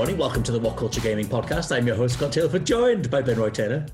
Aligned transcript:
everybody. 0.00 0.16
Welcome 0.16 0.44
to 0.44 0.52
the 0.52 0.60
What 0.60 0.76
Culture 0.76 1.00
Gaming 1.00 1.26
Podcast. 1.26 1.76
I'm 1.76 1.84
your 1.84 1.96
host, 1.96 2.14
Scott 2.14 2.30
Tailford, 2.30 2.62
joined 2.62 3.10
by 3.10 3.20
Ben 3.20 3.36
Roy 3.36 3.50
Taylor 3.50 3.84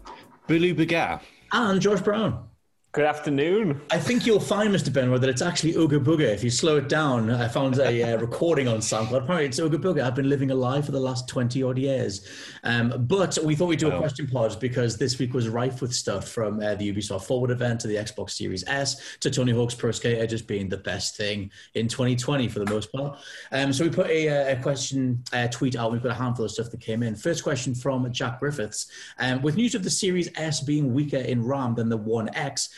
Bulu 0.46 0.76
Bagat. 0.76 1.22
and 1.50 1.80
George 1.80 2.04
Brown. 2.04 2.46
Good 2.94 3.06
afternoon. 3.06 3.80
I 3.90 3.98
think 3.98 4.24
you'll 4.24 4.38
find, 4.38 4.72
Mr. 4.72 4.88
Benroy, 4.88 5.18
that 5.18 5.28
it's 5.28 5.42
actually 5.42 5.72
Ooga 5.72 5.98
Booga. 5.98 6.32
If 6.32 6.44
you 6.44 6.50
slow 6.50 6.76
it 6.76 6.88
down, 6.88 7.28
I 7.28 7.48
found 7.48 7.76
a 7.80 8.14
uh, 8.14 8.18
recording 8.18 8.68
on 8.68 8.78
SoundCloud. 8.78 9.24
Apparently, 9.24 9.46
it's 9.46 9.58
Ooga 9.58 9.82
Booga. 9.82 10.04
I've 10.04 10.14
been 10.14 10.28
living 10.28 10.52
a 10.52 10.54
lie 10.54 10.80
for 10.80 10.92
the 10.92 11.00
last 11.00 11.28
20 11.28 11.60
odd 11.64 11.76
years. 11.76 12.24
Um, 12.62 13.04
but 13.08 13.36
we 13.42 13.56
thought 13.56 13.66
we'd 13.66 13.80
do 13.80 13.90
a 13.90 13.98
question 13.98 14.28
pod 14.28 14.60
because 14.60 14.96
this 14.96 15.18
week 15.18 15.34
was 15.34 15.48
rife 15.48 15.82
with 15.82 15.92
stuff 15.92 16.28
from 16.28 16.60
uh, 16.60 16.76
the 16.76 16.94
Ubisoft 16.94 17.24
Forward 17.24 17.50
event 17.50 17.80
to 17.80 17.88
the 17.88 17.96
Xbox 17.96 18.30
Series 18.30 18.62
S 18.68 19.16
to 19.18 19.28
Tony 19.28 19.50
Hawk's 19.50 19.74
Pro 19.74 19.90
Skater 19.90 20.24
just 20.28 20.46
being 20.46 20.68
the 20.68 20.76
best 20.76 21.16
thing 21.16 21.50
in 21.74 21.88
2020 21.88 22.46
for 22.46 22.60
the 22.60 22.70
most 22.70 22.92
part. 22.92 23.18
Um, 23.50 23.72
so 23.72 23.82
we 23.82 23.90
put 23.90 24.06
a, 24.06 24.28
uh, 24.28 24.56
a 24.56 24.62
question 24.62 25.20
uh, 25.32 25.48
tweet 25.48 25.74
out. 25.74 25.90
We've 25.90 26.00
got 26.00 26.12
a 26.12 26.14
handful 26.14 26.44
of 26.44 26.52
stuff 26.52 26.70
that 26.70 26.80
came 26.80 27.02
in. 27.02 27.16
First 27.16 27.42
question 27.42 27.74
from 27.74 28.08
Jack 28.12 28.38
Griffiths. 28.38 28.86
Um, 29.18 29.42
with 29.42 29.56
news 29.56 29.74
of 29.74 29.82
the 29.82 29.90
Series 29.90 30.30
S 30.36 30.60
being 30.60 30.94
weaker 30.94 31.16
in 31.16 31.44
RAM 31.44 31.74
than 31.74 31.88
the 31.88 31.96
One 31.96 32.32
X, 32.36 32.68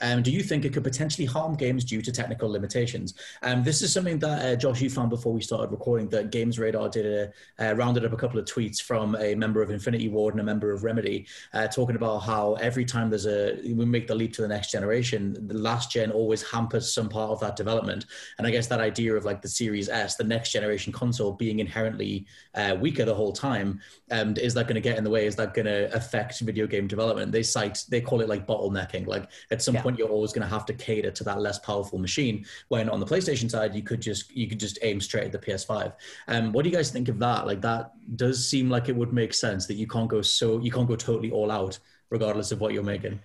um, 0.00 0.22
do 0.22 0.30
you 0.30 0.42
think 0.42 0.64
it 0.64 0.72
could 0.72 0.84
potentially 0.84 1.26
harm 1.26 1.54
games 1.54 1.84
due 1.84 2.02
to 2.02 2.12
technical 2.12 2.50
limitations? 2.50 3.14
Um, 3.42 3.62
this 3.62 3.82
is 3.82 3.92
something 3.92 4.18
that 4.20 4.44
uh, 4.44 4.56
Josh, 4.56 4.80
you 4.80 4.90
found 4.90 5.10
before 5.10 5.32
we 5.32 5.40
started 5.40 5.70
recording. 5.70 6.08
That 6.08 6.30
Games 6.30 6.58
Radar 6.58 6.88
did 6.88 7.06
a 7.06 7.70
uh, 7.70 7.74
rounded 7.74 8.04
up 8.04 8.12
a 8.12 8.16
couple 8.16 8.38
of 8.38 8.44
tweets 8.44 8.80
from 8.80 9.16
a 9.16 9.34
member 9.34 9.62
of 9.62 9.70
Infinity 9.70 10.08
Ward 10.08 10.34
and 10.34 10.40
a 10.40 10.44
member 10.44 10.72
of 10.72 10.84
Remedy, 10.84 11.26
uh, 11.54 11.66
talking 11.66 11.96
about 11.96 12.18
how 12.18 12.54
every 12.54 12.84
time 12.84 13.10
there's 13.10 13.26
a 13.26 13.58
we 13.64 13.84
make 13.84 14.06
the 14.06 14.14
leap 14.14 14.32
to 14.34 14.42
the 14.42 14.48
next 14.48 14.70
generation, 14.70 15.46
the 15.48 15.54
last 15.54 15.90
gen 15.90 16.10
always 16.10 16.42
hampers 16.42 16.92
some 16.92 17.08
part 17.08 17.30
of 17.30 17.40
that 17.40 17.56
development. 17.56 18.06
And 18.38 18.46
I 18.46 18.50
guess 18.50 18.66
that 18.68 18.80
idea 18.80 19.14
of 19.14 19.24
like 19.24 19.40
the 19.40 19.48
Series 19.48 19.88
S, 19.88 20.16
the 20.16 20.24
next 20.24 20.52
generation 20.52 20.92
console, 20.92 21.32
being 21.32 21.60
inherently 21.60 22.26
uh, 22.54 22.76
weaker 22.78 23.04
the 23.04 23.14
whole 23.14 23.32
time, 23.32 23.80
um, 24.10 24.36
is 24.36 24.54
that 24.54 24.64
going 24.64 24.74
to 24.74 24.80
get 24.80 24.98
in 24.98 25.04
the 25.04 25.10
way? 25.10 25.26
Is 25.26 25.36
that 25.36 25.54
going 25.54 25.66
to 25.66 25.92
affect 25.94 26.40
video 26.40 26.66
game 26.66 26.86
development? 26.86 27.32
They 27.32 27.42
cite 27.42 27.84
they 27.88 28.00
call 28.00 28.20
it 28.20 28.28
like 28.28 28.46
bottlenecking. 28.46 29.06
Like 29.06 29.30
at 29.50 29.62
some 29.62 29.74
Yeah. 29.74 29.85
Point 29.86 29.98
you're 29.98 30.08
always 30.08 30.32
going 30.32 30.46
to 30.46 30.52
have 30.52 30.66
to 30.66 30.74
cater 30.74 31.12
to 31.12 31.24
that 31.24 31.40
less 31.40 31.58
powerful 31.60 31.98
machine. 31.98 32.44
When 32.68 32.88
on 32.88 32.98
the 32.98 33.06
PlayStation 33.06 33.48
side, 33.48 33.72
you 33.74 33.82
could 33.82 34.02
just 34.02 34.34
you 34.34 34.48
could 34.48 34.58
just 34.58 34.78
aim 34.82 35.00
straight 35.00 35.26
at 35.26 35.32
the 35.32 35.38
PS5. 35.38 35.92
Um, 36.26 36.52
what 36.52 36.64
do 36.64 36.70
you 36.70 36.76
guys 36.76 36.90
think 36.90 37.08
of 37.08 37.18
that? 37.20 37.46
Like 37.46 37.60
that 37.60 37.92
does 38.16 38.48
seem 38.48 38.68
like 38.68 38.88
it 38.88 38.96
would 38.96 39.12
make 39.12 39.32
sense 39.32 39.66
that 39.66 39.74
you 39.74 39.86
can't 39.86 40.08
go 40.08 40.22
so 40.22 40.58
you 40.58 40.72
can't 40.72 40.88
go 40.88 40.96
totally 40.96 41.30
all 41.30 41.50
out 41.52 41.78
regardless 42.10 42.50
of 42.50 42.60
what 42.60 42.72
you're 42.72 42.82
making. 42.82 43.20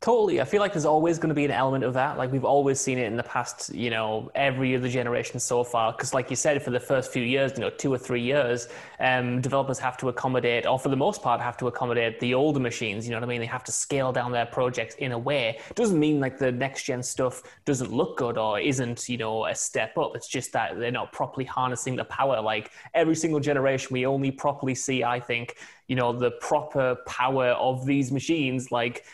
Totally. 0.00 0.40
I 0.40 0.44
feel 0.46 0.60
like 0.60 0.72
there's 0.72 0.86
always 0.86 1.18
going 1.18 1.28
to 1.28 1.34
be 1.34 1.44
an 1.44 1.50
element 1.50 1.84
of 1.84 1.92
that. 1.92 2.16
Like 2.16 2.32
we've 2.32 2.44
always 2.44 2.80
seen 2.80 2.96
it 2.96 3.04
in 3.04 3.18
the 3.18 3.22
past, 3.22 3.74
you 3.74 3.90
know, 3.90 4.30
every 4.34 4.74
other 4.74 4.88
generation 4.88 5.38
so 5.38 5.62
far. 5.62 5.92
Because, 5.92 6.14
like 6.14 6.30
you 6.30 6.36
said, 6.36 6.62
for 6.62 6.70
the 6.70 6.80
first 6.80 7.12
few 7.12 7.22
years, 7.22 7.52
you 7.52 7.60
know, 7.60 7.68
two 7.68 7.92
or 7.92 7.98
three 7.98 8.22
years, 8.22 8.68
um, 8.98 9.42
developers 9.42 9.78
have 9.78 9.98
to 9.98 10.08
accommodate, 10.08 10.64
or 10.64 10.78
for 10.78 10.88
the 10.88 10.96
most 10.96 11.20
part, 11.20 11.38
have 11.42 11.58
to 11.58 11.66
accommodate 11.66 12.18
the 12.18 12.32
older 12.32 12.60
machines. 12.60 13.04
You 13.04 13.10
know 13.10 13.18
what 13.18 13.24
I 13.24 13.28
mean? 13.28 13.40
They 13.40 13.46
have 13.46 13.64
to 13.64 13.72
scale 13.72 14.10
down 14.10 14.32
their 14.32 14.46
projects 14.46 14.94
in 14.94 15.12
a 15.12 15.18
way. 15.18 15.58
It 15.68 15.76
doesn't 15.76 15.98
mean 15.98 16.18
like 16.18 16.38
the 16.38 16.50
next 16.50 16.84
gen 16.84 17.02
stuff 17.02 17.42
doesn't 17.66 17.92
look 17.92 18.16
good 18.16 18.38
or 18.38 18.58
isn't, 18.58 19.06
you 19.06 19.18
know, 19.18 19.44
a 19.44 19.54
step 19.54 19.98
up. 19.98 20.12
It's 20.16 20.28
just 20.28 20.50
that 20.54 20.78
they're 20.78 20.90
not 20.90 21.12
properly 21.12 21.44
harnessing 21.44 21.96
the 21.96 22.04
power. 22.06 22.40
Like 22.40 22.70
every 22.94 23.16
single 23.16 23.38
generation, 23.38 23.88
we 23.90 24.06
only 24.06 24.30
properly 24.30 24.74
see, 24.74 25.04
I 25.04 25.20
think, 25.20 25.56
you 25.90 25.96
know, 25.96 26.12
the 26.12 26.30
proper 26.30 26.94
power 27.04 27.48
of 27.68 27.84
these 27.84 28.12
machines, 28.12 28.70
like 28.70 29.04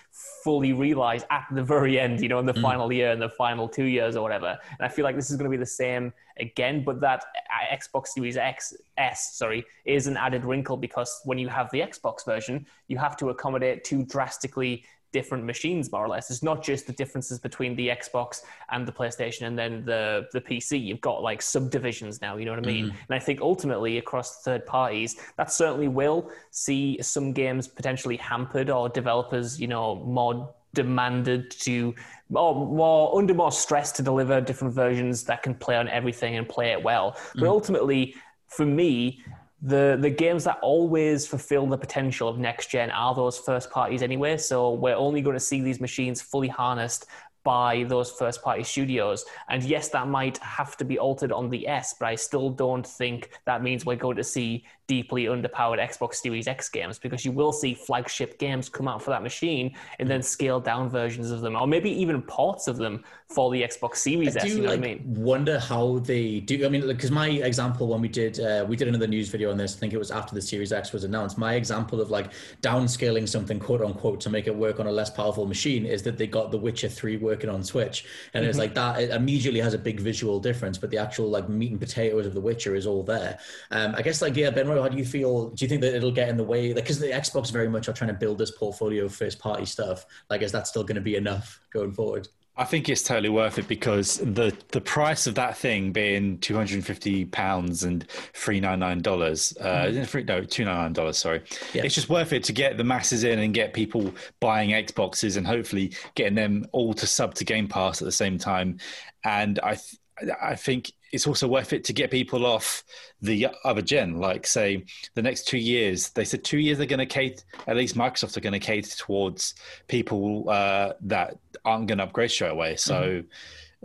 fully 0.45 0.75
realized 0.75 1.25
at 1.31 1.47
the 1.51 1.63
very 1.63 1.99
end, 1.99 2.21
you 2.21 2.29
know, 2.29 2.39
in 2.39 2.45
the 2.45 2.53
final 2.53 2.93
year, 2.93 3.13
in 3.13 3.19
the 3.19 3.31
final 3.31 3.67
two 3.67 3.85
years 3.85 4.15
or 4.15 4.23
whatever. 4.23 4.59
And 4.79 4.83
I 4.87 4.89
feel 4.89 5.03
like 5.03 5.17
this 5.17 5.31
is 5.31 5.37
going 5.39 5.51
to 5.51 5.57
be 5.57 5.57
the 5.57 5.65
same 5.85 6.13
again, 6.39 6.85
but 6.85 7.01
that 7.01 7.25
uh, 7.25 7.75
Xbox 7.75 8.09
Series 8.09 8.37
X 8.37 8.75
S, 8.99 9.39
sorry, 9.39 9.65
is 9.87 10.07
an 10.07 10.19
added 10.19 10.45
wrinkle 10.45 10.77
because 10.77 11.23
when 11.25 11.39
you 11.39 11.49
have 11.49 11.71
the 11.71 11.81
Xbox 11.81 12.27
version, 12.27 12.67
you 12.89 12.99
have 12.99 13.17
to 13.17 13.31
accommodate 13.31 13.83
two 13.83 14.05
drastically 14.05 14.85
different 15.13 15.45
machines 15.45 15.91
more 15.93 16.05
or 16.05 16.09
less. 16.09 16.31
It's 16.31 16.43
not 16.43 16.63
just 16.63 16.87
the 16.87 16.93
differences 16.93 17.39
between 17.39 17.77
the 17.77 17.89
xbox 17.89 18.43
and 18.71 18.87
the 18.87 18.93
playstation 18.93 19.47
and 19.47 19.59
then 19.59 19.85
the 19.85 20.27
the 20.33 20.41
pc 20.41 20.83
you've 20.83 21.01
got 21.01 21.23
like 21.23 21.41
subdivisions 21.41 22.21
now 22.21 22.37
you 22.37 22.45
know 22.45 22.53
what 22.53 22.67
i 22.67 22.67
mean? 22.67 22.87
Mm-hmm. 22.87 22.97
And 23.09 23.17
i 23.17 23.19
think 23.19 23.41
ultimately 23.41 23.99
across 23.99 24.43
third 24.43 24.67
parties 24.67 25.17
that 25.37 25.51
certainly 25.51 25.89
will 25.89 26.31
see 26.51 26.99
some 27.01 27.33
games 27.33 27.69
potentially 27.69 28.17
hampered 28.17 28.71
or 28.71 28.89
developers 28.89 29.61
you 29.61 29.69
know 29.69 29.97
more 29.97 30.55
demanded 30.75 31.51
to 31.51 31.95
or 32.35 32.55
more 32.55 33.17
under 33.17 33.35
more 33.35 33.53
stress 33.53 33.91
to 33.93 34.03
deliver 34.03 34.41
different 34.41 34.75
versions 34.75 35.25
that 35.25 35.43
can 35.43 35.55
play 35.55 35.77
on 35.77 35.89
everything 35.89 36.37
and 36.37 36.49
play 36.49 36.73
it 36.73 36.83
well. 36.83 37.13
But 37.13 37.41
mm-hmm. 37.41 37.47
ultimately 37.47 38.15
for 38.49 38.67
me 38.67 39.23
the 39.67 39.99
the 40.01 40.11
games 40.11 40.45
that 40.45 40.59
always 40.63 41.27
fulfill 41.27 41.67
the 41.67 41.77
potential 41.77 42.29
of 42.29 42.39
next 42.39 42.71
gen 42.71 42.89
are 42.91 43.15
those 43.17 43.37
first 43.37 43.69
parties 43.71 44.01
anyway. 44.01 44.37
So 44.37 44.75
we're 44.75 44.95
only 44.95 45.21
going 45.23 45.35
to 45.35 45.41
see 45.41 45.61
these 45.61 45.81
machines 45.81 46.23
fully 46.23 46.47
harnessed 46.47 47.07
by 47.47 47.85
those 47.85 48.11
first 48.11 48.43
party 48.43 48.65
studios. 48.65 49.25
And 49.49 49.63
yes, 49.63 49.89
that 49.91 50.09
might 50.09 50.37
have 50.39 50.77
to 50.79 50.85
be 50.85 50.99
altered 50.99 51.31
on 51.31 51.49
the 51.49 51.69
S, 51.69 51.95
but 51.99 52.07
I 52.07 52.17
still 52.17 52.51
don't 52.51 52.87
think 53.01 53.31
that 53.45 53.63
means 53.63 53.87
we're 53.87 53.95
going 54.07 54.17
to 54.17 54.25
see 54.25 54.65
deeply 54.89 55.25
underpowered 55.25 55.81
Xbox 55.91 56.15
Series 56.17 56.47
X 56.47 56.69
games 56.69 56.97
because 56.99 57.25
you 57.25 57.33
will 57.33 57.53
see 57.53 57.75
flagship 57.75 58.39
games 58.39 58.69
come 58.69 58.87
out 58.87 59.03
for 59.03 59.11
that 59.11 59.23
machine 59.23 59.75
and 59.99 60.09
then 60.09 60.23
scaled 60.23 60.65
down 60.65 60.89
versions 60.89 61.31
of 61.31 61.41
them, 61.41 61.57
or 61.57 61.67
maybe 61.67 61.91
even 62.03 62.23
ports 62.23 62.69
of 62.69 62.77
them 62.77 63.03
for 63.29 63.51
the 63.51 63.63
Xbox 63.63 63.97
Series 63.97 64.37
I 64.37 64.41
S. 64.41 64.47
do 64.47 64.57
You 64.57 64.63
know 64.63 64.71
like, 64.71 64.81
what 64.81 64.89
I 64.89 64.95
mean? 64.95 65.03
wonder 65.33 65.59
how 65.59 65.99
they 65.99 66.41
do. 66.41 66.65
I 66.67 66.69
mean, 66.69 66.87
because 66.87 67.13
my 67.13 67.29
example 67.29 67.89
when 67.89 68.01
we 68.01 68.09
did 68.09 68.39
uh, 68.41 68.65
we 68.69 68.77
did 68.77 68.89
another 68.89 69.07
news 69.09 69.29
video 69.29 69.51
on 69.53 69.57
this. 69.57 69.77
I 69.77 69.79
think 69.81 69.93
it 69.93 69.99
was 69.99 70.11
after 70.11 70.35
the 70.35 70.43
Series 70.43 70.73
X 70.73 70.93
was 70.93 71.05
announced. 71.05 71.37
My 71.39 71.55
example 71.55 72.01
of 72.01 72.11
like 72.11 72.29
downscaling 72.63 73.29
something 73.29 73.59
quote 73.59 73.83
unquote 73.83 74.21
to 74.23 74.31
make 74.31 74.47
it 74.47 74.57
work 74.67 74.79
on 74.81 74.87
a 74.87 74.93
less 75.01 75.11
powerful 75.11 75.47
machine 75.47 75.85
is 75.85 76.03
that 76.05 76.17
they 76.17 76.27
got 76.27 76.51
The 76.51 76.59
Witcher 76.59 76.89
Three 76.89 77.17
working 77.17 77.36
on 77.45 77.63
Switch, 77.63 78.05
and 78.33 78.43
Mm-hmm. 78.43 78.51
it's 78.51 78.59
like 78.59 78.75
that 78.75 79.01
it 79.01 79.11
immediately 79.11 79.61
has 79.61 79.75
a 79.75 79.79
big 79.79 80.01
visual 80.01 80.41
difference. 80.41 80.79
But 80.79 80.91
the 80.91 80.99
actual 80.99 81.29
like 81.29 81.49
meat 81.49 81.71
and 81.71 81.81
potatoes 81.81 82.27
of 82.27 82.35
The 82.35 82.41
Witcher 82.41 82.75
is 82.75 82.87
all 82.87 83.03
there. 83.03 83.39
Um, 83.71 83.95
I 83.97 84.03
guess 84.03 84.23
like 84.23 84.37
yeah, 84.37 84.51
Ben, 84.51 84.67
how 84.67 84.89
do 84.89 84.97
you 84.97 85.05
feel? 85.05 85.51
Do 85.51 85.65
you 85.65 85.69
think 85.69 85.81
that 85.83 85.95
it'll 85.95 86.11
get 86.13 86.29
in 86.29 86.37
the 86.37 86.45
way? 86.45 86.73
Like 86.73 86.85
because 86.85 86.99
the 86.99 87.09
Xbox 87.09 87.53
very 87.53 87.69
much 87.69 87.89
are 87.89 87.93
trying 87.93 88.09
to 88.09 88.15
build 88.15 88.39
this 88.39 88.51
portfolio 88.51 89.05
of 89.05 89.15
first 89.15 89.39
party 89.39 89.67
stuff. 89.67 90.07
Like 90.31 90.43
is 90.43 90.53
that 90.53 90.67
still 90.67 90.85
going 90.85 90.97
to 90.97 91.01
be 91.01 91.17
enough 91.17 91.61
going 91.71 91.93
forward? 91.93 92.29
I 92.59 92.65
think 92.65 92.89
it's 92.89 93.03
totally 93.03 93.29
worth 93.29 93.59
it 93.59 93.69
because 93.69 94.17
the 94.19 94.57
the 94.69 94.81
price 94.81 95.27
of 95.27 95.35
that 95.35 95.59
thing 95.59 95.93
being 95.93 96.39
two 96.39 96.55
hundred 96.55 96.77
and 96.77 96.87
fifty 96.87 97.27
pounds 97.27 97.85
and 97.85 98.09
three 98.33 98.61
nine 98.61 98.79
nine 98.79 99.01
dollars, 99.03 99.55
uh, 99.59 100.05
three, 100.07 100.25
no 100.25 100.43
two 100.43 100.65
nine 100.65 100.77
nine 100.77 100.93
dollars. 100.95 101.19
Sorry, 101.19 101.43
Yeah. 101.75 101.85
it's 101.85 101.95
just 101.95 102.09
worth 102.09 102.33
it 102.33 102.45
to 102.45 102.53
get 102.55 102.79
the 102.79 102.85
masses 102.85 103.25
in 103.25 103.41
and 103.41 103.53
get 103.53 103.75
people 103.75 104.13
buying 104.41 104.71
Xboxes 104.71 105.37
and 105.37 105.47
hopefully 105.47 105.93
getting 106.15 106.35
them 106.35 106.65
all 106.73 106.95
to 106.95 107.07
sub 107.07 107.35
to 107.35 107.45
Game 107.45 107.69
Pass 107.69 108.01
at 108.01 108.07
the 108.07 108.13
same 108.13 108.39
time. 108.39 108.79
And 109.25 109.59
I 109.63 109.75
th- 109.75 110.33
I 110.43 110.55
think 110.55 110.93
it's 111.13 111.27
also 111.27 111.49
worth 111.49 111.73
it 111.73 111.85
to 111.85 111.93
get 111.93 112.11
people 112.11 112.47
off 112.47 112.85
the 113.23 113.49
other 113.65 113.83
gen. 113.83 114.19
Like, 114.19 114.47
say, 114.47 114.85
the 115.15 115.23
next 115.23 115.47
two 115.47 115.59
years, 115.59 116.11
they 116.11 116.25
said 116.25 116.45
two 116.45 116.59
years 116.59 116.79
they're 116.79 116.87
going 116.87 116.99
to 116.99 117.07
cater, 117.07 117.43
at 117.67 117.77
least 117.77 117.97
Microsoft 117.97 118.37
are 118.37 118.41
going 118.41 118.53
to 118.53 118.59
cater 118.59 118.97
towards 118.97 119.55
people 119.89 120.49
uh, 120.49 120.93
that 121.03 121.39
aren't 121.65 121.87
going 121.87 121.99
to 121.99 122.05
upgrade 122.05 122.31
straight 122.31 122.51
away. 122.53 122.77
So. 122.77 122.95
Mm-hmm 122.95 123.29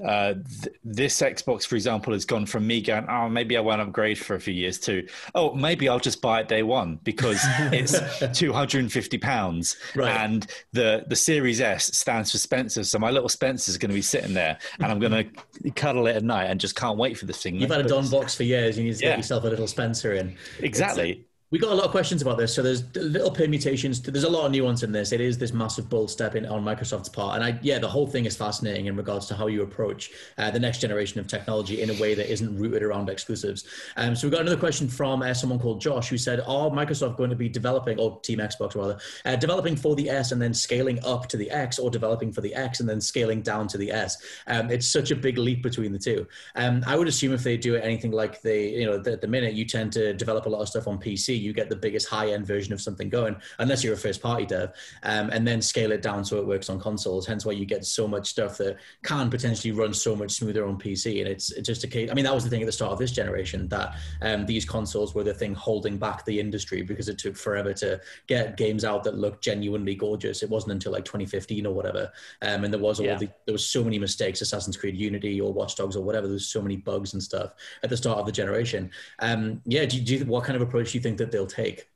uh, 0.03 0.33
th- 0.33 0.75
this 0.83 1.21
Xbox, 1.21 1.65
for 1.65 1.75
example, 1.75 2.13
has 2.13 2.25
gone 2.25 2.45
from 2.45 2.65
me 2.65 2.81
going, 2.81 3.05
oh, 3.09 3.29
maybe 3.29 3.57
I 3.57 3.59
won't 3.59 3.81
upgrade 3.81 4.17
for 4.17 4.35
a 4.35 4.39
few 4.39 4.53
years 4.53 4.79
too. 4.79 5.07
oh, 5.35 5.53
maybe 5.53 5.89
I'll 5.89 5.99
just 5.99 6.21
buy 6.21 6.41
it 6.41 6.47
day 6.47 6.63
one 6.63 6.99
because 7.03 7.39
it's 7.71 7.99
two 8.37 8.53
hundred 8.53 8.79
and 8.79 8.91
fifty 8.91 9.17
pounds, 9.17 9.77
right. 9.95 10.15
and 10.17 10.47
the 10.73 11.05
the 11.07 11.15
Series 11.15 11.61
S 11.61 11.85
stands 11.97 12.31
for 12.31 12.37
Spencer, 12.37 12.83
so 12.83 12.99
my 12.99 13.11
little 13.11 13.29
Spencer 13.29 13.69
is 13.69 13.77
going 13.77 13.91
to 13.91 13.95
be 13.95 14.01
sitting 14.01 14.33
there, 14.33 14.57
and 14.79 14.91
I'm 14.91 14.99
going 14.99 15.31
to 15.63 15.71
cuddle 15.71 16.07
it 16.07 16.15
at 16.15 16.23
night 16.23 16.45
and 16.45 16.59
just 16.59 16.75
can't 16.75 16.97
wait 16.97 17.17
for 17.17 17.25
this 17.25 17.41
thing. 17.41 17.59
You've 17.59 17.69
had 17.69 17.85
a 17.85 17.87
Don 17.87 18.07
box 18.09 18.35
for 18.35 18.43
years. 18.43 18.77
You 18.77 18.85
need 18.85 18.95
to 18.95 19.03
yeah. 19.03 19.11
get 19.11 19.19
yourself 19.19 19.43
a 19.43 19.47
little 19.47 19.67
Spencer 19.67 20.13
in. 20.13 20.35
Exactly. 20.59 21.25
We 21.51 21.59
got 21.59 21.73
a 21.73 21.75
lot 21.75 21.83
of 21.83 21.91
questions 21.91 22.21
about 22.21 22.37
this, 22.37 22.55
so 22.55 22.63
there's 22.63 22.85
little 22.95 23.29
permutations. 23.29 24.01
There's 24.01 24.23
a 24.23 24.29
lot 24.29 24.45
of 24.45 24.53
nuance 24.53 24.83
in 24.83 24.93
this. 24.93 25.11
It 25.11 25.19
is 25.19 25.37
this 25.37 25.51
massive 25.51 25.89
bold 25.89 26.09
step 26.09 26.35
in 26.35 26.45
on 26.45 26.63
Microsoft's 26.63 27.09
part, 27.09 27.35
and 27.35 27.43
I, 27.43 27.59
yeah, 27.61 27.77
the 27.77 27.89
whole 27.89 28.07
thing 28.07 28.23
is 28.23 28.37
fascinating 28.37 28.85
in 28.85 28.95
regards 28.95 29.25
to 29.25 29.35
how 29.35 29.47
you 29.47 29.61
approach 29.61 30.11
uh, 30.37 30.49
the 30.49 30.61
next 30.61 30.79
generation 30.79 31.19
of 31.19 31.27
technology 31.27 31.81
in 31.81 31.89
a 31.89 31.93
way 31.99 32.13
that 32.15 32.31
isn't 32.31 32.57
rooted 32.57 32.83
around 32.83 33.09
exclusives. 33.09 33.65
Um, 33.97 34.15
so 34.15 34.27
we 34.27 34.31
got 34.31 34.39
another 34.39 34.55
question 34.55 34.87
from 34.87 35.23
uh, 35.23 35.33
someone 35.33 35.59
called 35.59 35.81
Josh 35.81 36.07
who 36.07 36.17
said, 36.17 36.39
"Are 36.39 36.69
Microsoft 36.69 37.17
going 37.17 37.31
to 37.31 37.35
be 37.35 37.49
developing, 37.49 37.99
or 37.99 38.17
Team 38.21 38.39
Xbox 38.39 38.73
rather, 38.73 38.97
uh, 39.25 39.35
developing 39.35 39.75
for 39.75 39.93
the 39.93 40.09
S 40.09 40.31
and 40.31 40.41
then 40.41 40.53
scaling 40.53 41.03
up 41.03 41.27
to 41.27 41.35
the 41.35 41.51
X, 41.51 41.79
or 41.79 41.89
developing 41.89 42.31
for 42.31 42.39
the 42.39 42.55
X 42.55 42.79
and 42.79 42.87
then 42.87 43.01
scaling 43.01 43.41
down 43.41 43.67
to 43.67 43.77
the 43.77 43.91
S?" 43.91 44.23
Um, 44.47 44.71
it's 44.71 44.87
such 44.87 45.11
a 45.11 45.17
big 45.17 45.37
leap 45.37 45.63
between 45.63 45.91
the 45.91 45.99
two. 45.99 46.25
Um, 46.55 46.81
I 46.87 46.95
would 46.95 47.09
assume 47.09 47.33
if 47.33 47.43
they 47.43 47.57
do 47.57 47.75
anything 47.75 48.11
like 48.11 48.41
they, 48.41 48.69
you 48.69 48.85
know, 48.85 49.03
at 49.05 49.19
the 49.19 49.27
minute 49.27 49.53
you 49.53 49.65
tend 49.65 49.91
to 49.93 50.13
develop 50.13 50.45
a 50.45 50.49
lot 50.49 50.61
of 50.61 50.69
stuff 50.69 50.87
on 50.87 50.97
PC, 50.97 51.40
you 51.41 51.53
get 51.53 51.69
the 51.69 51.75
biggest 51.75 52.07
high 52.07 52.31
end 52.31 52.45
version 52.45 52.73
of 52.73 52.81
something 52.81 53.09
going, 53.09 53.35
unless 53.59 53.83
you're 53.83 53.93
a 53.93 53.97
first 53.97 54.21
party 54.21 54.45
dev, 54.45 54.73
um, 55.03 55.29
and 55.31 55.47
then 55.47 55.61
scale 55.61 55.91
it 55.91 56.01
down 56.01 56.23
so 56.23 56.37
it 56.37 56.47
works 56.47 56.69
on 56.69 56.79
consoles. 56.79 57.25
Hence 57.25 57.45
why 57.45 57.53
you 57.53 57.65
get 57.65 57.85
so 57.85 58.07
much 58.07 58.29
stuff 58.29 58.57
that 58.57 58.77
can 59.03 59.29
potentially 59.29 59.71
run 59.71 59.93
so 59.93 60.15
much 60.15 60.31
smoother 60.31 60.65
on 60.65 60.77
PC. 60.77 61.19
And 61.19 61.27
it's, 61.27 61.51
it's 61.51 61.67
just 61.67 61.83
a 61.83 61.87
case. 61.87 62.09
I 62.09 62.13
mean, 62.13 62.25
that 62.25 62.33
was 62.33 62.43
the 62.43 62.49
thing 62.49 62.61
at 62.61 62.65
the 62.65 62.71
start 62.71 62.91
of 62.91 62.99
this 62.99 63.11
generation 63.11 63.67
that 63.69 63.95
um, 64.21 64.45
these 64.45 64.65
consoles 64.65 65.13
were 65.13 65.23
the 65.23 65.33
thing 65.33 65.53
holding 65.53 65.97
back 65.97 66.25
the 66.25 66.39
industry 66.39 66.81
because 66.81 67.09
it 67.09 67.17
took 67.17 67.35
forever 67.35 67.73
to 67.73 67.99
get 68.27 68.57
games 68.57 68.85
out 68.85 69.03
that 69.03 69.17
looked 69.17 69.43
genuinely 69.43 69.95
gorgeous. 69.95 70.43
It 70.43 70.49
wasn't 70.49 70.73
until 70.73 70.91
like 70.91 71.05
2015 71.05 71.65
or 71.65 71.73
whatever, 71.73 72.11
um, 72.41 72.63
and 72.63 72.73
there 72.73 72.79
was 72.81 72.99
all 72.99 73.05
yeah. 73.05 73.17
the, 73.17 73.29
there 73.45 73.53
was 73.53 73.65
so 73.65 73.83
many 73.83 73.99
mistakes. 73.99 74.41
Assassin's 74.41 74.77
Creed 74.77 74.95
Unity 74.95 75.39
or 75.39 75.53
Watch 75.53 75.75
Dogs 75.75 75.95
or 75.95 76.03
whatever. 76.03 76.27
There's 76.27 76.47
so 76.47 76.61
many 76.61 76.77
bugs 76.77 77.13
and 77.13 77.21
stuff 77.21 77.53
at 77.83 77.89
the 77.89 77.97
start 77.97 78.19
of 78.19 78.25
the 78.25 78.31
generation. 78.31 78.91
Um, 79.19 79.61
yeah, 79.65 79.85
do, 79.85 79.99
do 80.01 80.17
you, 80.17 80.25
what 80.25 80.43
kind 80.43 80.55
of 80.55 80.61
approach 80.61 80.91
do 80.91 80.97
you 80.97 81.01
think 81.01 81.17
that 81.17 81.30
they'll 81.31 81.47
take? 81.47 81.87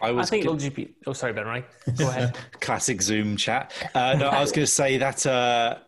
I, 0.00 0.10
was 0.10 0.26
I 0.26 0.30
think 0.30 0.44
it'll 0.44 0.56
just 0.56 0.74
be. 0.74 0.94
Oh, 1.06 1.12
sorry, 1.12 1.32
Ben. 1.32 1.46
Right, 1.46 1.64
go 1.96 2.08
ahead. 2.08 2.36
Classic 2.60 3.00
Zoom 3.00 3.36
chat. 3.36 3.72
Uh, 3.94 4.14
no, 4.18 4.28
I 4.28 4.40
was 4.40 4.52
going 4.52 4.64
to 4.64 4.70
say 4.70 4.98
that 4.98 5.24
uh, 5.26 5.78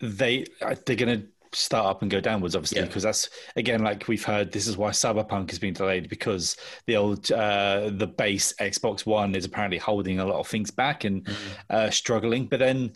they 0.00 0.46
uh, 0.62 0.76
they're 0.84 0.96
going 0.96 1.20
to 1.20 1.26
start 1.52 1.86
up 1.86 2.02
and 2.02 2.10
go 2.10 2.20
downwards, 2.20 2.54
obviously, 2.54 2.82
because 2.82 3.02
yeah. 3.02 3.08
that's 3.08 3.30
again 3.56 3.82
like 3.82 4.06
we've 4.08 4.24
heard. 4.24 4.52
This 4.52 4.66
is 4.66 4.76
why 4.76 4.90
Cyberpunk 4.90 5.50
has 5.50 5.58
been 5.58 5.74
delayed 5.74 6.08
because 6.08 6.56
the 6.86 6.96
old 6.96 7.30
uh, 7.32 7.90
the 7.92 8.06
base 8.06 8.52
Xbox 8.60 9.06
One 9.06 9.34
is 9.34 9.44
apparently 9.44 9.78
holding 9.78 10.20
a 10.20 10.24
lot 10.24 10.38
of 10.38 10.46
things 10.46 10.70
back 10.70 11.04
and 11.04 11.24
mm. 11.24 11.34
uh, 11.70 11.90
struggling. 11.90 12.46
But 12.46 12.60
then 12.60 12.92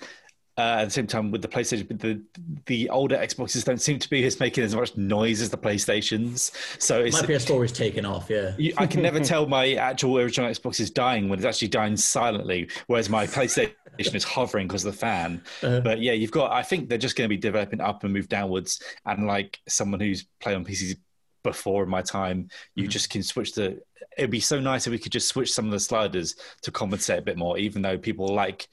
uh, 0.58 0.80
at 0.80 0.84
the 0.86 0.90
same 0.90 1.06
time, 1.06 1.30
with 1.30 1.42
the 1.42 1.48
PlayStation, 1.48 1.98
the 2.00 2.22
the 2.66 2.90
older 2.90 3.16
Xboxes 3.16 3.64
don't 3.64 3.80
seem 3.80 3.98
to 3.98 4.10
be 4.10 4.24
as 4.24 4.40
making 4.40 4.64
as 4.64 4.74
much 4.74 4.96
noise 4.96 5.40
as 5.40 5.48
the 5.48 5.56
PlayStations. 5.56 6.50
So 6.80 7.00
it's, 7.00 7.20
my 7.20 7.26
PS4 7.26 7.64
is 7.64 7.72
taken 7.72 8.04
off. 8.04 8.28
Yeah, 8.28 8.54
you, 8.58 8.74
I 8.76 8.86
can 8.86 9.00
never 9.00 9.20
tell 9.20 9.46
my 9.46 9.74
actual 9.74 10.18
original 10.18 10.50
Xbox 10.50 10.80
is 10.80 10.90
dying 10.90 11.28
when 11.28 11.38
it's 11.38 11.46
actually 11.46 11.68
dying 11.68 11.96
silently, 11.96 12.68
whereas 12.88 13.08
my 13.08 13.26
PlayStation 13.26 13.74
is 13.98 14.24
hovering 14.24 14.66
because 14.66 14.84
of 14.84 14.92
the 14.92 14.98
fan. 14.98 15.42
Uh-huh. 15.62 15.80
But 15.80 16.00
yeah, 16.00 16.12
you've 16.12 16.32
got. 16.32 16.52
I 16.52 16.62
think 16.62 16.88
they're 16.88 16.98
just 16.98 17.16
going 17.16 17.26
to 17.26 17.34
be 17.34 17.40
developing 17.40 17.80
up 17.80 18.04
and 18.04 18.12
move 18.12 18.28
downwards. 18.28 18.82
And 19.06 19.26
like 19.26 19.58
someone 19.68 20.00
who's 20.00 20.26
played 20.40 20.56
on 20.56 20.64
PCs 20.64 20.96
before 21.42 21.84
in 21.84 21.88
my 21.88 22.02
time, 22.02 22.48
you 22.74 22.84
mm-hmm. 22.84 22.90
just 22.90 23.10
can 23.10 23.22
switch 23.22 23.54
the. 23.54 23.80
It'd 24.18 24.30
be 24.30 24.40
so 24.40 24.60
nice 24.60 24.86
if 24.86 24.90
we 24.90 24.98
could 24.98 25.12
just 25.12 25.28
switch 25.28 25.52
some 25.52 25.66
of 25.66 25.70
the 25.70 25.80
sliders 25.80 26.34
to 26.62 26.70
compensate 26.70 27.20
a 27.20 27.22
bit 27.22 27.38
more, 27.38 27.56
even 27.56 27.82
though 27.82 27.96
people 27.96 28.26
like 28.26 28.68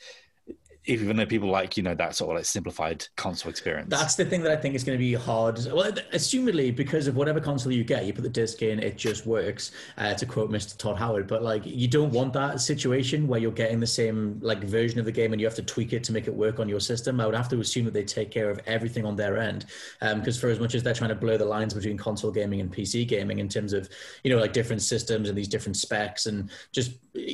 even 0.87 1.17
though 1.17 1.25
people 1.25 1.49
like 1.49 1.77
you 1.77 1.83
know 1.83 1.95
that 1.95 2.15
sort 2.15 2.31
of 2.31 2.37
like 2.37 2.45
simplified 2.45 3.05
console 3.15 3.49
experience. 3.49 3.89
That's 3.89 4.15
the 4.15 4.25
thing 4.25 4.41
that 4.43 4.51
i 4.51 4.55
think 4.55 4.75
is 4.75 4.83
going 4.83 4.97
to 4.97 5.03
be 5.03 5.13
hard. 5.13 5.57
Well 5.71 5.91
assumedly 6.13 6.75
because 6.75 7.07
of 7.07 7.15
whatever 7.15 7.39
console 7.39 7.71
you 7.71 7.83
get 7.83 8.05
you 8.05 8.13
put 8.13 8.23
the 8.23 8.29
disc 8.29 8.61
in 8.61 8.79
it 8.79 8.97
just 8.97 9.25
works 9.25 9.71
uh, 9.97 10.13
to 10.13 10.25
quote 10.25 10.49
mr 10.49 10.77
todd 10.77 10.97
howard 10.97 11.27
but 11.27 11.43
like 11.43 11.65
you 11.65 11.87
don't 11.87 12.11
want 12.11 12.33
that 12.33 12.61
situation 12.61 13.27
where 13.27 13.39
you're 13.39 13.51
getting 13.51 13.79
the 13.79 13.87
same 13.87 14.39
like 14.41 14.63
version 14.63 14.99
of 14.99 15.05
the 15.05 15.11
game 15.11 15.33
and 15.33 15.41
you 15.41 15.47
have 15.47 15.55
to 15.55 15.63
tweak 15.63 15.93
it 15.93 16.03
to 16.05 16.11
make 16.11 16.27
it 16.27 16.33
work 16.33 16.59
on 16.59 16.69
your 16.69 16.79
system. 16.79 17.19
I 17.19 17.25
would 17.25 17.35
have 17.35 17.49
to 17.49 17.59
assume 17.59 17.85
that 17.85 17.93
they 17.93 18.03
take 18.03 18.31
care 18.31 18.49
of 18.49 18.59
everything 18.65 19.05
on 19.05 19.15
their 19.15 19.37
end 19.37 19.65
because 19.99 20.37
um, 20.37 20.41
for 20.41 20.49
as 20.49 20.59
much 20.59 20.75
as 20.75 20.83
they're 20.83 20.93
trying 20.93 21.09
to 21.09 21.15
blur 21.15 21.37
the 21.37 21.45
lines 21.45 21.73
between 21.73 21.97
console 21.97 22.31
gaming 22.31 22.61
and 22.61 22.73
pc 22.73 23.07
gaming 23.07 23.39
in 23.39 23.49
terms 23.49 23.73
of 23.73 23.89
you 24.23 24.31
know 24.31 24.39
like 24.39 24.53
different 24.53 24.81
systems 24.81 25.29
and 25.29 25.37
these 25.37 25.47
different 25.47 25.75
specs 25.75 26.25
and 26.25 26.49
just 26.71 26.91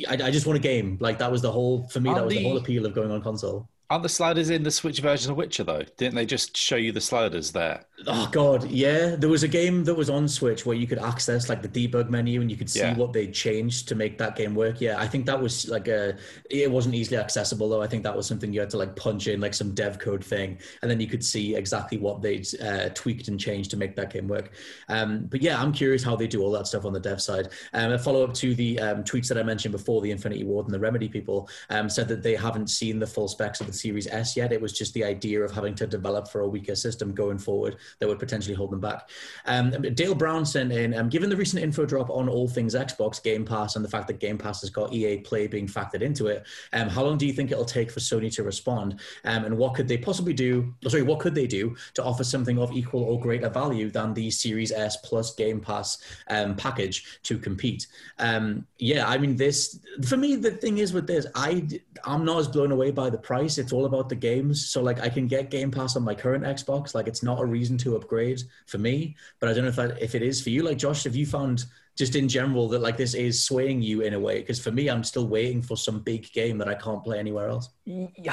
i, 0.08 0.14
I 0.14 0.30
just 0.30 0.46
want 0.46 0.56
a 0.56 0.62
game 0.62 0.98
like 1.00 1.18
that 1.18 1.30
was 1.30 1.42
the 1.42 1.50
whole 1.52 1.88
for 1.88 2.00
me 2.00 2.12
that 2.12 2.24
was 2.24 2.34
the, 2.34 2.42
the 2.42 2.48
whole 2.48 2.56
appeal 2.58 2.86
of 2.86 2.94
going 2.94 3.10
on 3.10 3.22
console. 3.22 3.68
Aren't 3.90 4.02
the 4.02 4.08
sliders 4.08 4.48
in 4.48 4.62
the 4.62 4.70
Switch 4.70 5.00
version 5.00 5.30
of 5.30 5.36
Witcher 5.36 5.62
though? 5.62 5.82
Didn't 5.98 6.14
they 6.14 6.24
just 6.24 6.56
show 6.56 6.76
you 6.76 6.90
the 6.90 7.02
sliders 7.02 7.52
there? 7.52 7.84
Oh 8.06 8.28
god, 8.32 8.70
yeah. 8.70 9.14
There 9.14 9.28
was 9.28 9.42
a 9.42 9.48
game 9.48 9.84
that 9.84 9.94
was 9.94 10.08
on 10.08 10.26
Switch 10.26 10.64
where 10.64 10.76
you 10.76 10.86
could 10.86 10.98
access 10.98 11.50
like 11.50 11.60
the 11.60 11.68
debug 11.68 12.08
menu 12.08 12.40
and 12.40 12.50
you 12.50 12.56
could 12.56 12.70
see 12.70 12.80
yeah. 12.80 12.96
what 12.96 13.12
they 13.12 13.26
changed 13.26 13.86
to 13.88 13.94
make 13.94 14.16
that 14.18 14.36
game 14.36 14.54
work. 14.54 14.80
Yeah, 14.80 14.98
I 14.98 15.06
think 15.06 15.26
that 15.26 15.40
was 15.40 15.68
like 15.68 15.86
a. 15.88 16.16
It 16.50 16.70
wasn't 16.70 16.94
easily 16.94 17.18
accessible 17.18 17.68
though. 17.68 17.82
I 17.82 17.86
think 17.86 18.02
that 18.04 18.16
was 18.16 18.26
something 18.26 18.54
you 18.54 18.60
had 18.60 18.70
to 18.70 18.78
like 18.78 18.96
punch 18.96 19.26
in 19.26 19.40
like 19.40 19.52
some 19.52 19.74
dev 19.74 19.98
code 19.98 20.24
thing, 20.24 20.58
and 20.80 20.90
then 20.90 20.98
you 20.98 21.06
could 21.06 21.24
see 21.24 21.54
exactly 21.54 21.98
what 21.98 22.22
they'd 22.22 22.46
uh, 22.62 22.88
tweaked 22.94 23.28
and 23.28 23.38
changed 23.38 23.70
to 23.72 23.76
make 23.76 23.94
that 23.96 24.10
game 24.10 24.28
work. 24.28 24.52
Um, 24.88 25.26
but 25.26 25.42
yeah, 25.42 25.60
I'm 25.60 25.72
curious 25.72 26.02
how 26.02 26.16
they 26.16 26.26
do 26.26 26.42
all 26.42 26.50
that 26.52 26.66
stuff 26.66 26.86
on 26.86 26.94
the 26.94 27.00
dev 27.00 27.20
side. 27.20 27.50
Um, 27.74 27.92
a 27.92 27.98
follow 27.98 28.24
up 28.24 28.32
to 28.34 28.54
the 28.54 28.80
um, 28.80 29.04
tweets 29.04 29.28
that 29.28 29.36
I 29.36 29.42
mentioned 29.42 29.72
before, 29.72 30.00
the 30.00 30.10
Infinity 30.10 30.44
Ward 30.44 30.66
and 30.66 30.74
the 30.74 30.80
Remedy 30.80 31.08
people 31.08 31.50
um, 31.68 31.90
said 31.90 32.08
that 32.08 32.22
they 32.22 32.34
haven't 32.34 32.70
seen 32.70 32.98
the 32.98 33.06
full 33.06 33.28
specs 33.28 33.60
of 33.60 33.66
the 33.66 33.73
Series 33.74 34.06
S 34.06 34.36
yet. 34.36 34.52
It 34.52 34.60
was 34.60 34.72
just 34.72 34.94
the 34.94 35.04
idea 35.04 35.42
of 35.42 35.50
having 35.50 35.74
to 35.76 35.86
develop 35.86 36.28
for 36.28 36.40
a 36.40 36.48
weaker 36.48 36.74
system 36.74 37.12
going 37.12 37.38
forward 37.38 37.76
that 37.98 38.08
would 38.08 38.18
potentially 38.18 38.54
hold 38.54 38.70
them 38.70 38.80
back. 38.80 39.10
Um, 39.46 39.70
Dale 39.70 40.14
Brown 40.14 40.46
sent 40.46 40.72
in, 40.72 40.94
um, 40.94 41.08
given 41.08 41.28
the 41.28 41.36
recent 41.36 41.62
info 41.62 41.84
drop 41.84 42.10
on 42.10 42.28
all 42.28 42.48
things 42.48 42.74
Xbox, 42.74 43.22
Game 43.22 43.44
Pass, 43.44 43.76
and 43.76 43.84
the 43.84 43.88
fact 43.88 44.06
that 44.08 44.20
Game 44.20 44.38
Pass 44.38 44.60
has 44.60 44.70
got 44.70 44.92
EA 44.92 45.18
Play 45.18 45.46
being 45.46 45.66
factored 45.66 46.02
into 46.02 46.28
it, 46.28 46.46
um, 46.72 46.88
how 46.88 47.04
long 47.04 47.18
do 47.18 47.26
you 47.26 47.32
think 47.32 47.50
it'll 47.50 47.64
take 47.64 47.90
for 47.90 48.00
Sony 48.00 48.32
to 48.34 48.42
respond? 48.42 49.00
Um, 49.24 49.44
and 49.44 49.56
what 49.56 49.74
could 49.74 49.88
they 49.88 49.98
possibly 49.98 50.32
do? 50.32 50.72
Oh, 50.84 50.88
sorry, 50.88 51.02
what 51.02 51.20
could 51.20 51.34
they 51.34 51.46
do 51.46 51.76
to 51.94 52.04
offer 52.04 52.24
something 52.24 52.58
of 52.58 52.72
equal 52.72 53.02
or 53.02 53.20
greater 53.20 53.48
value 53.48 53.90
than 53.90 54.14
the 54.14 54.30
Series 54.30 54.72
S 54.72 54.96
plus 54.98 55.34
Game 55.34 55.60
Pass 55.60 55.98
um, 56.28 56.56
package 56.56 57.20
to 57.24 57.38
compete? 57.38 57.86
Um, 58.18 58.66
yeah, 58.78 59.08
I 59.08 59.18
mean, 59.18 59.36
this 59.36 59.80
for 60.06 60.16
me, 60.16 60.36
the 60.36 60.50
thing 60.50 60.78
is 60.78 60.92
with 60.92 61.06
this, 61.06 61.26
I 61.34 61.66
I'm 62.04 62.24
not 62.24 62.38
as 62.38 62.48
blown 62.48 62.72
away 62.72 62.90
by 62.90 63.10
the 63.10 63.18
price. 63.18 63.58
It's 63.64 63.72
all 63.72 63.86
about 63.86 64.10
the 64.10 64.14
games. 64.14 64.68
So 64.68 64.82
like 64.82 65.00
I 65.00 65.08
can 65.08 65.26
get 65.26 65.50
Game 65.50 65.70
Pass 65.70 65.96
on 65.96 66.04
my 66.04 66.14
current 66.14 66.44
Xbox. 66.44 66.94
Like 66.94 67.08
it's 67.08 67.22
not 67.22 67.40
a 67.40 67.46
reason 67.46 67.78
to 67.78 67.96
upgrade 67.96 68.42
for 68.66 68.76
me. 68.76 69.16
But 69.40 69.48
I 69.48 69.54
don't 69.54 69.64
know 69.64 69.70
if 69.70 69.76
that, 69.76 70.02
if 70.02 70.14
it 70.14 70.22
is 70.22 70.42
for 70.42 70.50
you. 70.50 70.62
Like 70.62 70.76
Josh, 70.76 71.04
have 71.04 71.16
you 71.16 71.24
found 71.24 71.64
just 71.96 72.14
in 72.14 72.28
general 72.28 72.68
that 72.68 72.82
like 72.82 72.98
this 72.98 73.14
is 73.14 73.42
swaying 73.42 73.80
you 73.80 74.02
in 74.02 74.12
a 74.12 74.20
way? 74.20 74.40
Because 74.40 74.60
for 74.60 74.70
me, 74.70 74.90
I'm 74.90 75.02
still 75.02 75.26
waiting 75.26 75.62
for 75.62 75.78
some 75.78 76.00
big 76.00 76.30
game 76.32 76.58
that 76.58 76.68
I 76.68 76.74
can't 76.74 77.02
play 77.02 77.18
anywhere 77.18 77.48
else. 77.48 77.70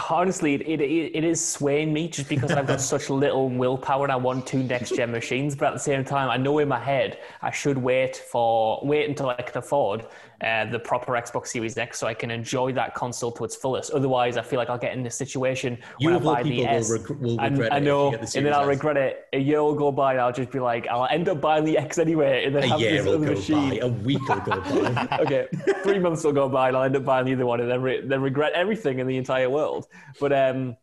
Honestly, 0.09 0.55
it, 0.55 0.79
it, 0.79 0.81
it 0.81 1.23
is 1.25 1.45
swaying 1.45 1.91
me 1.91 2.07
just 2.07 2.29
because 2.29 2.51
I've 2.51 2.67
got 2.67 2.79
such 2.93 3.09
little 3.09 3.49
willpower 3.49 4.05
and 4.05 4.11
I 4.11 4.15
want 4.15 4.47
two 4.47 4.63
next 4.63 4.95
gen 4.95 5.11
machines. 5.11 5.55
But 5.55 5.67
at 5.67 5.73
the 5.73 5.79
same 5.79 6.05
time, 6.05 6.29
I 6.29 6.37
know 6.37 6.59
in 6.59 6.69
my 6.69 6.79
head 6.79 7.19
I 7.41 7.51
should 7.51 7.77
wait 7.77 8.15
for 8.15 8.79
wait 8.83 9.09
until 9.09 9.29
I 9.29 9.35
can 9.35 9.57
afford 9.57 10.05
uh, 10.43 10.65
the 10.65 10.79
proper 10.79 11.13
Xbox 11.13 11.47
Series 11.47 11.77
X 11.77 11.99
so 11.99 12.07
I 12.07 12.13
can 12.13 12.31
enjoy 12.31 12.71
that 12.73 12.95
console 12.95 13.31
to 13.33 13.43
its 13.43 13.55
fullest. 13.55 13.91
Otherwise, 13.91 14.37
I 14.37 14.41
feel 14.41 14.57
like 14.57 14.69
I'll 14.69 14.77
get 14.77 14.93
in 14.93 15.05
a 15.05 15.11
situation 15.11 15.77
where 15.99 16.15
I 16.15 16.19
buy 16.19 16.43
the 16.43 16.65
S. 16.65 16.89
Will, 16.89 16.97
reg- 16.97 17.09
will 17.21 17.37
regret 17.37 17.71
I, 17.71 17.75
I 17.77 17.79
know, 17.79 18.11
the 18.11 18.17
and 18.37 18.45
then 18.45 18.53
I'll 18.53 18.65
regret 18.65 18.97
it. 18.97 19.27
A 19.33 19.39
year 19.39 19.61
will 19.61 19.75
go 19.75 19.91
by, 19.91 20.13
and 20.13 20.21
I'll 20.21 20.31
just 20.31 20.51
be 20.51 20.59
like, 20.59 20.87
I'll 20.87 21.07
end 21.07 21.29
up 21.29 21.41
buying 21.41 21.63
the 21.63 21.77
X 21.77 21.97
anyway, 21.97 22.45
and 22.45 22.55
then 22.55 22.63
a 22.63 22.67
have 22.67 22.79
year 22.79 22.91
this 22.93 23.05
will 23.05 23.15
other 23.15 23.35
machine. 23.35 23.69
By. 23.69 23.85
A 23.85 23.87
week 23.87 24.27
will 24.27 24.39
go 24.39 24.61
by. 24.61 25.17
okay, 25.19 25.47
three 25.83 25.99
months 25.99 26.23
will 26.23 26.33
go 26.33 26.49
by, 26.49 26.69
and 26.69 26.77
I'll 26.77 26.83
end 26.83 26.95
up 26.95 27.05
buying 27.05 27.25
the 27.25 27.33
other 27.33 27.45
one, 27.45 27.59
and 27.59 27.69
then 27.69 27.81
re- 27.81 28.01
then 28.01 28.21
regret 28.21 28.53
everything 28.53 28.99
in 28.99 29.07
the 29.07 29.17
entire 29.17 29.40
world. 29.49 29.87
But 30.19 30.33
um, 30.33 30.75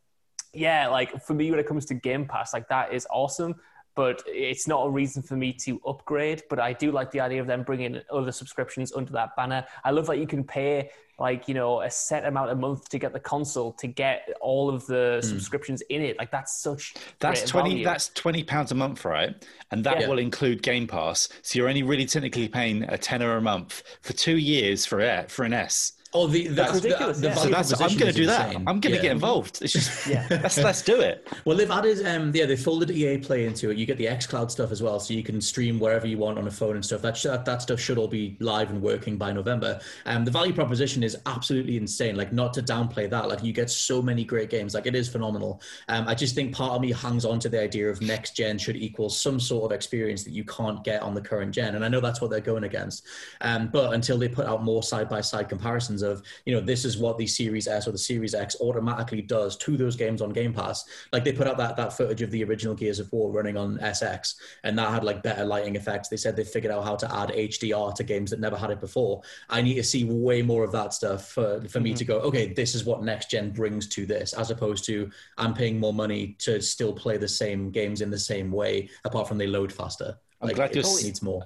yeah, 0.52 0.88
like 0.88 1.22
for 1.24 1.34
me, 1.34 1.50
when 1.50 1.60
it 1.60 1.66
comes 1.66 1.86
to 1.86 1.94
Game 1.94 2.26
Pass, 2.26 2.52
like 2.52 2.68
that 2.68 2.92
is 2.92 3.06
awesome 3.10 3.56
but 3.94 4.22
it's 4.28 4.68
not 4.68 4.86
a 4.86 4.88
reason 4.88 5.24
for 5.24 5.34
me 5.34 5.52
to 5.52 5.80
upgrade. 5.84 6.44
But 6.48 6.60
I 6.60 6.72
do 6.72 6.92
like 6.92 7.10
the 7.10 7.18
idea 7.18 7.40
of 7.40 7.48
them 7.48 7.64
bringing 7.64 8.00
other 8.12 8.30
subscriptions 8.30 8.92
under 8.92 9.10
that 9.14 9.34
banner. 9.34 9.64
I 9.82 9.90
love 9.90 10.06
that 10.06 10.18
you 10.18 10.26
can 10.28 10.44
pay 10.44 10.90
like 11.18 11.48
you 11.48 11.54
know 11.54 11.80
a 11.80 11.90
set 11.90 12.24
amount 12.24 12.50
a 12.50 12.54
month 12.54 12.88
to 12.90 12.98
get 12.98 13.12
the 13.12 13.20
console 13.20 13.72
to 13.72 13.86
get 13.86 14.28
all 14.40 14.70
of 14.70 14.86
the 14.86 15.20
mm. 15.20 15.24
subscriptions 15.24 15.82
in 15.90 16.00
it 16.00 16.16
like 16.16 16.30
that's 16.30 16.60
such 16.60 16.94
that's 17.18 17.42
20 17.42 17.70
value. 17.70 17.84
that's 17.84 18.08
20 18.10 18.44
pounds 18.44 18.70
a 18.70 18.74
month 18.74 19.04
right 19.04 19.44
and 19.70 19.82
that 19.82 20.00
yeah. 20.00 20.08
will 20.08 20.18
include 20.18 20.62
game 20.62 20.86
pass 20.86 21.28
so 21.42 21.58
you're 21.58 21.68
only 21.68 21.82
really 21.82 22.06
technically 22.06 22.48
paying 22.48 22.84
a 22.84 22.96
tenner 22.96 23.36
a 23.36 23.42
month 23.42 23.82
for 24.00 24.12
two 24.12 24.36
years 24.36 24.86
for 24.86 25.00
it 25.00 25.30
for 25.30 25.44
an 25.44 25.52
s 25.52 25.94
Oh, 26.14 26.26
the, 26.26 26.48
that's, 26.48 26.72
that's 26.72 26.84
ridiculous. 26.84 27.20
The, 27.20 27.28
the 27.28 27.34
so 27.34 27.48
that's, 27.50 27.72
I'm 27.80 27.98
going 27.98 28.12
to 28.12 28.12
do 28.12 28.26
that. 28.26 28.56
I'm 28.56 28.64
going 28.64 28.80
to 28.80 28.90
yeah. 28.92 29.02
get 29.02 29.12
involved. 29.12 29.60
It's 29.60 29.74
just, 29.74 30.06
yeah. 30.08 30.26
let's, 30.30 30.56
let's 30.56 30.80
do 30.80 31.00
it. 31.00 31.28
Well, 31.44 31.54
they've 31.54 31.70
added, 31.70 32.06
um, 32.06 32.32
yeah, 32.34 32.46
they 32.46 32.56
folded 32.56 32.90
EA 32.90 33.18
Play 33.18 33.44
into 33.44 33.70
it. 33.70 33.76
You 33.76 33.84
get 33.84 33.98
the 33.98 34.06
xCloud 34.06 34.50
stuff 34.50 34.72
as 34.72 34.82
well, 34.82 35.00
so 35.00 35.12
you 35.12 35.22
can 35.22 35.38
stream 35.40 35.78
wherever 35.78 36.06
you 36.06 36.16
want 36.16 36.38
on 36.38 36.46
a 36.46 36.50
phone 36.50 36.76
and 36.76 36.84
stuff. 36.84 37.02
That 37.02 37.20
that, 37.24 37.44
that 37.44 37.60
stuff 37.60 37.78
should 37.78 37.98
all 37.98 38.08
be 38.08 38.38
live 38.40 38.70
and 38.70 38.80
working 38.80 39.18
by 39.18 39.32
November. 39.32 39.80
Um, 40.06 40.24
the 40.24 40.30
value 40.30 40.54
proposition 40.54 41.02
is 41.02 41.18
absolutely 41.26 41.76
insane. 41.76 42.16
Like, 42.16 42.32
not 42.32 42.54
to 42.54 42.62
downplay 42.62 43.10
that. 43.10 43.28
Like, 43.28 43.42
you 43.42 43.52
get 43.52 43.68
so 43.68 44.00
many 44.00 44.24
great 44.24 44.48
games. 44.48 44.72
Like, 44.72 44.86
it 44.86 44.94
is 44.94 45.10
phenomenal. 45.10 45.60
Um, 45.88 46.08
I 46.08 46.14
just 46.14 46.34
think 46.34 46.54
part 46.54 46.72
of 46.72 46.80
me 46.80 46.90
hangs 46.90 47.26
on 47.26 47.38
to 47.40 47.50
the 47.50 47.60
idea 47.60 47.90
of 47.90 48.00
next 48.00 48.34
gen 48.34 48.56
should 48.56 48.76
equal 48.76 49.10
some 49.10 49.38
sort 49.38 49.70
of 49.70 49.72
experience 49.74 50.24
that 50.24 50.32
you 50.32 50.44
can't 50.44 50.82
get 50.84 51.02
on 51.02 51.14
the 51.14 51.20
current 51.20 51.54
gen, 51.54 51.74
and 51.74 51.84
I 51.84 51.88
know 51.88 52.00
that's 52.00 52.22
what 52.22 52.30
they're 52.30 52.40
going 52.40 52.64
against. 52.64 53.04
Um, 53.42 53.68
but 53.68 53.92
until 53.92 54.16
they 54.16 54.28
put 54.28 54.46
out 54.46 54.64
more 54.64 54.82
side 54.82 55.08
by 55.08 55.20
side 55.20 55.50
comparisons 55.50 55.97
of, 56.02 56.22
you 56.46 56.54
know, 56.54 56.60
this 56.60 56.78
this 56.78 56.84
is 56.84 56.96
what 56.96 57.18
the 57.18 57.26
Series 57.26 57.66
S 57.66 57.88
or 57.88 57.90
the 57.90 57.98
Series 57.98 58.34
X 58.34 58.56
automatically 58.60 59.20
does 59.20 59.56
to 59.56 59.76
those 59.76 59.96
games 59.96 60.22
on 60.22 60.30
Game 60.30 60.54
Pass. 60.54 60.84
Like 61.12 61.24
they 61.24 61.32
put 61.32 61.48
out 61.48 61.56
that 61.56 61.76
that 61.76 61.92
footage 61.92 62.22
of 62.22 62.30
the 62.30 62.44
original 62.44 62.76
Gears 62.76 63.00
of 63.00 63.12
War 63.12 63.32
running 63.32 63.56
on 63.56 63.78
SX, 63.78 64.36
and 64.62 64.78
that 64.78 64.92
had 64.92 65.02
like 65.02 65.24
better 65.24 65.44
lighting 65.44 65.74
effects. 65.74 66.08
They 66.08 66.16
said 66.16 66.36
they 66.36 66.44
figured 66.44 66.72
out 66.72 66.84
how 66.84 66.94
to 66.94 67.12
add 67.12 67.30
HDR 67.30 67.96
to 67.96 68.04
games 68.04 68.30
that 68.30 68.38
never 68.38 68.56
had 68.56 68.70
it 68.70 68.80
before. 68.80 69.22
I 69.48 69.60
need 69.60 69.74
to 69.74 69.82
see 69.82 70.04
way 70.04 70.40
more 70.40 70.62
of 70.62 70.70
that 70.70 70.94
stuff 70.94 71.32
for 71.32 71.60
for 71.62 71.66
mm-hmm. 71.66 71.82
me 71.82 71.94
to 71.94 72.04
go. 72.04 72.20
Okay, 72.20 72.52
this 72.52 72.76
is 72.76 72.84
what 72.84 73.02
next 73.02 73.28
gen 73.28 73.50
brings 73.50 73.88
to 73.88 74.06
this, 74.06 74.32
as 74.34 74.52
opposed 74.52 74.84
to 74.84 75.10
I'm 75.36 75.54
paying 75.54 75.80
more 75.80 75.92
money 75.92 76.36
to 76.40 76.62
still 76.62 76.92
play 76.92 77.16
the 77.16 77.28
same 77.28 77.72
games 77.72 78.02
in 78.02 78.10
the 78.10 78.20
same 78.20 78.52
way, 78.52 78.88
apart 79.04 79.26
from 79.26 79.38
they 79.38 79.48
load 79.48 79.72
faster. 79.72 80.16
I'm 80.40 80.46
like, 80.46 80.56
glad 80.56 80.76
you 80.76 80.82
needs 80.82 81.22
more. 81.22 81.42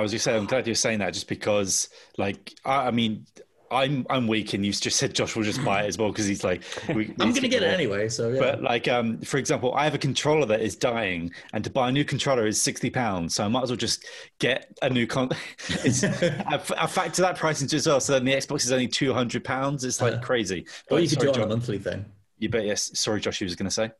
I 0.00 0.02
was 0.02 0.12
just 0.12 0.24
saying, 0.24 0.38
I'm 0.38 0.46
glad 0.46 0.66
you're 0.66 0.76
saying 0.76 1.00
that, 1.00 1.12
just 1.12 1.28
because, 1.28 1.88
like, 2.16 2.54
I, 2.64 2.86
I 2.86 2.90
mean, 2.90 3.26
I'm 3.70 4.04
I'm 4.10 4.26
weak, 4.26 4.52
and 4.54 4.66
you 4.66 4.72
just 4.72 4.96
said 4.96 5.14
Josh 5.14 5.36
will 5.36 5.44
just 5.44 5.64
buy 5.64 5.82
it 5.84 5.86
as 5.86 5.96
well 5.96 6.10
because 6.10 6.26
he's 6.26 6.42
like, 6.42 6.62
we, 6.88 7.06
I'm 7.20 7.30
going 7.30 7.34
to 7.34 7.48
get 7.48 7.62
it 7.62 7.72
anyway. 7.72 8.08
So, 8.08 8.30
yeah. 8.30 8.40
but 8.40 8.62
like, 8.62 8.88
um, 8.88 9.18
for 9.18 9.38
example, 9.38 9.74
I 9.74 9.84
have 9.84 9.94
a 9.94 9.98
controller 9.98 10.46
that 10.46 10.60
is 10.60 10.74
dying, 10.74 11.30
and 11.52 11.62
to 11.62 11.70
buy 11.70 11.88
a 11.88 11.92
new 11.92 12.04
controller 12.04 12.46
is 12.46 12.60
sixty 12.60 12.90
pounds. 12.90 13.36
So 13.36 13.44
I 13.44 13.48
might 13.48 13.62
as 13.62 13.70
well 13.70 13.76
just 13.76 14.04
get 14.40 14.76
a 14.82 14.90
new 14.90 15.06
con. 15.06 15.30
it's, 15.68 16.02
I, 16.02 16.60
I 16.78 16.86
factor 16.86 17.22
that 17.22 17.36
price 17.36 17.62
into 17.62 17.76
as 17.76 17.86
well. 17.86 18.00
So 18.00 18.14
then 18.14 18.24
the 18.24 18.32
Xbox 18.32 18.64
is 18.64 18.72
only 18.72 18.88
two 18.88 19.12
hundred 19.12 19.44
pounds. 19.44 19.84
It's 19.84 20.00
like 20.00 20.14
uh, 20.14 20.20
crazy. 20.20 20.66
But 20.88 21.02
you 21.02 21.08
could 21.08 21.20
do 21.20 21.30
it 21.30 21.36
on 21.36 21.44
a 21.44 21.46
monthly 21.46 21.78
thing. 21.78 22.04
You 22.38 22.48
bet. 22.48 22.64
Yes. 22.64 22.98
Sorry, 22.98 23.20
Josh. 23.20 23.40
You 23.40 23.44
was 23.44 23.54
going 23.54 23.68
to 23.68 23.74
say. 23.74 23.90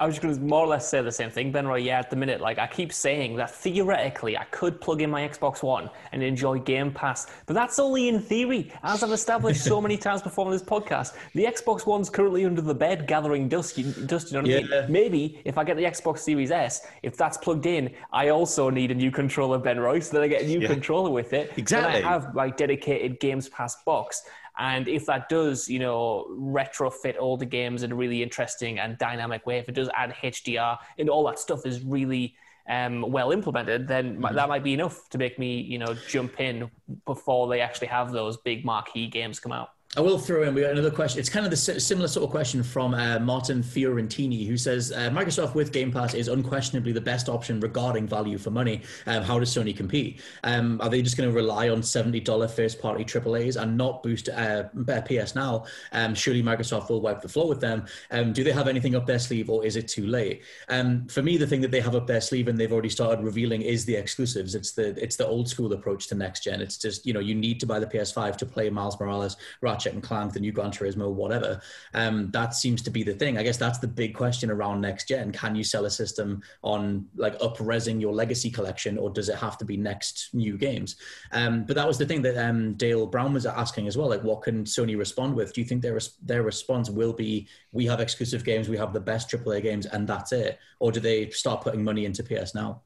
I 0.00 0.06
was 0.06 0.14
just 0.14 0.22
going 0.22 0.32
to 0.32 0.40
more 0.40 0.60
or 0.60 0.68
less 0.68 0.88
say 0.88 1.02
the 1.02 1.10
same 1.10 1.28
thing, 1.28 1.50
Ben 1.50 1.66
Roy. 1.66 1.78
Yeah, 1.78 1.98
at 1.98 2.08
the 2.08 2.14
minute, 2.14 2.40
like 2.40 2.60
I 2.60 2.68
keep 2.68 2.92
saying 2.92 3.34
that 3.34 3.50
theoretically 3.50 4.38
I 4.38 4.44
could 4.44 4.80
plug 4.80 5.02
in 5.02 5.10
my 5.10 5.28
Xbox 5.28 5.60
One 5.60 5.90
and 6.12 6.22
enjoy 6.22 6.60
Game 6.60 6.92
Pass, 6.92 7.26
but 7.46 7.54
that's 7.54 7.80
only 7.80 8.08
in 8.08 8.20
theory. 8.20 8.72
As 8.84 9.02
I've 9.02 9.10
established 9.10 9.64
so 9.64 9.80
many 9.80 9.96
times 10.06 10.22
before 10.22 10.46
on 10.46 10.52
this 10.52 10.62
podcast, 10.62 11.16
the 11.34 11.46
Xbox 11.46 11.84
One's 11.84 12.10
currently 12.10 12.44
under 12.44 12.62
the 12.62 12.76
bed 12.76 13.08
gathering 13.08 13.48
dust. 13.48 13.76
You, 13.76 13.90
dust, 14.06 14.30
you 14.30 14.40
know 14.40 14.42
what 14.42 14.70
yeah. 14.70 14.76
I 14.76 14.80
mean? 14.82 14.92
Maybe 14.92 15.42
if 15.44 15.58
I 15.58 15.64
get 15.64 15.76
the 15.76 15.82
Xbox 15.82 16.20
Series 16.20 16.52
S, 16.52 16.86
if 17.02 17.16
that's 17.16 17.36
plugged 17.36 17.66
in, 17.66 17.92
I 18.12 18.28
also 18.28 18.70
need 18.70 18.92
a 18.92 18.94
new 18.94 19.10
controller, 19.10 19.58
Ben 19.58 19.80
Roy, 19.80 19.98
so 19.98 20.12
that 20.16 20.22
I 20.22 20.28
get 20.28 20.42
a 20.42 20.46
new 20.46 20.60
yeah. 20.60 20.68
controller 20.68 21.10
with 21.10 21.32
it. 21.32 21.52
Exactly. 21.56 22.04
I 22.04 22.08
have 22.08 22.36
my 22.36 22.50
dedicated 22.50 23.18
Games 23.18 23.48
Pass 23.48 23.82
box. 23.82 24.22
And 24.58 24.88
if 24.88 25.06
that 25.06 25.28
does, 25.28 25.68
you 25.68 25.78
know, 25.78 26.26
retrofit 26.30 27.16
all 27.18 27.36
the 27.36 27.46
games 27.46 27.84
in 27.84 27.92
a 27.92 27.94
really 27.94 28.22
interesting 28.22 28.80
and 28.80 28.98
dynamic 28.98 29.46
way, 29.46 29.58
if 29.58 29.68
it 29.68 29.74
does 29.74 29.88
add 29.94 30.12
HDR 30.14 30.78
and 30.98 31.08
all 31.08 31.24
that 31.26 31.38
stuff 31.38 31.64
is 31.64 31.80
really 31.82 32.34
um, 32.68 33.02
well 33.02 33.30
implemented, 33.30 33.86
then 33.86 34.18
mm-hmm. 34.18 34.34
that 34.34 34.48
might 34.48 34.64
be 34.64 34.74
enough 34.74 35.08
to 35.10 35.18
make 35.18 35.38
me, 35.38 35.60
you 35.60 35.78
know, 35.78 35.94
jump 36.08 36.40
in 36.40 36.70
before 37.06 37.48
they 37.48 37.60
actually 37.60 37.86
have 37.86 38.10
those 38.10 38.36
big 38.38 38.64
marquee 38.64 39.06
games 39.06 39.38
come 39.38 39.52
out. 39.52 39.70
I 39.96 40.00
will 40.02 40.18
throw 40.18 40.42
in. 40.42 40.54
We 40.54 40.60
got 40.60 40.72
another 40.72 40.90
question. 40.90 41.18
It's 41.18 41.30
kind 41.30 41.46
of 41.46 41.50
the 41.50 41.56
similar 41.56 42.08
sort 42.08 42.24
of 42.24 42.30
question 42.30 42.62
from 42.62 42.92
uh, 42.92 43.18
Martin 43.20 43.62
Fiorentini, 43.62 44.46
who 44.46 44.58
says 44.58 44.92
uh, 44.92 45.08
Microsoft 45.08 45.54
with 45.54 45.72
Game 45.72 45.90
Pass 45.90 46.12
is 46.12 46.28
unquestionably 46.28 46.92
the 46.92 47.00
best 47.00 47.30
option 47.30 47.58
regarding 47.58 48.06
value 48.06 48.36
for 48.36 48.50
money. 48.50 48.82
Um, 49.06 49.22
how 49.22 49.38
does 49.38 49.48
Sony 49.48 49.74
compete? 49.74 50.20
Um, 50.44 50.78
are 50.82 50.90
they 50.90 51.00
just 51.00 51.16
going 51.16 51.30
to 51.30 51.34
rely 51.34 51.70
on 51.70 51.82
seventy 51.82 52.20
dollar 52.20 52.48
first 52.48 52.82
party 52.82 53.02
AAA's 53.02 53.56
and 53.56 53.78
not 53.78 54.02
boost 54.02 54.28
uh, 54.28 54.64
PS 55.06 55.34
Now? 55.34 55.64
Um, 55.92 56.14
surely 56.14 56.42
Microsoft 56.42 56.90
will 56.90 57.00
wipe 57.00 57.22
the 57.22 57.28
floor 57.28 57.48
with 57.48 57.60
them. 57.60 57.86
Um, 58.10 58.34
do 58.34 58.44
they 58.44 58.52
have 58.52 58.68
anything 58.68 58.94
up 58.94 59.06
their 59.06 59.18
sleeve, 59.18 59.48
or 59.48 59.64
is 59.64 59.76
it 59.76 59.88
too 59.88 60.06
late? 60.06 60.42
Um, 60.68 61.06
for 61.06 61.22
me, 61.22 61.38
the 61.38 61.46
thing 61.46 61.62
that 61.62 61.70
they 61.70 61.80
have 61.80 61.94
up 61.94 62.06
their 62.06 62.20
sleeve 62.20 62.48
and 62.48 62.58
they've 62.60 62.72
already 62.72 62.90
started 62.90 63.24
revealing 63.24 63.62
is 63.62 63.86
the 63.86 63.96
exclusives. 63.96 64.54
It's 64.54 64.72
the 64.72 65.02
it's 65.02 65.16
the 65.16 65.26
old 65.26 65.48
school 65.48 65.72
approach 65.72 66.08
to 66.08 66.14
next 66.14 66.44
gen. 66.44 66.60
It's 66.60 66.76
just 66.76 67.06
you 67.06 67.14
know 67.14 67.20
you 67.20 67.34
need 67.34 67.58
to 67.60 67.66
buy 67.66 67.80
the 67.80 67.86
PS5 67.86 68.36
to 68.36 68.44
play 68.44 68.68
Miles 68.68 69.00
Morales. 69.00 69.38
Ratchet 69.62 69.87
and 69.92 70.02
Clank, 70.02 70.32
the 70.32 70.40
new 70.40 70.52
Gran 70.52 70.70
Turismo, 70.70 71.12
whatever. 71.12 71.60
Um, 71.94 72.30
that 72.32 72.54
seems 72.54 72.82
to 72.82 72.90
be 72.90 73.02
the 73.02 73.14
thing. 73.14 73.38
I 73.38 73.42
guess 73.42 73.56
that's 73.56 73.78
the 73.78 73.88
big 73.88 74.14
question 74.14 74.50
around 74.50 74.80
next 74.80 75.08
gen. 75.08 75.32
Can 75.32 75.54
you 75.54 75.64
sell 75.64 75.84
a 75.84 75.90
system 75.90 76.42
on 76.62 77.06
like 77.16 77.36
up-resing 77.40 78.00
your 78.00 78.12
legacy 78.12 78.50
collection, 78.50 78.98
or 78.98 79.10
does 79.10 79.28
it 79.28 79.36
have 79.36 79.58
to 79.58 79.64
be 79.64 79.76
next 79.76 80.30
new 80.32 80.56
games? 80.56 80.96
Um, 81.32 81.64
but 81.64 81.76
that 81.76 81.86
was 81.86 81.98
the 81.98 82.06
thing 82.06 82.22
that 82.22 82.36
um, 82.36 82.74
Dale 82.74 83.06
Brown 83.06 83.32
was 83.32 83.46
asking 83.46 83.86
as 83.86 83.96
well. 83.96 84.08
Like, 84.08 84.24
what 84.24 84.42
can 84.42 84.64
Sony 84.64 84.98
respond 84.98 85.34
with? 85.34 85.52
Do 85.52 85.60
you 85.60 85.66
think 85.66 85.82
their 85.82 85.98
their 86.22 86.42
response 86.42 86.90
will 86.90 87.12
be, 87.12 87.48
"We 87.72 87.86
have 87.86 88.00
exclusive 88.00 88.44
games, 88.44 88.68
we 88.68 88.76
have 88.76 88.92
the 88.92 89.00
best 89.00 89.30
AAA 89.30 89.62
games, 89.62 89.86
and 89.86 90.08
that's 90.08 90.32
it," 90.32 90.58
or 90.78 90.92
do 90.92 91.00
they 91.00 91.30
start 91.30 91.62
putting 91.62 91.84
money 91.84 92.04
into 92.04 92.22
PS 92.22 92.54
now? 92.54 92.82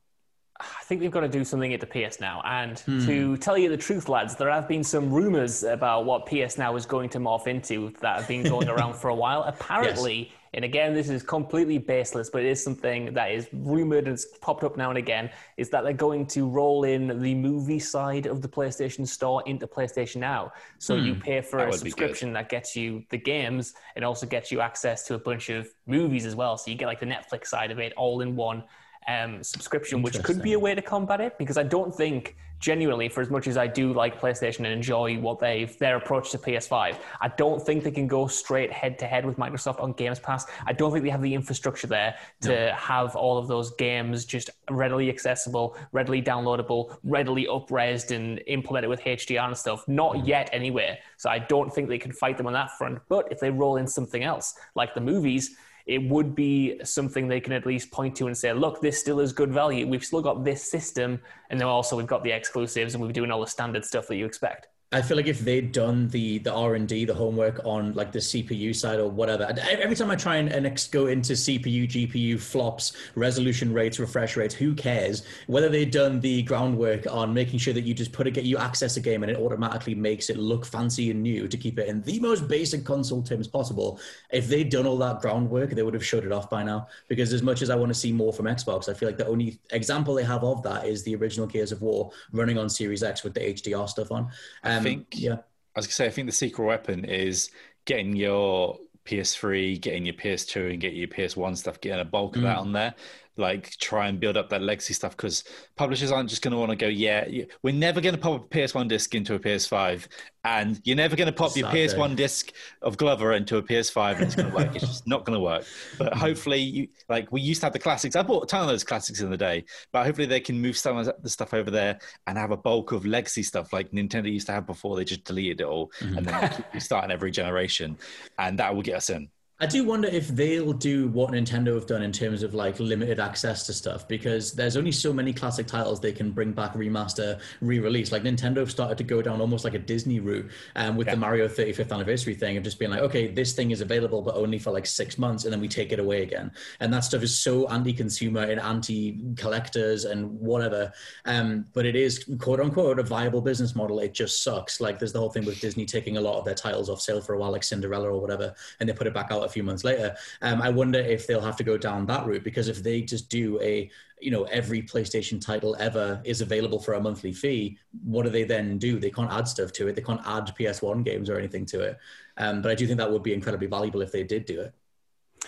I 0.63 0.85
think 0.85 1.01
they've 1.01 1.11
got 1.11 1.21
to 1.21 1.29
do 1.29 1.45
something 1.45 1.73
at 1.73 1.81
the 1.81 1.87
PS 1.87 2.21
Now. 2.21 2.43
And 2.45 2.79
hmm. 2.81 3.07
to 3.07 3.37
tell 3.37 3.59
you 3.59 3.69
the 3.69 3.77
truth, 3.77 4.09
lads, 4.09 4.37
there 4.37 4.51
have 4.51 4.69
been 4.69 4.85
some 4.85 5.11
rumors 5.13 5.63
about 5.63 6.05
what 6.05 6.27
PS 6.27 6.59
Now 6.59 6.77
is 6.77 6.87
going 6.87 7.09
to 7.11 7.19
morph 7.19 7.47
into 7.47 7.93
that 8.01 8.19
have 8.19 8.29
been 8.29 8.43
going 8.43 8.69
around 8.69 8.95
for 8.95 9.09
a 9.09 9.15
while. 9.15 9.43
Apparently, 9.47 10.19
yes. 10.19 10.33
and 10.55 10.65
again, 10.65 10.95
this 10.95 11.09
is 11.09 11.23
completely 11.23 11.79
baseless, 11.79 12.31
but 12.31 12.43
it 12.43 12.49
is 12.49 12.63
something 12.63 13.13
that 13.15 13.31
is 13.31 13.49
rumored 13.53 14.07
and 14.07 14.15
it's 14.15 14.27
popped 14.39 14.65
up 14.65 14.77
now 14.77 14.89
and 14.89 14.99
again, 14.99 15.31
is 15.57 15.71
that 15.71 15.85
they're 15.85 15.93
going 15.93 16.27
to 16.27 16.49
roll 16.49 16.85
in 16.85 17.21
the 17.21 17.35
movie 17.35 17.79
side 17.79 18.27
of 18.27 18.43
the 18.43 18.49
PlayStation 18.49 19.07
Store 19.07 19.43
into 19.47 19.67
PlayStation 19.67 20.17
Now. 20.17 20.53
So 20.79 20.97
hmm. 20.97 21.05
you 21.07 21.15
pay 21.15 21.41
for 21.41 21.59
that 21.59 21.69
a 21.71 21.73
subscription 21.73 22.33
that 22.35 22.49
gets 22.49 22.77
you 22.77 23.05
the 23.11 23.19
games 23.19 23.75
and 23.97 24.05
also 24.05 24.27
gets 24.27 24.51
you 24.53 24.61
access 24.61 25.07
to 25.07 25.15
a 25.15 25.19
bunch 25.19 25.49
of 25.49 25.69
movies 25.87 26.27
as 26.27 26.35
well. 26.35 26.57
So 26.57 26.71
you 26.71 26.77
get 26.77 26.87
like 26.87 27.01
the 27.01 27.07
Netflix 27.07 27.47
side 27.47 27.71
of 27.71 27.79
it 27.79 27.93
all 27.97 28.21
in 28.21 28.37
one 28.37 28.65
um, 29.09 29.43
subscription, 29.43 30.03
which 30.03 30.23
could 30.23 30.43
be 30.43 30.53
a 30.55 30.59
way 30.59 30.75
to 30.75 30.83
combat 30.83 31.21
it 31.21 31.39
because 31.39 31.59
I 31.59 31.63
don't 31.63 31.95
think 31.95 32.37
genuinely, 32.63 33.09
for 33.09 33.21
as 33.21 33.29
much 33.29 33.49
as 33.49 33.57
I 33.57 33.67
do 33.67 33.93
like 33.93 34.21
PlayStation 34.21 34.59
and 34.61 34.69
enjoy 34.69 35.19
what 35.19 35.41
they've 35.41 35.77
their 35.79 35.97
approach 35.97 36.31
to 36.31 36.39
PS5, 36.39 36.97
I 37.21 37.29
don't 37.29 37.61
think 37.61 37.83
they 37.83 37.91
can 37.91 38.07
go 38.07 38.29
straight 38.29 38.73
head 38.73 38.99
to 39.01 39.07
head 39.07 39.27
with 39.27 39.37
Microsoft 39.37 39.83
on 39.83 39.93
Games 39.93 40.21
Pass. 40.21 40.47
I 40.65 40.73
don't 40.73 40.93
think 40.93 41.05
they 41.05 41.11
have 41.11 41.23
the 41.23 41.35
infrastructure 41.35 41.89
there 41.89 42.15
to 42.43 42.67
no. 42.67 42.73
have 42.75 43.17
all 43.17 43.37
of 43.37 43.49
those 43.49 43.73
games 43.73 44.25
just 44.25 44.49
readily 44.71 45.11
accessible, 45.11 45.77
readily 45.91 46.23
downloadable, 46.23 46.97
readily 47.03 47.47
upresed 47.47 48.15
and 48.15 48.41
implemented 48.47 48.89
with 48.89 49.01
HDR 49.01 49.49
and 49.49 49.57
stuff. 49.57 49.87
Not 49.89 50.15
mm. 50.15 50.27
yet, 50.27 50.49
anyway. 50.53 51.01
So 51.17 51.29
I 51.29 51.41
don't 51.41 51.75
think 51.75 51.89
they 51.89 51.99
can 51.99 52.13
fight 52.13 52.37
them 52.39 52.47
on 52.47 52.53
that 52.53 52.79
front. 52.79 53.01
But 53.09 53.31
if 53.33 53.41
they 53.41 53.51
roll 53.51 53.77
in 53.77 53.89
something 53.89 54.23
else, 54.23 54.55
like 54.77 54.95
the 54.95 55.01
movies 55.01 55.57
it 55.87 56.03
would 56.09 56.35
be 56.35 56.81
something 56.85 57.29
they 57.29 57.41
can 57.41 57.53
at 57.53 57.67
least 57.67 57.91
point 57.91 58.17
to 58.17 58.27
and 58.27 58.37
say, 58.37 58.53
look, 58.53 58.81
this 58.81 58.99
still 58.99 59.21
is 59.21 59.33
good 59.33 59.53
value. 59.53 59.87
We've 59.87 60.05
still 60.05 60.23
got 60.23 60.45
this 60.45 60.71
system, 60.71 61.21
and 61.51 61.61
then 61.61 61.67
also 61.69 61.97
we've 61.97 62.07
got 62.07 62.23
the 62.23 62.33
exclusives, 62.33 62.95
and 62.95 63.03
we're 63.03 63.13
doing 63.13 63.31
all 63.31 63.41
the 63.41 63.47
standard 63.47 63.85
stuff 63.85 64.07
that 64.09 64.17
you 64.17 64.27
expect. 64.27 64.69
I 64.93 65.01
feel 65.01 65.17
like 65.17 65.27
if 65.27 65.41
they'd 65.41 65.73
done 65.73 66.09
the 66.09 66.39
the 66.39 66.53
R 66.53 66.75
and 66.75 66.87
D, 66.87 67.05
the 67.05 67.15
homework 67.15 67.61
on 67.65 67.95
like 67.95 68.13
the 68.13 68.19
CPU 68.19 68.75
side 68.77 69.01
or 69.01 69.11
whatever, 69.11 69.55
every 69.71 69.97
time 69.97 70.11
I 70.11 70.17
try 70.17 70.37
and, 70.37 70.51
and 70.51 70.89
go 70.91 71.07
into 71.07 71.33
CPU, 71.33 71.89
GPU 71.89 72.39
flops, 72.39 72.93
resolution 73.15 73.73
rates, 73.73 73.99
refresh 73.99 74.37
rates, 74.37 74.55
who 74.55 74.75
cares? 74.75 75.25
Whether 75.47 75.71
they'd 75.71 75.91
done 75.91 76.21
the 76.21 76.43
groundwork 76.43 77.07
on 77.11 77.33
making 77.33 77.59
sure 77.59 77.73
that 77.73 77.83
you 77.83 77.95
just 77.95 78.13
put 78.13 78.27
a 78.27 78.31
get 78.31 78.45
you 78.45 78.59
access 78.59 78.97
a 78.97 79.01
game 79.01 79.23
and 79.23 79.33
it 79.33 79.39
automatically 79.39 79.95
makes 79.95 80.29
it 80.29 80.37
look 80.37 80.67
fancy 80.67 81.11
and 81.11 81.23
new 81.23 81.49
to 81.49 81.57
keep 81.57 81.79
it 81.79 81.89
in 81.89 82.03
the 82.03 82.21
most 82.21 82.47
basic 82.47 82.85
console 82.85 83.23
terms 83.23 83.49
possible. 83.49 83.99
If 84.31 84.49
they'd 84.49 84.69
done 84.69 84.87
all 84.87 84.99
that 84.99 85.21
groundwork, 85.21 85.71
they 85.71 85.83
would 85.83 85.95
have 85.95 86.05
shut 86.05 86.25
it 86.25 86.33
off 86.33 86.51
by 86.51 86.63
now. 86.63 86.89
Because 87.09 87.33
as 87.33 87.43
much 87.43 87.63
as 87.63 87.71
I 87.71 87.77
want 87.77 87.89
to 87.89 87.99
see 87.99 88.13
more 88.13 88.33
from 88.33 88.47
Xbox, 88.47 88.89
I 88.89 88.95
feel 88.95 89.09
like 89.09 89.19
the 89.19 89.27
only 89.27 89.59
example 89.71 90.15
they 90.15 90.25
have 90.25 90.45
of 90.45 90.63
that 90.65 90.87
is 90.87 91.03
the 91.03 91.15
original 91.17 91.47
Gears 91.47 91.73
of 91.73 91.81
War 91.81 92.11
running 92.33 92.59
on 92.59 92.69
Series 92.69 93.03
X 93.03 93.25
with 93.25 93.33
the 93.33 93.41
HDR 93.41 93.89
stuff 93.89 94.13
on. 94.13 94.29
Um, 94.65 94.82
um, 94.83 94.85
think 94.85 95.07
yeah. 95.13 95.39
I 95.75 95.79
was 95.79 95.87
gonna 95.87 95.93
say 95.93 96.07
I 96.07 96.11
think 96.11 96.27
the 96.27 96.33
secret 96.33 96.65
weapon 96.65 97.05
is 97.05 97.51
getting 97.85 98.15
your 98.15 98.79
PS3, 99.05 99.81
getting 99.81 100.07
your 100.07 100.15
PS2, 100.15 100.71
and 100.71 100.81
getting 100.81 100.99
your 100.99 101.09
PS1 101.09 101.57
stuff, 101.57 101.81
getting 101.81 102.01
a 102.01 102.05
bulk 102.05 102.37
of 102.37 102.43
mm. 102.43 102.45
that 102.47 102.59
on 102.59 102.73
there. 102.73 102.95
Like 103.37 103.71
try 103.79 104.09
and 104.09 104.21
build 104.21 104.37
up 104.37 104.51
that 104.51 104.63
legacy 104.63 104.95
stuff 104.95 105.17
because 105.17 105.45
publishers 105.77 106.13
aren't 106.13 106.29
just 106.29 106.43
going 106.43 106.53
to 106.53 106.59
want 106.59 106.71
to 106.71 106.77
go, 106.77 106.87
yeah, 106.87 107.27
we're 107.63 107.75
never 107.75 108.01
going 108.01 108.15
to 108.15 108.21
pop 108.21 108.45
a 108.45 108.49
PS1 108.55 108.89
disc 108.89 109.15
into 109.15 109.35
a 109.35 109.39
PS5, 109.39 110.07
and 110.45 110.81
you're 110.85 110.97
never 110.97 111.17
going 111.17 111.27
to 111.27 111.33
pop 111.33 111.57
your 111.57 111.69
PS1 111.69 112.17
disc 112.17 112.53
of 112.83 112.97
Glover 112.97 113.33
into 113.33 113.57
a 113.57 113.63
PS5, 113.63 114.15
and 114.17 114.23
it's 114.25 114.35
going 114.35 114.51
to 114.51 114.55
work. 114.55 114.75
it's 114.75 114.87
just 114.87 115.07
not 115.07 115.25
going 115.25 115.39
to 115.39 115.43
work. 115.43 115.65
But 115.99 116.15
hopefully, 116.15 116.61
you, 116.61 116.89
like 117.09 117.31
we 117.33 117.41
used 117.41 117.61
to 117.61 117.67
have 117.67 117.73
the 117.73 117.79
classics. 117.79 118.17
I 118.17 118.23
bought 118.23 118.45
a 118.45 118.47
ton 118.47 118.61
of 118.61 118.69
those 118.69 118.85
classics 118.85 119.21
in 119.21 119.31
the 119.31 119.37
day, 119.37 119.65
but 119.93 120.05
hopefully 120.05 120.27
they 120.27 120.41
can 120.41 120.61
move 120.61 120.77
some 120.77 120.99
of 120.99 121.11
the 121.23 121.31
stuff 121.31 121.55
over 121.55 121.71
there 121.71 121.99
and 122.27 122.37
have 122.37 122.51
a 122.51 122.57
bulk 122.57 122.93
of 122.93 123.07
legacy 123.07 123.43
stuff 123.43 123.73
like 123.73 123.91
Nintendo 123.93 124.31
used 124.31 124.47
to 124.47 124.53
have 124.53 124.67
before. 124.67 124.97
They 124.97 125.05
just 125.05 125.25
deleted 125.25 125.61
it 125.61 125.67
all, 125.67 125.91
mm-hmm. 126.01 126.19
and 126.19 126.27
then 126.27 126.65
keep 126.73 126.83
starting 126.83 127.11
every 127.11 127.31
generation, 127.31 127.97
and 128.39 128.59
that 128.59 128.75
will 128.75 128.83
get 128.83 128.97
us 128.97 129.11
in. 129.11 129.31
I 129.63 129.67
do 129.67 129.85
wonder 129.85 130.09
if 130.09 130.27
they'll 130.27 130.73
do 130.73 131.07
what 131.07 131.31
Nintendo 131.31 131.77
have 131.77 131.87
done 131.87 132.03
in 132.03 132.11
terms 132.11 132.43
of 132.43 132.53
like 132.53 132.81
limited 132.81 133.21
access 133.21 133.65
to 133.67 133.73
stuff 133.73 134.09
because 134.09 134.51
there's 134.51 134.77
only 134.77 134.91
so 134.91 135.13
many 135.13 135.33
classic 135.33 135.69
titles 135.69 136.01
they 136.01 136.11
can 136.11 136.33
bring 136.33 136.51
back, 136.51 136.73
remaster, 136.73 137.39
re-release. 137.61 138.11
Like 138.11 138.25
Nintendo 138.25 138.57
have 138.57 138.73
started 138.73 138.99
to 138.99 139.05
go 139.05 139.23
down 139.23 139.41
almost 139.41 139.63
like 139.63 139.75
a 139.75 139.79
Disney 139.79 140.19
route 140.19 140.51
um, 140.75 140.97
with 140.97 141.07
yeah. 141.07 141.15
the 141.15 141.21
Mario 141.21 141.47
35th 141.47 141.93
anniversary 141.93 142.35
thing 142.35 142.57
of 142.57 142.65
just 142.65 142.81
being 142.81 142.91
like, 142.91 143.03
okay, 143.03 143.29
this 143.29 143.53
thing 143.53 143.71
is 143.71 143.81
available 143.81 144.21
but 144.21 144.35
only 144.35 144.59
for 144.59 144.73
like 144.73 144.85
six 144.85 145.17
months, 145.17 145.45
and 145.45 145.53
then 145.53 145.61
we 145.61 145.69
take 145.69 145.93
it 145.93 146.01
away 146.01 146.25
again. 146.25 146.51
And 146.81 146.93
that 146.93 147.05
stuff 147.05 147.23
is 147.23 147.39
so 147.39 147.69
anti-consumer 147.69 148.41
and 148.41 148.61
anti-collectors 148.61 150.07
and 150.07 150.41
whatever. 150.41 150.93
Um, 151.25 151.67
but 151.73 151.87
it 151.87 151.95
is 151.95 152.29
quote 152.41 152.59
unquote 152.59 152.99
a 152.99 153.05
viable 153.05 153.41
business 153.41 153.77
model. 153.77 154.01
It 154.01 154.13
just 154.13 154.43
sucks. 154.43 154.81
Like 154.81 154.99
there's 154.99 155.13
the 155.13 155.21
whole 155.21 155.31
thing 155.31 155.45
with 155.45 155.61
Disney 155.61 155.87
taking 155.87 156.17
a 156.17 156.21
lot 156.21 156.41
of 156.41 156.45
their 156.45 156.57
titles 156.57 156.91
off 156.91 157.01
sale 157.01 157.21
for 157.21 157.35
a 157.35 157.39
while, 157.39 157.53
like 157.53 157.63
Cinderella 157.63 158.09
or 158.09 158.21
whatever, 158.21 158.57
and 158.81 158.89
they 158.89 158.93
put 158.93 159.07
it 159.07 159.15
back 159.15 159.31
out 159.31 159.52
few 159.53 159.63
months 159.63 159.85
later. 159.85 160.15
Um, 160.41 160.63
I 160.63 160.71
wonder 160.71 160.99
if 160.99 161.27
they'll 161.27 161.41
have 161.41 161.57
to 161.57 161.65
go 161.65 161.77
down 161.79 162.07
that 162.07 162.27
route 162.27 162.45
because 162.45 162.69
if 162.69 162.83
they 162.83 163.03
just 163.03 163.29
do 163.29 163.61
a 163.61 163.91
you 164.21 164.31
know 164.31 164.45
every 164.45 164.83
PlayStation 164.83 165.45
title 165.45 165.77
ever 165.79 166.21
is 166.25 166.41
available 166.41 166.79
for 166.79 166.95
a 166.95 167.01
monthly 167.01 167.33
fee, 167.33 167.79
what 168.05 168.23
do 168.25 168.31
they 168.31 168.45
then 168.45 168.79
do? 168.79 168.99
They 168.99 169.11
can't 169.11 169.33
add 169.33 169.49
stuff 169.49 169.73
to 169.73 169.89
it. 169.89 169.97
They 169.97 170.03
can't 170.03 170.21
add 170.27 170.55
PS1 170.57 171.03
games 171.05 171.29
or 171.29 171.39
anything 171.39 171.67
to 171.67 171.81
it. 171.81 171.99
Um, 172.37 172.63
but 172.63 172.71
I 172.71 172.75
do 172.75 172.87
think 172.87 172.99
that 172.99 173.11
would 173.11 173.23
be 173.23 173.35
incredibly 173.35 173.67
valuable 173.67 174.03
if 174.03 174.13
they 174.13 174.25
did 174.25 174.45
do 174.47 174.61
it. 174.61 174.75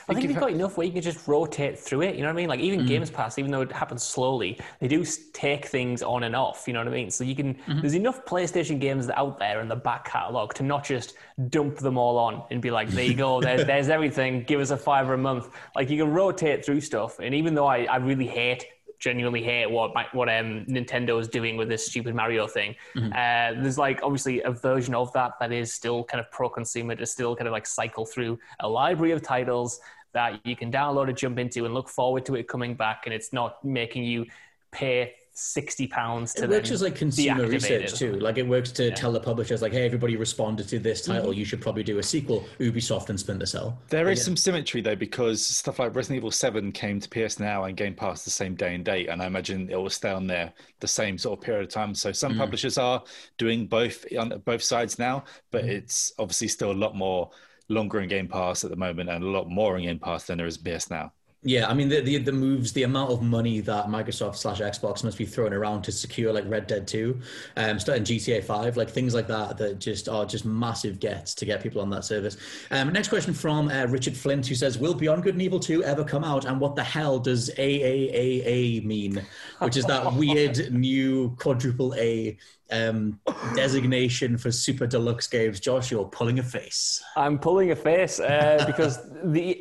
I 0.09 0.15
think 0.15 0.29
you've 0.29 0.41
got 0.41 0.51
enough 0.51 0.77
where 0.77 0.87
you 0.87 0.93
can 0.93 1.03
just 1.03 1.27
rotate 1.27 1.79
through 1.79 2.03
it. 2.03 2.15
You 2.15 2.23
know 2.23 2.29
what 2.29 2.35
I 2.35 2.37
mean? 2.37 2.49
Like 2.49 2.61
even 2.61 2.81
mm. 2.81 2.87
Games 2.87 3.11
Pass, 3.11 3.39
even 3.39 3.51
though 3.51 3.63
it 3.63 3.73
happens 3.73 4.03
slowly, 4.03 4.59
they 4.81 4.89
do 4.89 5.05
take 5.33 5.67
things 5.67 6.03
on 6.03 6.25
and 6.25 6.37
off. 6.37 6.65
You 6.67 6.75
know 6.75 6.81
what 6.81 6.89
I 6.89 6.93
mean? 6.93 7.11
So 7.11 7.25
you 7.25 7.35
can. 7.35 7.55
Mm-hmm. 7.55 7.81
There's 7.81 7.95
enough 7.95 8.25
PlayStation 8.25 8.79
games 8.81 9.09
out 9.11 9.39
there 9.39 9.61
in 9.61 9.69
the 9.69 9.77
back 9.77 10.05
catalog 10.05 10.53
to 10.55 10.63
not 10.63 10.85
just 10.85 11.15
dump 11.49 11.79
them 11.79 11.97
all 11.97 12.19
on 12.19 12.43
and 12.51 12.61
be 12.61 12.71
like, 12.71 12.89
"There 12.89 13.05
you 13.05 13.15
go, 13.15 13.41
there's, 13.41 13.65
there's 13.67 13.89
everything. 13.89 14.43
Give 14.43 14.61
us 14.61 14.71
a 14.71 14.77
fiver 14.77 15.15
a 15.15 15.19
month." 15.19 15.49
Like 15.75 15.91
you 15.91 15.99
can 15.99 16.13
rotate 16.13 16.65
through 16.65 16.81
stuff. 16.83 17.19
And 17.19 17.35
even 17.35 17.55
though 17.55 17.67
I, 17.67 17.85
I 17.85 17.97
really 17.97 18.27
hate 18.27 18.67
genuinely 18.99 19.43
hate 19.43 19.71
what 19.71 19.93
what 20.15 20.29
um, 20.29 20.65
Nintendo 20.67 21.21
is 21.21 21.29
doing 21.29 21.57
with 21.57 21.69
this 21.69 21.87
stupid 21.87 22.15
Mario 22.15 22.47
thing. 22.47 22.75
Mm-hmm. 22.95 23.13
Uh, 23.13 23.63
there's 23.63 23.79
like 23.79 24.01
obviously 24.03 24.43
a 24.43 24.51
version 24.51 24.95
of 24.95 25.13
that 25.13 25.33
that 25.41 25.53
is 25.53 25.73
still 25.73 26.05
kind 26.05 26.21
of 26.21 26.31
pro-consumer 26.31 26.95
to 26.97 27.07
still 27.07 27.37
kind 27.37 27.47
of 27.47 27.53
like 27.53 27.67
cycle 27.67 28.07
through 28.07 28.39
a 28.61 28.69
library 28.69 29.13
of 29.13 29.23
titles 29.23 29.81
that 30.13 30.41
you 30.47 30.55
can 30.55 30.71
download 30.71 31.09
and 31.09 31.17
jump 31.17 31.39
into 31.39 31.65
and 31.65 31.75
look 31.75 31.89
forward 31.89 32.25
to 32.27 32.37
it 32.37 32.47
coming 32.49 32.75
back, 32.75 33.03
and 33.05 33.15
it's 33.15 33.33
not 33.33 33.65
making 33.65 34.05
you 34.05 34.25
pay 34.71 35.15
sixty 35.35 35.87
pounds 35.87 36.33
to. 36.35 36.45
It 36.45 36.50
works 36.50 36.71
as 36.71 36.81
like 36.81 36.95
consumer 36.95 37.47
research 37.47 37.95
too. 37.95 38.12
Like 38.19 38.38
it 38.38 38.47
works 38.47 38.73
to 38.73 38.88
yeah. 38.88 38.95
tell 38.95 39.12
the 39.12 39.21
publishers, 39.21 39.61
like, 39.62 39.73
"Hey, 39.73 39.85
everybody 39.85 40.17
responded 40.17 40.69
to 40.69 40.79
this 40.79 41.03
title. 41.03 41.31
Mm-hmm. 41.31 41.38
You 41.38 41.45
should 41.45 41.61
probably 41.61 41.83
do 41.83 41.99
a 41.99 42.03
sequel." 42.03 42.45
Ubisoft 42.59 43.11
and 43.11 43.19
Splinter 43.19 43.47
Cell. 43.47 43.79
There 43.88 44.09
is 44.09 44.21
yeah. 44.21 44.25
some 44.25 44.37
symmetry 44.37 44.81
though, 44.81 44.97
because 44.97 45.45
stuff 45.45 45.79
like 45.79 45.95
Resident 45.95 46.19
Evil 46.19 46.31
Seven 46.31 46.73
came 46.73 47.00
to 47.00 47.09
PS 47.09 47.38
Now 47.38 47.64
and 47.64 47.76
Game 47.76 47.95
Pass 47.95 48.25
the 48.25 48.31
same 48.31 48.55
day 48.55 48.75
and 48.75 48.85
date, 48.85 49.09
and 49.09 49.21
I 49.23 49.26
imagine 49.26 49.69
it 49.71 49.76
will 49.76 49.91
stay 49.91 50.11
on 50.11 50.26
there 50.26 50.53
the 50.81 50.88
same 50.88 51.19
sort 51.19 51.38
of 51.38 51.45
period 51.45 51.64
of 51.64 51.71
time. 51.71 51.95
So 51.95 52.12
some 52.12 52.33
mm-hmm. 52.33 52.41
publishers 52.41 52.79
are 52.79 53.03
doing 53.38 53.67
both 53.67 54.05
on 54.19 54.41
both 54.45 54.62
sides 54.62 54.99
now, 54.99 55.25
but 55.50 55.62
mm-hmm. 55.62 55.73
it's 55.73 56.12
obviously 56.19 56.49
still 56.49 56.71
a 56.71 56.73
lot 56.73 56.95
more 56.95 57.31
longer 57.69 58.00
in 58.00 58.09
Game 58.09 58.29
Pass 58.29 58.64
at 58.64 58.71
the 58.71 58.76
moment 58.76 59.09
and 59.09 59.25
a 59.25 59.26
lot 59.26 59.49
more 59.49 59.79
in 59.79 59.85
Game 59.85 59.99
Pass 59.99 60.25
than 60.25 60.38
there 60.38 60.47
is 60.47 60.59
PS 60.59 60.91
Now. 60.91 61.12
Yeah, 61.47 61.69
I 61.69 61.75
mean 61.75 61.91
the, 61.91 62.01
the, 62.01 62.17
the 62.17 62.33
moves, 62.33 62.73
the 62.73 62.85
amount 62.85 63.11
of 63.11 63.21
money 63.23 63.61
that 63.61 63.87
Microsoft 63.87 64.37
slash 64.37 64.61
Xbox 64.61 65.05
must 65.05 65.19
be 65.19 65.27
throwing 65.27 65.53
around 65.53 65.83
to 65.83 65.93
secure 65.93 66.33
like 66.33 66.45
Red 66.49 66.67
Dead 66.67 66.89
Two, 66.89 67.21
um, 67.59 67.79
starting 67.79 68.03
GTA 68.03 68.43
Five, 68.43 68.79
like 68.79 68.89
things 68.89 69.15
like 69.15 69.29
that 69.29 69.59
that 69.59 69.79
just 69.79 70.09
are 70.09 70.25
just 70.25 70.47
massive 70.47 70.99
gets 70.99 71.35
to 71.35 71.45
get 71.45 71.63
people 71.63 71.83
on 71.83 71.91
that 71.91 72.07
service. 72.07 72.39
Um, 72.71 72.91
next 72.95 73.09
question 73.09 73.35
from 73.35 73.69
uh, 73.69 73.85
Richard 73.89 74.17
Flint 74.17 74.47
who 74.47 74.55
says, 74.55 74.79
"Will 74.79 74.95
Beyond 74.95 75.23
Good 75.23 75.35
and 75.35 75.42
Evil 75.42 75.61
Two 75.61 75.85
ever 75.85 76.03
come 76.03 76.25
out? 76.25 76.47
And 76.47 76.59
what 76.59 76.77
the 76.77 76.85
hell 76.85 77.18
does 77.18 77.51
AAAA 77.51 78.83
mean? 78.83 79.23
Which 79.59 79.77
is 79.77 79.85
that 79.85 80.14
weird 80.14 80.73
new 80.73 81.37
quadruple 81.38 81.95
A 81.97 82.38
um, 82.75 83.21
designation 83.55 84.37
for 84.37 84.51
super 84.51 84.87
deluxe 84.87 85.27
games. 85.27 85.61
Josh, 85.61 85.91
you're 85.91 86.05
pulling 86.05 86.39
a 86.39 86.43
face. 86.43 87.03
I'm 87.17 87.39
pulling 87.39 87.71
a 87.71 87.77
face 87.77 88.21
uh, 88.21 88.65
because 88.67 88.99
the 89.23 89.61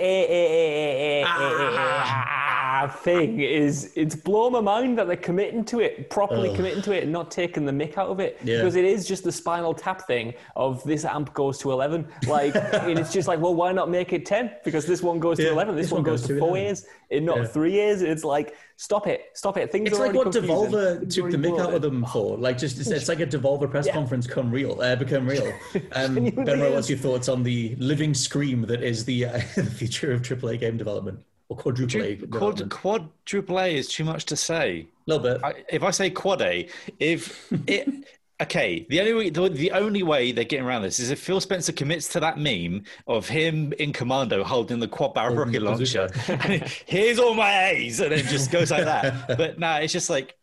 thing 2.87 3.39
is 3.39 3.91
it's 3.95 4.15
blown 4.15 4.53
my 4.53 4.61
mind 4.61 4.97
that 4.97 5.07
they're 5.07 5.15
committing 5.15 5.63
to 5.65 5.79
it, 5.79 6.09
properly 6.09 6.49
Ugh. 6.49 6.55
committing 6.55 6.81
to 6.83 6.91
it, 6.91 7.03
and 7.03 7.11
not 7.11 7.31
taking 7.31 7.65
the 7.65 7.71
mick 7.71 7.97
out 7.97 8.09
of 8.09 8.19
it. 8.19 8.39
Yeah. 8.43 8.57
Because 8.57 8.75
it 8.75 8.85
is 8.85 9.07
just 9.07 9.23
the 9.23 9.31
spinal 9.31 9.73
tap 9.73 10.07
thing 10.07 10.33
of 10.55 10.83
this 10.83 11.05
amp 11.05 11.33
goes 11.33 11.57
to 11.59 11.71
11. 11.71 12.07
Like, 12.27 12.55
and 12.73 12.97
it's 12.99 13.13
just 13.13 13.27
like, 13.27 13.39
well, 13.39 13.55
why 13.55 13.71
not 13.71 13.89
make 13.89 14.13
it 14.13 14.25
10? 14.25 14.51
Because 14.63 14.85
this 14.85 15.01
one 15.01 15.19
goes 15.19 15.37
to 15.37 15.49
11, 15.49 15.75
this, 15.75 15.85
this 15.85 15.91
one, 15.91 16.03
goes, 16.03 16.21
goes 16.21 16.27
to 16.29 16.39
four 16.39 16.49
11. 16.49 16.63
years, 16.63 16.85
in 17.09 17.25
not 17.25 17.37
yeah. 17.37 17.45
three 17.45 17.73
years. 17.73 18.01
It's 18.01 18.23
like, 18.23 18.55
stop 18.77 19.07
it, 19.07 19.25
stop 19.33 19.57
it. 19.57 19.71
Things 19.71 19.89
it's 19.89 19.99
like 19.99 20.13
what 20.13 20.27
Devolver 20.27 21.09
took 21.09 21.31
the 21.31 21.37
mick 21.37 21.59
out 21.59 21.73
of 21.73 21.81
them 21.81 22.05
for. 22.05 22.37
Like, 22.37 22.57
just 22.57 22.79
it's, 22.79 22.89
it's 22.89 23.09
like 23.09 23.19
a 23.19 23.27
Devolver 23.27 23.69
press 23.69 23.89
conference 23.89 24.27
come 24.27 24.51
real, 24.51 24.81
uh, 24.81 24.95
become 24.95 25.27
real. 25.27 25.51
Um, 25.93 26.15
ben, 26.15 26.59
what's 26.73 26.89
your 26.89 26.97
thoughts 26.97 27.29
on 27.29 27.43
the 27.43 27.75
living 27.77 28.13
scream 28.13 28.61
that 28.63 28.81
is 28.81 29.05
the, 29.05 29.25
uh, 29.25 29.31
the 29.55 29.63
future 29.63 30.11
of 30.11 30.21
AAA 30.21 30.59
game 30.59 30.77
development? 30.77 31.19
Or 31.53 31.55
quadruple 31.55 32.01
A. 32.01 32.15
Quad, 32.15 32.69
quadruple 32.69 33.59
A 33.59 33.75
is 33.75 33.87
too 33.87 34.03
much 34.03 34.25
to 34.25 34.35
say. 34.35 34.87
A 35.07 35.11
little 35.11 35.33
bit. 35.33 35.43
I, 35.43 35.63
if 35.69 35.83
I 35.83 35.91
say 35.91 36.09
quad 36.09 36.41
A, 36.41 36.67
if 36.99 37.51
it. 37.67 37.89
Okay, 38.41 38.85
the 38.89 38.99
only 38.99 39.13
way, 39.13 39.29
the, 39.29 39.47
the, 39.47 39.71
only 39.71 40.03
way 40.03 40.31
they're 40.33 40.43
getting 40.43 40.65
around 40.65 40.81
this 40.81 40.99
is 40.99 41.11
if 41.11 41.19
Phil 41.19 41.39
Spencer 41.39 41.71
commits 41.71 42.09
to 42.09 42.19
that 42.19 42.37
meme 42.37 42.83
of 43.07 43.29
him 43.29 43.71
in 43.73 43.93
commando 43.93 44.43
holding 44.43 44.79
the 44.79 44.87
quad 44.87 45.13
barrel 45.13 45.35
rocket 45.35 45.61
launcher. 45.61 46.09
Here's 46.85 47.19
all 47.19 47.35
my 47.35 47.69
A's, 47.69 48.01
and 48.01 48.11
it 48.11 48.25
just 48.25 48.51
goes 48.51 48.71
like 48.71 48.83
that. 48.85 49.27
But 49.37 49.59
no, 49.59 49.67
nah, 49.67 49.77
it's 49.77 49.93
just 49.93 50.09
like 50.09 50.35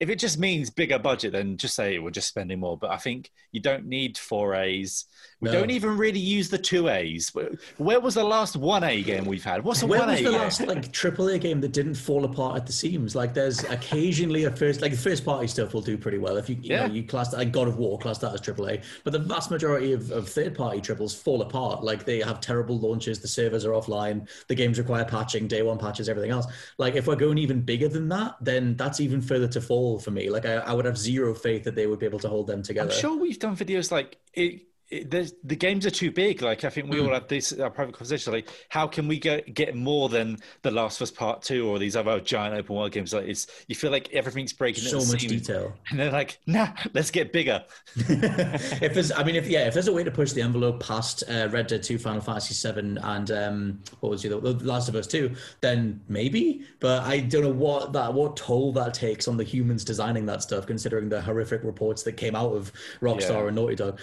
if 0.00 0.08
it 0.08 0.16
just 0.16 0.38
means 0.38 0.70
bigger 0.70 0.98
budget, 0.98 1.32
then 1.32 1.56
just 1.56 1.74
say 1.74 1.98
we're 1.98 2.10
just 2.10 2.28
spending 2.28 2.60
more. 2.60 2.78
But 2.78 2.90
I 2.90 2.96
think 2.96 3.32
you 3.50 3.60
don't 3.60 3.86
need 3.86 4.16
four 4.16 4.54
A's. 4.54 5.06
We 5.40 5.46
no. 5.46 5.60
don't 5.60 5.70
even 5.70 5.96
really 5.96 6.18
use 6.18 6.48
the 6.48 6.58
two 6.58 6.88
A's. 6.88 7.32
Where 7.76 8.00
was 8.00 8.14
the 8.14 8.24
last 8.24 8.56
one 8.56 8.82
A 8.82 9.02
game 9.02 9.24
we've 9.24 9.44
had? 9.44 9.62
What's 9.62 9.82
a 9.82 9.86
Where 9.86 10.00
one 10.00 10.10
A? 10.10 10.12
Where 10.14 10.22
was 10.22 10.58
the 10.58 10.66
last 10.66 10.66
like 10.66 10.90
triple 10.90 11.28
A 11.28 11.38
game 11.38 11.60
that 11.60 11.72
didn't 11.72 11.94
fall 11.94 12.24
apart 12.24 12.56
at 12.56 12.66
the 12.66 12.72
seams? 12.72 13.14
Like 13.14 13.34
there's 13.34 13.62
occasionally 13.64 14.44
a 14.44 14.50
first 14.50 14.80
like 14.80 14.90
the 14.90 14.98
first 14.98 15.24
party 15.24 15.46
stuff 15.46 15.74
will 15.74 15.80
do 15.80 15.96
pretty 15.96 16.18
well 16.18 16.36
if 16.36 16.48
you 16.48 16.56
you, 16.56 16.70
yeah. 16.70 16.86
know, 16.86 16.92
you 16.92 17.04
class 17.04 17.32
like 17.32 17.52
God 17.52 17.68
of 17.68 17.78
War 17.78 17.98
class 17.98 18.18
that 18.18 18.34
as 18.34 18.40
triple 18.40 18.68
A. 18.68 18.80
But 19.04 19.12
the 19.12 19.20
vast 19.20 19.50
majority 19.50 19.92
of, 19.92 20.10
of 20.10 20.28
third 20.28 20.56
party 20.56 20.80
triples 20.80 21.14
fall 21.14 21.40
apart. 21.42 21.84
Like 21.84 22.04
they 22.04 22.18
have 22.20 22.40
terrible 22.40 22.78
launches, 22.78 23.20
the 23.20 23.28
servers 23.28 23.64
are 23.64 23.70
offline, 23.70 24.28
the 24.48 24.56
games 24.56 24.78
require 24.78 25.04
patching, 25.04 25.46
day 25.46 25.62
one 25.62 25.78
patches, 25.78 26.08
everything 26.08 26.32
else. 26.32 26.46
Like 26.78 26.96
if 26.96 27.06
we're 27.06 27.16
going 27.16 27.38
even 27.38 27.60
bigger 27.60 27.88
than 27.88 28.08
that, 28.08 28.34
then 28.40 28.76
that's 28.76 28.98
even 28.98 29.20
further 29.20 29.48
to 29.48 29.60
fall 29.60 30.00
for 30.00 30.10
me. 30.10 30.30
Like 30.30 30.46
I, 30.46 30.54
I 30.54 30.72
would 30.72 30.84
have 30.84 30.98
zero 30.98 31.32
faith 31.32 31.62
that 31.62 31.76
they 31.76 31.86
would 31.86 32.00
be 32.00 32.06
able 32.06 32.18
to 32.20 32.28
hold 32.28 32.48
them 32.48 32.62
together. 32.62 32.90
I'm 32.90 32.98
sure 32.98 33.16
we've 33.16 33.38
done 33.38 33.56
videos 33.56 33.92
like 33.92 34.18
it 34.34 34.62
it, 34.90 35.10
the 35.10 35.56
games 35.56 35.84
are 35.84 35.90
too 35.90 36.10
big. 36.10 36.40
Like 36.40 36.64
I 36.64 36.70
think 36.70 36.90
we 36.90 37.00
all 37.00 37.08
mm. 37.08 37.14
have 37.14 37.28
this 37.28 37.52
uh, 37.52 37.68
private 37.68 37.92
conversation. 37.92 38.32
Like, 38.32 38.48
how 38.70 38.86
can 38.86 39.06
we 39.06 39.18
get 39.18 39.52
get 39.54 39.76
more 39.76 40.08
than 40.08 40.38
the 40.62 40.70
Last 40.70 40.98
of 40.98 41.02
Us 41.02 41.10
Part 41.10 41.42
Two 41.42 41.68
or 41.68 41.78
these 41.78 41.94
other 41.94 42.20
giant 42.20 42.56
open 42.56 42.74
world 42.74 42.92
games? 42.92 43.12
Like, 43.12 43.26
it's 43.26 43.46
you 43.66 43.74
feel 43.74 43.90
like 43.90 44.12
everything's 44.12 44.52
breaking. 44.52 44.84
So 44.84 44.98
much 44.98 45.20
scene. 45.20 45.30
detail, 45.30 45.74
and 45.90 45.98
they're 45.98 46.10
like, 46.10 46.38
nah, 46.46 46.68
let's 46.94 47.10
get 47.10 47.32
bigger. 47.32 47.64
if 47.96 48.94
there's, 48.94 49.12
I 49.12 49.24
mean, 49.24 49.36
if 49.36 49.46
yeah, 49.46 49.66
if 49.66 49.74
there's 49.74 49.88
a 49.88 49.92
way 49.92 50.04
to 50.04 50.10
push 50.10 50.32
the 50.32 50.40
envelope 50.40 50.82
past 50.82 51.22
uh, 51.28 51.48
Red 51.50 51.66
Dead 51.66 51.82
Two, 51.82 51.98
Final 51.98 52.22
Fantasy 52.22 52.54
Seven, 52.54 52.96
and 52.98 53.30
um, 53.30 53.82
what 54.00 54.08
was 54.10 54.22
the, 54.22 54.30
the 54.30 54.52
Last 54.64 54.88
of 54.88 54.94
Us 54.94 55.06
Two, 55.06 55.34
then 55.60 56.00
maybe. 56.08 56.64
But 56.80 57.02
I 57.02 57.20
don't 57.20 57.42
know 57.42 57.50
what 57.50 57.92
that 57.92 58.14
what 58.14 58.38
toll 58.38 58.72
that 58.72 58.94
takes 58.94 59.28
on 59.28 59.36
the 59.36 59.44
humans 59.44 59.84
designing 59.84 60.24
that 60.26 60.42
stuff, 60.42 60.66
considering 60.66 61.10
the 61.10 61.20
horrific 61.20 61.62
reports 61.62 62.04
that 62.04 62.12
came 62.12 62.34
out 62.34 62.54
of 62.54 62.72
Rockstar 63.02 63.42
yeah. 63.42 63.46
and 63.48 63.56
Naughty 63.56 63.74
Dog. 63.74 64.00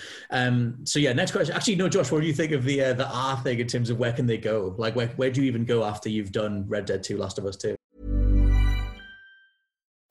Um, 0.75 0.85
so 0.85 0.99
yeah, 0.99 1.13
next 1.13 1.31
question. 1.31 1.55
Actually, 1.55 1.75
no, 1.75 1.89
Josh. 1.89 2.11
What 2.11 2.21
do 2.21 2.27
you 2.27 2.33
think 2.33 2.51
of 2.51 2.63
the 2.63 2.81
uh, 2.81 2.93
the 2.93 3.07
R 3.07 3.37
thing 3.37 3.59
in 3.59 3.67
terms 3.67 3.89
of 3.89 3.99
where 3.99 4.13
can 4.13 4.25
they 4.25 4.37
go? 4.37 4.75
Like, 4.77 4.95
where 4.95 5.07
where 5.09 5.31
do 5.31 5.41
you 5.41 5.47
even 5.47 5.65
go 5.65 5.83
after 5.83 6.09
you've 6.09 6.31
done 6.31 6.65
Red 6.67 6.85
Dead 6.85 7.03
Two, 7.03 7.17
Last 7.17 7.37
of 7.37 7.45
Us 7.45 7.55
Two? 7.55 7.75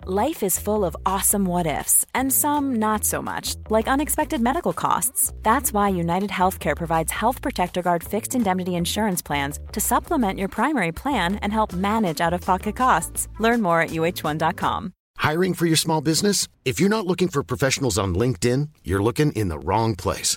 Life 0.06 0.42
is 0.42 0.58
full 0.58 0.84
of 0.84 0.94
awesome 1.06 1.46
what 1.46 1.66
ifs, 1.66 2.04
and 2.14 2.30
some 2.30 2.74
not 2.74 3.04
so 3.04 3.22
much, 3.22 3.56
like 3.70 3.88
unexpected 3.88 4.38
medical 4.38 4.74
costs. 4.74 5.32
That's 5.42 5.72
why 5.72 5.88
United 5.88 6.28
Healthcare 6.28 6.76
provides 6.76 7.10
Health 7.10 7.40
Protector 7.40 7.80
Guard 7.80 8.04
fixed 8.04 8.34
indemnity 8.34 8.74
insurance 8.74 9.22
plans 9.22 9.58
to 9.72 9.80
supplement 9.80 10.38
your 10.38 10.48
primary 10.48 10.92
plan 10.92 11.36
and 11.36 11.54
help 11.54 11.72
manage 11.72 12.20
out 12.20 12.34
of 12.34 12.42
pocket 12.42 12.76
costs. 12.76 13.28
Learn 13.38 13.62
more 13.62 13.80
at 13.80 13.90
uh1.com. 13.90 14.92
Hiring 15.16 15.54
for 15.54 15.64
your 15.64 15.76
small 15.76 16.02
business? 16.02 16.48
If 16.66 16.80
you're 16.80 16.90
not 16.90 17.06
looking 17.06 17.28
for 17.28 17.42
professionals 17.42 17.96
on 17.96 18.14
LinkedIn, 18.14 18.68
you're 18.84 19.02
looking 19.02 19.32
in 19.32 19.48
the 19.48 19.58
wrong 19.58 19.96
place. 19.96 20.36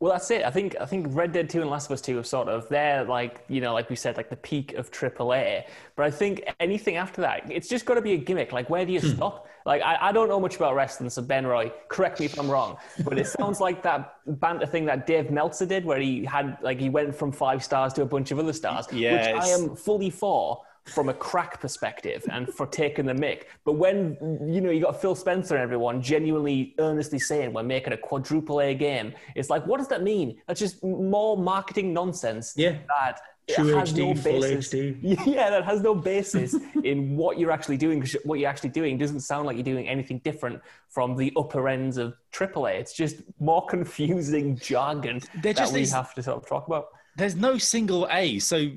Well, 0.00 0.12
that's 0.12 0.30
it. 0.30 0.44
I 0.44 0.50
think 0.50 0.76
I 0.80 0.86
think 0.86 1.08
Red 1.10 1.32
Dead 1.32 1.50
Two 1.50 1.60
and 1.60 1.68
Last 1.68 1.86
of 1.86 1.92
Us 1.92 2.00
Two 2.00 2.18
are 2.18 2.22
sort 2.22 2.48
of 2.48 2.68
they're 2.68 3.02
like 3.02 3.44
you 3.48 3.60
know 3.60 3.72
like 3.72 3.90
we 3.90 3.96
said 3.96 4.16
like 4.16 4.30
the 4.30 4.36
peak 4.36 4.74
of 4.74 4.92
AAA. 4.92 5.64
But 5.96 6.06
I 6.06 6.10
think 6.10 6.42
anything 6.60 6.96
after 6.96 7.20
that, 7.22 7.50
it's 7.50 7.68
just 7.68 7.84
got 7.84 7.94
to 7.94 8.00
be 8.00 8.12
a 8.12 8.16
gimmick. 8.16 8.52
Like 8.52 8.70
where 8.70 8.86
do 8.86 8.92
you 8.92 9.00
hmm. 9.00 9.16
stop? 9.16 9.48
Like 9.66 9.82
I, 9.82 9.98
I 10.00 10.12
don't 10.12 10.28
know 10.28 10.38
much 10.38 10.54
about 10.54 10.76
wrestling, 10.76 11.10
so 11.10 11.20
Ben 11.20 11.44
Roy, 11.44 11.72
correct 11.88 12.20
me 12.20 12.26
if 12.26 12.38
I'm 12.38 12.48
wrong, 12.48 12.76
but 13.04 13.18
it 13.18 13.26
sounds 13.38 13.60
like 13.60 13.82
that 13.82 14.14
banter 14.26 14.66
thing 14.66 14.84
that 14.84 15.06
Dave 15.06 15.32
Meltzer 15.32 15.66
did, 15.66 15.84
where 15.84 15.98
he 15.98 16.24
had 16.24 16.58
like 16.62 16.78
he 16.78 16.90
went 16.90 17.12
from 17.14 17.32
five 17.32 17.64
stars 17.64 17.92
to 17.94 18.02
a 18.02 18.06
bunch 18.06 18.30
of 18.30 18.38
other 18.38 18.52
stars, 18.52 18.86
which 18.90 19.04
I 19.04 19.48
am 19.48 19.74
fully 19.74 20.10
for 20.10 20.62
from 20.88 21.08
a 21.08 21.14
crack 21.14 21.60
perspective 21.60 22.24
and 22.30 22.48
for 22.52 22.66
taking 22.66 23.06
the 23.06 23.12
mick. 23.14 23.44
But 23.64 23.74
when 23.74 24.16
you 24.46 24.60
know 24.60 24.70
you 24.70 24.80
got 24.82 25.00
Phil 25.00 25.14
Spencer 25.14 25.54
and 25.54 25.62
everyone 25.62 26.02
genuinely 26.02 26.74
earnestly 26.78 27.18
saying 27.18 27.52
we're 27.52 27.62
making 27.62 27.92
a 27.92 27.96
quadruple 27.96 28.60
A 28.60 28.74
game, 28.74 29.12
it's 29.34 29.50
like 29.50 29.66
what 29.66 29.78
does 29.78 29.88
that 29.88 30.02
mean? 30.02 30.40
That's 30.46 30.60
just 30.60 30.82
more 30.82 31.36
marketing 31.36 31.92
nonsense. 31.92 32.54
Yeah. 32.56 32.78
That 32.88 33.20
True 33.54 33.68
has 33.76 33.94
HD, 33.94 33.96
no 34.14 34.14
full 34.14 34.40
basis. 34.42 34.74
HD. 34.74 35.26
Yeah, 35.34 35.48
that 35.48 35.64
has 35.64 35.80
no 35.80 35.94
basis 35.94 36.54
in 36.84 37.16
what 37.16 37.38
you're 37.38 37.50
actually 37.50 37.78
doing. 37.78 37.98
Because 38.00 38.16
What 38.24 38.38
you're 38.40 38.50
actually 38.50 38.68
doing 38.70 38.98
doesn't 38.98 39.20
sound 39.20 39.46
like 39.46 39.56
you're 39.56 39.64
doing 39.64 39.88
anything 39.88 40.18
different 40.18 40.60
from 40.90 41.16
the 41.16 41.32
upper 41.34 41.66
ends 41.66 41.96
of 41.96 42.14
AAA. 42.32 42.74
It's 42.80 42.92
just 42.92 43.16
more 43.40 43.64
confusing 43.76 44.56
jargon 44.58 45.20
They're 45.42 45.54
that 45.54 45.56
just 45.56 45.72
we 45.72 45.80
these- 45.80 45.92
have 45.92 46.14
to 46.16 46.22
sort 46.22 46.36
of 46.42 46.46
talk 46.46 46.66
about. 46.66 46.88
There's 47.18 47.34
no 47.34 47.58
single 47.58 48.06
A, 48.12 48.38
so 48.38 48.64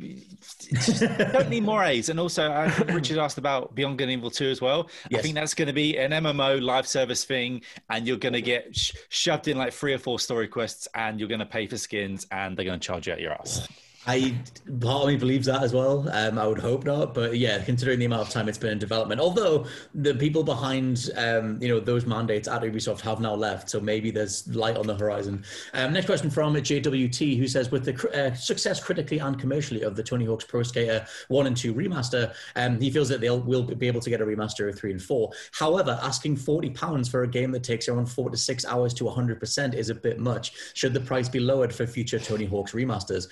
don't 1.32 1.50
need 1.50 1.64
more 1.64 1.84
A's. 1.84 2.10
And 2.10 2.20
also, 2.20 2.52
I 2.52 2.72
think 2.72 2.90
Richard 2.90 3.20
asked 3.20 3.38
about 3.38 3.76
Beyond 3.76 4.00
Good 4.00 4.06
and 4.06 4.14
Evil 4.14 4.32
2 4.32 4.50
as 4.50 4.60
well. 4.60 4.90
I 5.14 5.22
think 5.22 5.36
that's 5.36 5.54
going 5.54 5.68
to 5.68 5.74
be 5.74 5.96
an 5.98 6.10
MMO 6.12 6.60
live 6.60 6.88
service 6.88 7.24
thing, 7.24 7.62
and 7.92 8.08
you're 8.08 8.18
going 8.18 8.34
to 8.34 8.42
get 8.42 8.76
sh- 8.76 8.94
shoved 9.10 9.48
in 9.48 9.58
like 9.58 9.74
three 9.74 9.94
or 9.94 10.00
four 10.00 10.20
story 10.20 10.48
quests, 10.48 10.88
and 10.96 11.20
you're 11.20 11.30
going 11.30 11.40
to 11.40 11.46
pay 11.46 11.68
for 11.68 11.78
skins, 11.78 12.26
and 12.32 12.58
they're 12.58 12.66
going 12.66 12.80
to 12.80 12.86
charge 12.86 13.06
you 13.06 13.14
out 13.14 13.20
your 13.20 13.34
ass. 13.34 13.68
I 14.08 14.36
part 14.80 15.04
of 15.04 15.08
me 15.10 15.16
believes 15.16 15.46
that 15.46 15.62
as 15.62 15.74
well. 15.74 16.10
Um, 16.12 16.40
I 16.40 16.48
would 16.48 16.58
hope 16.58 16.86
not, 16.86 17.14
but 17.14 17.38
yeah, 17.38 17.64
considering 17.64 18.00
the 18.00 18.06
amount 18.06 18.24
of 18.24 18.30
time 18.30 18.50
it's 18.50 18.58
been 18.58 18.72
in 18.72 18.80
development, 18.80 19.22
although 19.22 19.68
the 19.94 20.16
people 20.16 20.44
behind 20.44 21.12
um, 21.18 21.62
you 21.62 21.68
know 21.68 21.80
those 21.80 22.08
mandates 22.08 22.48
at 22.48 22.64
Ubisoft 22.64 23.02
have 23.02 23.20
now 23.20 23.36
left, 23.36 23.70
so 23.70 23.80
maybe 23.80 24.10
there's 24.10 24.48
light 24.56 24.76
on 24.76 24.88
the 24.88 24.96
horizon. 24.96 25.44
Um, 25.76 25.94
next 25.94 26.08
question 26.08 26.32
from 26.32 26.56
JWT, 26.56 27.38
who 27.38 27.48
says, 27.48 27.70
with 27.70 27.86
the 27.86 28.10
uh, 28.10 28.34
success 28.34 28.84
critically 28.84 29.20
and 29.20 29.40
commercially 29.40 29.84
of 29.84 29.96
the 29.96 30.04
Tony 30.04 30.26
Hawk's 30.26 30.46
Pro 30.46 30.64
Skater 30.64 31.06
One 31.28 31.46
and 31.46 31.56
Two 31.56 31.72
remaster, 31.72 32.34
um, 32.56 32.82
he 32.82 32.90
feels 32.90 33.08
that 33.10 33.22
they'll 33.22 33.40
will 33.40 33.64
be 33.64 33.88
able 33.88 34.02
to 34.02 34.10
get 34.10 34.20
a 34.20 34.26
remaster 34.26 34.68
of 34.68 34.80
three 34.80 34.92
and 34.92 35.02
four. 35.02 35.32
However, 35.52 36.00
asking 36.02 36.38
forty 36.38 36.72
pounds 36.72 37.08
for 37.08 37.22
a 37.22 37.28
game 37.28 37.52
that 37.52 37.64
takes 37.64 37.88
around 37.88 38.08
four 38.08 38.32
to 38.32 38.38
six 38.38 38.66
hours 38.66 38.96
to 38.96 39.08
hundred 39.10 39.40
percent 39.40 39.76
is 39.76 39.90
a 39.90 39.96
bit 39.96 40.18
much. 40.18 40.54
Should 40.74 40.96
the 40.96 41.02
price 41.02 41.30
be 41.30 41.40
lowered 41.40 41.72
for 41.72 41.86
future 41.86 42.18
Tony 42.18 42.46
Hawk's 42.46 42.72
remasters? 42.72 43.28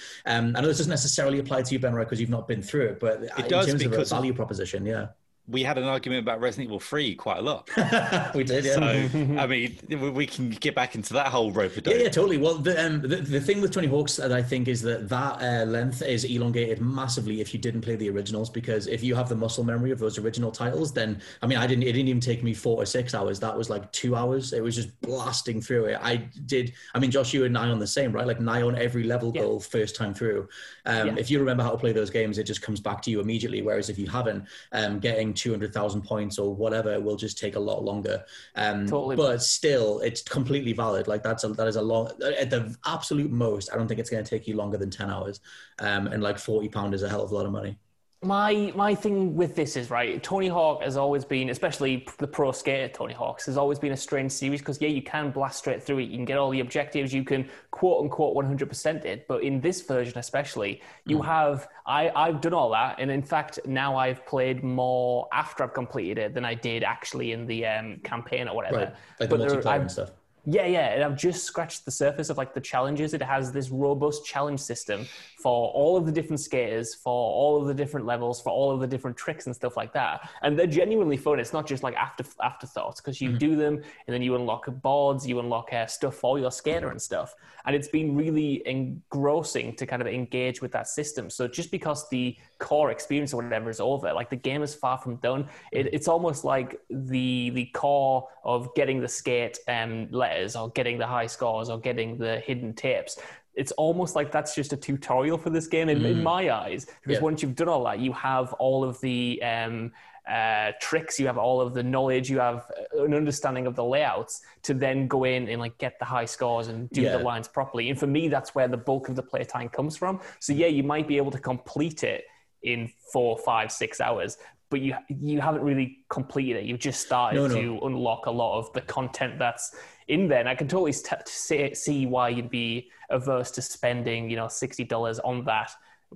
I 0.60 0.62
know 0.62 0.68
this 0.68 0.80
doesn't 0.80 0.90
necessarily 0.90 1.40
apply 1.40 1.62
to 1.62 1.74
you, 1.74 1.80
Ben, 1.80 1.94
right? 1.94 2.04
Because 2.04 2.20
you've 2.20 2.30
not 2.30 2.46
been 2.46 2.62
through 2.62 2.88
it, 2.88 3.00
but 3.00 3.22
in 3.22 3.48
does 3.48 3.66
terms 3.66 3.82
of 3.82 3.88
a 3.88 3.90
because- 3.92 4.10
value 4.10 4.34
proposition, 4.34 4.86
yeah, 4.86 5.08
We 5.50 5.64
had 5.64 5.78
an 5.78 5.86
argument 5.86 6.22
about 6.22 6.40
Resident 6.42 6.68
Evil 6.68 6.80
3 6.80 7.16
quite 7.16 7.40
a 7.40 7.42
lot. 7.42 7.70
we 8.36 8.44
did. 8.44 8.66
Yeah. 8.66 8.74
So, 8.76 8.82
I 9.40 9.48
mean, 9.48 9.78
we- 9.90 10.10
we 10.10 10.26
can 10.28 10.50
get 10.52 10.76
back 10.76 10.96
into 10.96 11.14
that 11.14 11.28
whole 11.28 11.52
rope 11.52 11.76
a 11.78 11.90
Yeah, 11.90 12.04
yeah, 12.04 12.10
totally. 12.10 12.38
Well, 12.38 12.56
the, 12.56 12.86
um, 12.86 13.02
the 13.02 13.18
the 13.18 13.42
thing 13.42 13.62
with 13.62 13.72
Tony 13.72 13.88
Hawk's 13.88 14.18
that 14.18 14.32
I 14.32 14.42
think 14.44 14.68
is 14.68 14.82
that 14.84 15.10
that 15.10 15.42
uh, 15.42 15.66
length 15.66 16.02
is 16.02 16.24
elongated 16.26 16.82
massively 16.82 17.42
if 17.42 17.54
you 17.54 17.60
didn't 17.60 17.82
play 17.82 17.96
the 17.96 18.10
originals. 18.10 18.50
Because 18.50 18.88
if 18.88 19.02
you 19.04 19.16
have 19.16 19.30
the 19.30 19.36
muscle 19.36 19.64
memory 19.64 19.92
of 19.92 20.00
those 20.00 20.18
original 20.20 20.52
titles, 20.52 20.94
then 20.94 21.22
I 21.42 21.48
mean, 21.48 21.58
I 21.58 21.66
didn't. 21.68 21.84
It 21.84 21.94
didn't 21.94 22.10
even 22.10 22.22
take 22.22 22.44
me 22.44 22.54
four 22.54 22.82
or 22.82 22.86
six 22.86 23.16
hours. 23.16 23.40
That 23.40 23.58
was 23.58 23.70
like 23.70 23.92
two 23.92 24.16
hours. 24.16 24.54
It 24.54 24.62
was 24.62 24.76
just 24.76 25.00
blasting 25.02 25.62
through 25.62 25.86
it. 25.86 26.00
I 26.02 26.18
did. 26.46 26.74
I 26.94 27.00
mean, 27.00 27.12
Josh, 27.12 27.34
you 27.34 27.46
and 27.46 27.58
I 27.58 27.70
on 27.70 27.80
the 27.80 27.88
same, 27.88 28.12
right? 28.12 28.28
Like 28.28 28.40
nigh 28.40 28.62
on 28.62 28.76
every 28.78 29.04
level 29.04 29.32
Yeah. 29.34 29.42
goal 29.44 29.60
first 29.60 29.96
time 29.96 30.14
through. 30.14 30.48
Um, 30.86 31.08
Yeah. 31.08 31.16
If 31.18 31.32
you 31.32 31.40
remember 31.40 31.64
how 31.64 31.72
to 31.72 31.78
play 31.78 31.92
those 31.92 32.10
games, 32.10 32.38
it 32.38 32.44
just 32.44 32.62
comes 32.62 32.80
back 32.80 33.02
to 33.04 33.12
you 33.12 33.20
immediately. 33.20 33.62
Whereas 33.62 33.90
if 33.90 33.98
you 33.98 34.08
haven't, 34.08 34.46
um, 34.74 35.00
getting 35.00 35.34
two 35.40 35.52
hundred 35.52 35.74
thousand 35.74 36.04
points 36.04 36.38
or 36.38 36.54
whatever 36.54 37.00
will 37.00 37.16
just 37.16 37.38
take 37.38 37.56
a 37.56 37.60
lot 37.60 37.84
longer. 37.84 38.24
Um, 38.56 38.86
Totally. 38.86 39.16
But 39.16 39.42
still, 39.42 40.00
it's 40.00 40.22
completely 40.22 40.74
valid. 40.74 41.08
Like 41.08 41.24
that's 41.24 41.44
a 41.44 41.50
that 41.50 41.68
is 41.68 41.78
a 41.78 41.82
long 41.82 42.12
at 42.22 42.50
the 42.50 42.76
absolute 42.86 43.32
most. 43.32 43.70
I 43.74 43.78
don't 43.78 43.88
think 43.88 44.00
it's 44.00 44.10
going 44.10 44.24
to 44.24 44.30
take 44.30 44.48
you 44.48 44.56
longer 44.56 44.78
than 44.78 44.90
ten 44.90 45.10
hours, 45.10 45.40
um, 45.80 46.08
and 46.08 46.22
like 46.22 46.38
forty 46.38 46.70
pound 46.70 46.94
is 46.94 47.04
a 47.04 47.10
hell 47.10 47.24
of 47.24 47.32
a 47.32 47.36
lot 47.36 47.46
of 47.46 47.52
money. 47.52 47.78
My 48.22 48.74
my 48.76 48.94
thing 48.94 49.34
with 49.36 49.56
this 49.56 49.78
is 49.78 49.90
right. 49.90 50.22
Tony 50.22 50.50
Hawk 50.50 50.84
has 50.84 50.98
always 50.98 51.24
been, 51.24 51.50
especially 51.50 52.06
the 52.18 52.28
pro 52.28 52.52
skater 52.52 52.92
Tony 52.92 53.14
Hawk's, 53.14 53.46
has 53.46 53.56
always 53.56 53.80
been 53.80 53.94
a 53.94 53.98
strange 53.98 54.34
series 54.34 54.60
because 54.60 54.82
yeah, 54.82 54.90
you 54.90 55.02
can 55.02 55.32
blast 55.32 55.60
straight 55.60 55.82
through 55.82 56.00
it. 56.00 56.10
You 56.10 56.18
can 56.18 56.26
get 56.26 56.38
all 56.38 56.50
the 56.50 56.60
objectives. 56.60 57.14
You 57.14 57.24
can 57.24 57.50
quote 57.72 58.04
unquote 58.04 58.36
100% 58.36 59.06
it. 59.06 59.26
But 59.30 59.44
in 59.44 59.62
this 59.62 59.82
version, 59.82 60.18
especially, 60.18 60.82
you 61.06 61.20
mm. 61.20 61.26
have 61.26 61.70
I 61.86 62.12
I've 62.14 62.42
done 62.42 62.54
all 62.54 62.72
that, 62.72 62.98
and 63.00 63.10
in 63.10 63.24
fact 63.24 63.60
now 63.66 63.96
I've 63.96 64.26
played 64.26 64.66
more 64.66 65.30
after 65.32 65.64
I've 65.64 65.74
completed 65.74 66.18
it 66.18 66.34
than 66.34 66.44
I 66.44 66.56
did 66.56 66.84
actually 66.84 67.32
in 67.32 67.46
the 67.46 67.66
um, 67.68 68.00
campaign 68.04 68.50
or 68.50 68.56
whatever. 68.56 68.78
Right, 68.78 68.96
like 69.22 69.30
but 69.30 69.40
the 69.40 69.46
multiplayer 69.46 69.82
and 69.82 69.92
stuff. 69.92 70.12
Yeah, 70.52 70.66
yeah, 70.66 70.94
and 70.94 71.04
I've 71.04 71.16
just 71.16 71.44
scratched 71.44 71.86
the 71.86 71.92
surface 71.92 72.32
of 72.32 72.38
like 72.38 72.56
the 72.56 72.62
challenges. 72.62 73.14
It 73.14 73.22
has 73.22 73.52
this 73.52 73.70
robust 73.70 74.26
challenge 74.26 74.60
system 74.60 75.06
for 75.38 75.70
all 75.70 75.96
of 75.96 76.08
the 76.08 76.12
different 76.12 76.40
skaters, 76.40 76.96
for 76.96 77.14
all 77.14 77.62
of 77.62 77.68
the 77.68 77.74
different 77.74 78.08
levels, 78.08 78.42
for 78.42 78.50
all 78.50 78.72
of 78.72 78.80
the 78.80 78.88
different 78.88 79.16
tricks 79.16 79.46
and 79.46 79.56
stuff 79.56 79.78
like 79.78 79.94
that. 79.94 80.28
And 80.42 80.58
they're 80.58 80.66
genuinely 80.66 81.18
fun. 81.18 81.40
It's 81.40 81.54
not 81.54 81.68
just 81.68 81.84
like 81.84 81.96
after 81.96 82.24
afterthoughts 82.42 83.00
because 83.00 83.22
you 83.22 83.30
mm-hmm. 83.30 83.38
do 83.38 83.56
them 83.56 83.76
and 84.08 84.14
then 84.14 84.24
you 84.24 84.36
unlock 84.36 84.66
boards, 84.82 85.28
you 85.28 85.40
unlock 85.40 85.72
uh, 85.72 85.86
stuff 85.86 86.16
for 86.16 86.40
your 86.40 86.52
skater 86.52 86.90
and 86.90 87.00
stuff. 87.00 87.36
And 87.68 87.76
it's 87.76 87.90
been 87.90 88.16
really 88.16 88.64
engrossing 88.66 89.76
to 89.76 89.86
kind 89.86 90.02
of 90.02 90.08
engage 90.08 90.64
with 90.64 90.72
that 90.72 90.88
system. 90.88 91.30
So 91.30 91.48
just 91.48 91.70
because 91.70 92.10
the 92.10 92.36
core 92.60 92.92
experience 92.92 93.34
or 93.34 93.42
whatever 93.42 93.70
is 93.70 93.80
over, 93.80 94.14
like 94.14 94.30
the 94.30 94.36
game 94.36 94.62
is 94.62 94.76
far 94.76 94.98
from 94.98 95.16
done. 95.18 95.48
It, 95.72 95.94
it's 95.94 96.08
almost 96.08 96.44
like 96.44 96.80
the 96.90 97.50
the 97.52 97.66
core 97.74 98.28
of 98.44 98.74
getting 98.76 99.02
the 99.02 99.08
skate 99.08 99.58
um, 99.68 100.08
letters 100.12 100.56
or 100.56 100.70
getting 100.70 100.98
the 100.98 101.08
high 101.08 101.28
scores 101.28 101.70
or 101.70 101.80
getting 101.80 102.18
the 102.18 102.40
hidden 102.40 102.74
tapes 102.74 103.18
it's 103.56 103.74
almost 103.74 104.16
like 104.16 104.32
that's 104.32 104.56
just 104.56 104.72
a 104.72 104.78
tutorial 104.78 105.38
for 105.38 105.50
this 105.50 105.68
game 105.68 105.90
in, 105.90 106.00
mm. 106.00 106.06
in 106.06 106.24
my 106.24 106.50
eyes 106.50 106.86
because 106.86 107.18
yeah. 107.18 107.20
once 107.20 107.42
you've 107.42 107.56
done 107.56 107.68
all 107.68 107.84
that 107.84 108.00
you 108.00 108.14
have 108.14 108.54
all 108.54 108.86
of 108.86 109.00
the 109.02 109.42
um, 109.44 109.92
uh, 110.30 110.72
tricks 110.80 111.20
you 111.20 111.28
have 111.28 111.38
all 111.38 111.60
of 111.60 111.74
the 111.74 111.84
knowledge 111.84 112.30
you 112.30 112.40
have 112.40 112.72
an 112.94 113.14
understanding 113.14 113.68
of 113.68 113.76
the 113.76 113.84
layouts 113.84 114.42
to 114.62 114.74
then 114.74 115.08
go 115.08 115.24
in 115.24 115.50
and 115.50 115.60
like 115.60 115.78
get 115.78 115.98
the 116.00 116.06
high 116.06 116.26
scores 116.26 116.68
and 116.68 116.90
do 116.92 117.02
yeah. 117.02 117.18
the 117.18 117.24
lines 117.24 117.48
properly 117.48 117.90
and 117.90 118.00
for 118.00 118.08
me 118.08 118.28
that's 118.28 118.54
where 118.56 118.68
the 118.68 118.78
bulk 118.78 119.10
of 119.10 119.16
the 119.16 119.24
playtime 119.24 119.68
comes 119.68 119.98
from 119.98 120.22
so 120.40 120.54
yeah 120.54 120.68
you 120.68 120.84
might 120.84 121.08
be 121.08 121.18
able 121.18 121.32
to 121.32 121.40
complete 121.40 122.04
it 122.04 122.26
in 122.64 122.92
four 123.14 123.38
five 123.38 123.72
six 123.72 124.02
hours 124.02 124.38
but 124.70 124.82
you 124.82 124.94
you 125.08 125.42
haven't 125.42 125.62
really 125.62 126.00
completed 126.10 126.58
it 126.58 126.66
you've 126.66 126.80
just 126.80 127.02
started 127.02 127.36
no, 127.36 127.48
no. 127.48 127.56
to 127.56 127.86
unlock 127.86 128.26
a 128.26 128.32
lot 128.32 128.60
of 128.60 128.72
the 128.74 128.82
content 128.82 129.40
that's 129.40 129.76
in 130.10 130.28
there. 130.28 130.40
And 130.40 130.50
I 130.50 130.56
can 130.56 130.68
totally 130.68 130.92
t- 130.92 131.74
see 131.74 132.06
why 132.06 132.30
you'd 132.30 132.50
be 132.50 132.92
averse 133.10 133.52
to 133.52 133.62
spending, 133.62 134.30
you 134.30 134.36
know, 134.36 134.48
sixty 134.48 134.84
dollars 134.84 135.20
on 135.20 135.46
that 135.46 135.72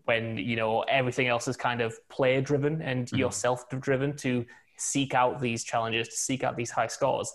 when 0.05 0.37
you 0.37 0.55
know 0.55 0.81
everything 0.81 1.27
else 1.27 1.47
is 1.47 1.55
kind 1.55 1.79
of 1.79 1.95
player 2.09 2.41
driven 2.41 2.81
and 2.81 3.05
mm-hmm. 3.05 3.17
yourself 3.17 3.69
driven 3.69 4.15
to 4.17 4.45
seek 4.77 5.13
out 5.13 5.39
these 5.39 5.63
challenges, 5.63 6.09
to 6.09 6.17
seek 6.17 6.43
out 6.43 6.57
these 6.57 6.71
high 6.71 6.87
scores. 6.87 7.31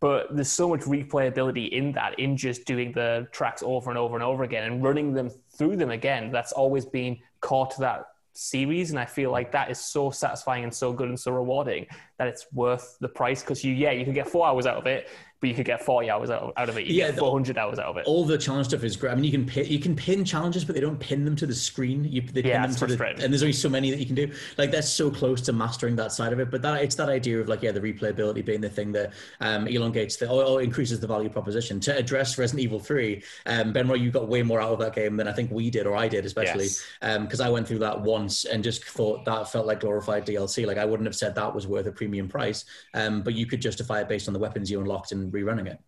But 0.00 0.34
there's 0.34 0.50
so 0.50 0.68
much 0.68 0.80
replayability 0.80 1.70
in 1.70 1.92
that, 1.92 2.18
in 2.18 2.36
just 2.36 2.64
doing 2.64 2.92
the 2.92 3.26
tracks 3.32 3.62
over 3.64 3.90
and 3.90 3.98
over 3.98 4.14
and 4.14 4.24
over 4.24 4.44
again 4.44 4.64
and 4.64 4.82
running 4.82 5.12
them 5.12 5.30
through 5.56 5.76
them 5.76 5.90
again. 5.90 6.30
That's 6.30 6.52
always 6.52 6.86
been 6.86 7.18
core 7.40 7.66
to 7.66 7.80
that 7.80 8.04
series 8.38 8.90
and 8.90 8.98
i 9.00 9.04
feel 9.04 9.32
like 9.32 9.50
that 9.50 9.68
is 9.68 9.80
so 9.80 10.10
satisfying 10.10 10.62
and 10.62 10.72
so 10.72 10.92
good 10.92 11.08
and 11.08 11.18
so 11.18 11.32
rewarding 11.32 11.84
that 12.18 12.28
it's 12.28 12.46
worth 12.52 12.96
the 13.00 13.08
price 13.08 13.42
because 13.42 13.64
you 13.64 13.74
yeah 13.74 13.90
you 13.90 14.04
can 14.04 14.14
get 14.14 14.28
four 14.28 14.46
hours 14.46 14.64
out 14.64 14.76
of 14.76 14.86
it 14.86 15.08
but 15.40 15.48
you 15.48 15.54
could 15.54 15.66
get 15.66 15.84
40 15.84 16.10
hours 16.10 16.30
out, 16.30 16.52
out 16.56 16.68
of 16.68 16.76
it. 16.78 16.86
You 16.86 16.94
yeah, 16.94 17.10
get 17.10 17.18
400 17.18 17.54
the, 17.54 17.60
hours 17.60 17.78
out 17.78 17.86
of 17.86 17.96
it. 17.96 18.06
All 18.06 18.24
the 18.24 18.36
challenge 18.36 18.68
stuff 18.68 18.82
is 18.82 18.96
great. 18.96 19.12
I 19.12 19.14
mean, 19.14 19.24
you 19.24 19.30
can 19.30 19.46
pin, 19.46 19.66
you 19.66 19.78
can 19.78 19.94
pin 19.94 20.24
challenges, 20.24 20.64
but 20.64 20.74
they 20.74 20.80
don't 20.80 20.98
pin 20.98 21.24
them 21.24 21.36
to 21.36 21.46
the 21.46 21.54
screen. 21.54 22.04
You, 22.04 22.22
they 22.22 22.42
yeah, 22.42 22.62
pin 22.62 22.72
them 22.72 22.88
to 22.88 22.96
the, 22.96 23.04
and 23.04 23.32
there's 23.32 23.42
only 23.42 23.52
so 23.52 23.68
many 23.68 23.90
that 23.90 24.00
you 24.00 24.06
can 24.06 24.16
do. 24.16 24.32
Like 24.56 24.72
that's 24.72 24.88
so 24.88 25.10
close 25.10 25.40
to 25.42 25.52
mastering 25.52 25.94
that 25.96 26.10
side 26.10 26.32
of 26.32 26.40
it. 26.40 26.50
But 26.50 26.62
that 26.62 26.82
it's 26.82 26.96
that 26.96 27.08
idea 27.08 27.40
of 27.40 27.48
like 27.48 27.62
yeah, 27.62 27.70
the 27.70 27.80
replayability 27.80 28.44
being 28.44 28.60
the 28.60 28.68
thing 28.68 28.90
that 28.92 29.12
um, 29.40 29.68
elongates 29.68 30.16
the 30.16 30.28
or, 30.28 30.42
or, 30.42 30.62
increases 30.62 30.98
the 30.98 31.06
value 31.06 31.28
proposition. 31.28 31.78
To 31.80 31.96
address 31.96 32.36
Resident 32.36 32.64
Evil 32.64 32.80
3, 32.80 33.22
um, 33.46 33.72
Ben 33.72 33.86
Roy, 33.86 33.94
you 33.94 34.10
got 34.10 34.26
way 34.26 34.42
more 34.42 34.60
out 34.60 34.72
of 34.72 34.80
that 34.80 34.94
game 34.94 35.16
than 35.16 35.28
I 35.28 35.32
think 35.32 35.52
we 35.52 35.70
did, 35.70 35.86
or 35.86 35.96
I 35.96 36.08
did 36.08 36.24
especially, 36.26 36.68
because 37.00 37.38
yes. 37.38 37.40
um, 37.40 37.46
I 37.46 37.50
went 37.50 37.68
through 37.68 37.78
that 37.78 38.00
once 38.00 38.44
and 38.44 38.64
just 38.64 38.84
thought 38.84 39.24
that 39.24 39.50
felt 39.50 39.66
like 39.66 39.80
glorified 39.80 40.26
DLC. 40.26 40.66
Like 40.66 40.78
I 40.78 40.84
wouldn't 40.84 41.06
have 41.06 41.16
said 41.16 41.36
that 41.36 41.54
was 41.54 41.68
worth 41.68 41.86
a 41.86 41.92
premium 41.92 42.28
price, 42.28 42.64
um, 42.94 43.22
but 43.22 43.34
you 43.34 43.46
could 43.46 43.60
justify 43.60 44.00
it 44.00 44.08
based 44.08 44.26
on 44.26 44.34
the 44.34 44.40
weapons 44.40 44.68
you 44.68 44.80
unlocked 44.80 45.12
and 45.12 45.27
rerunning 45.30 45.66
it. 45.66 45.78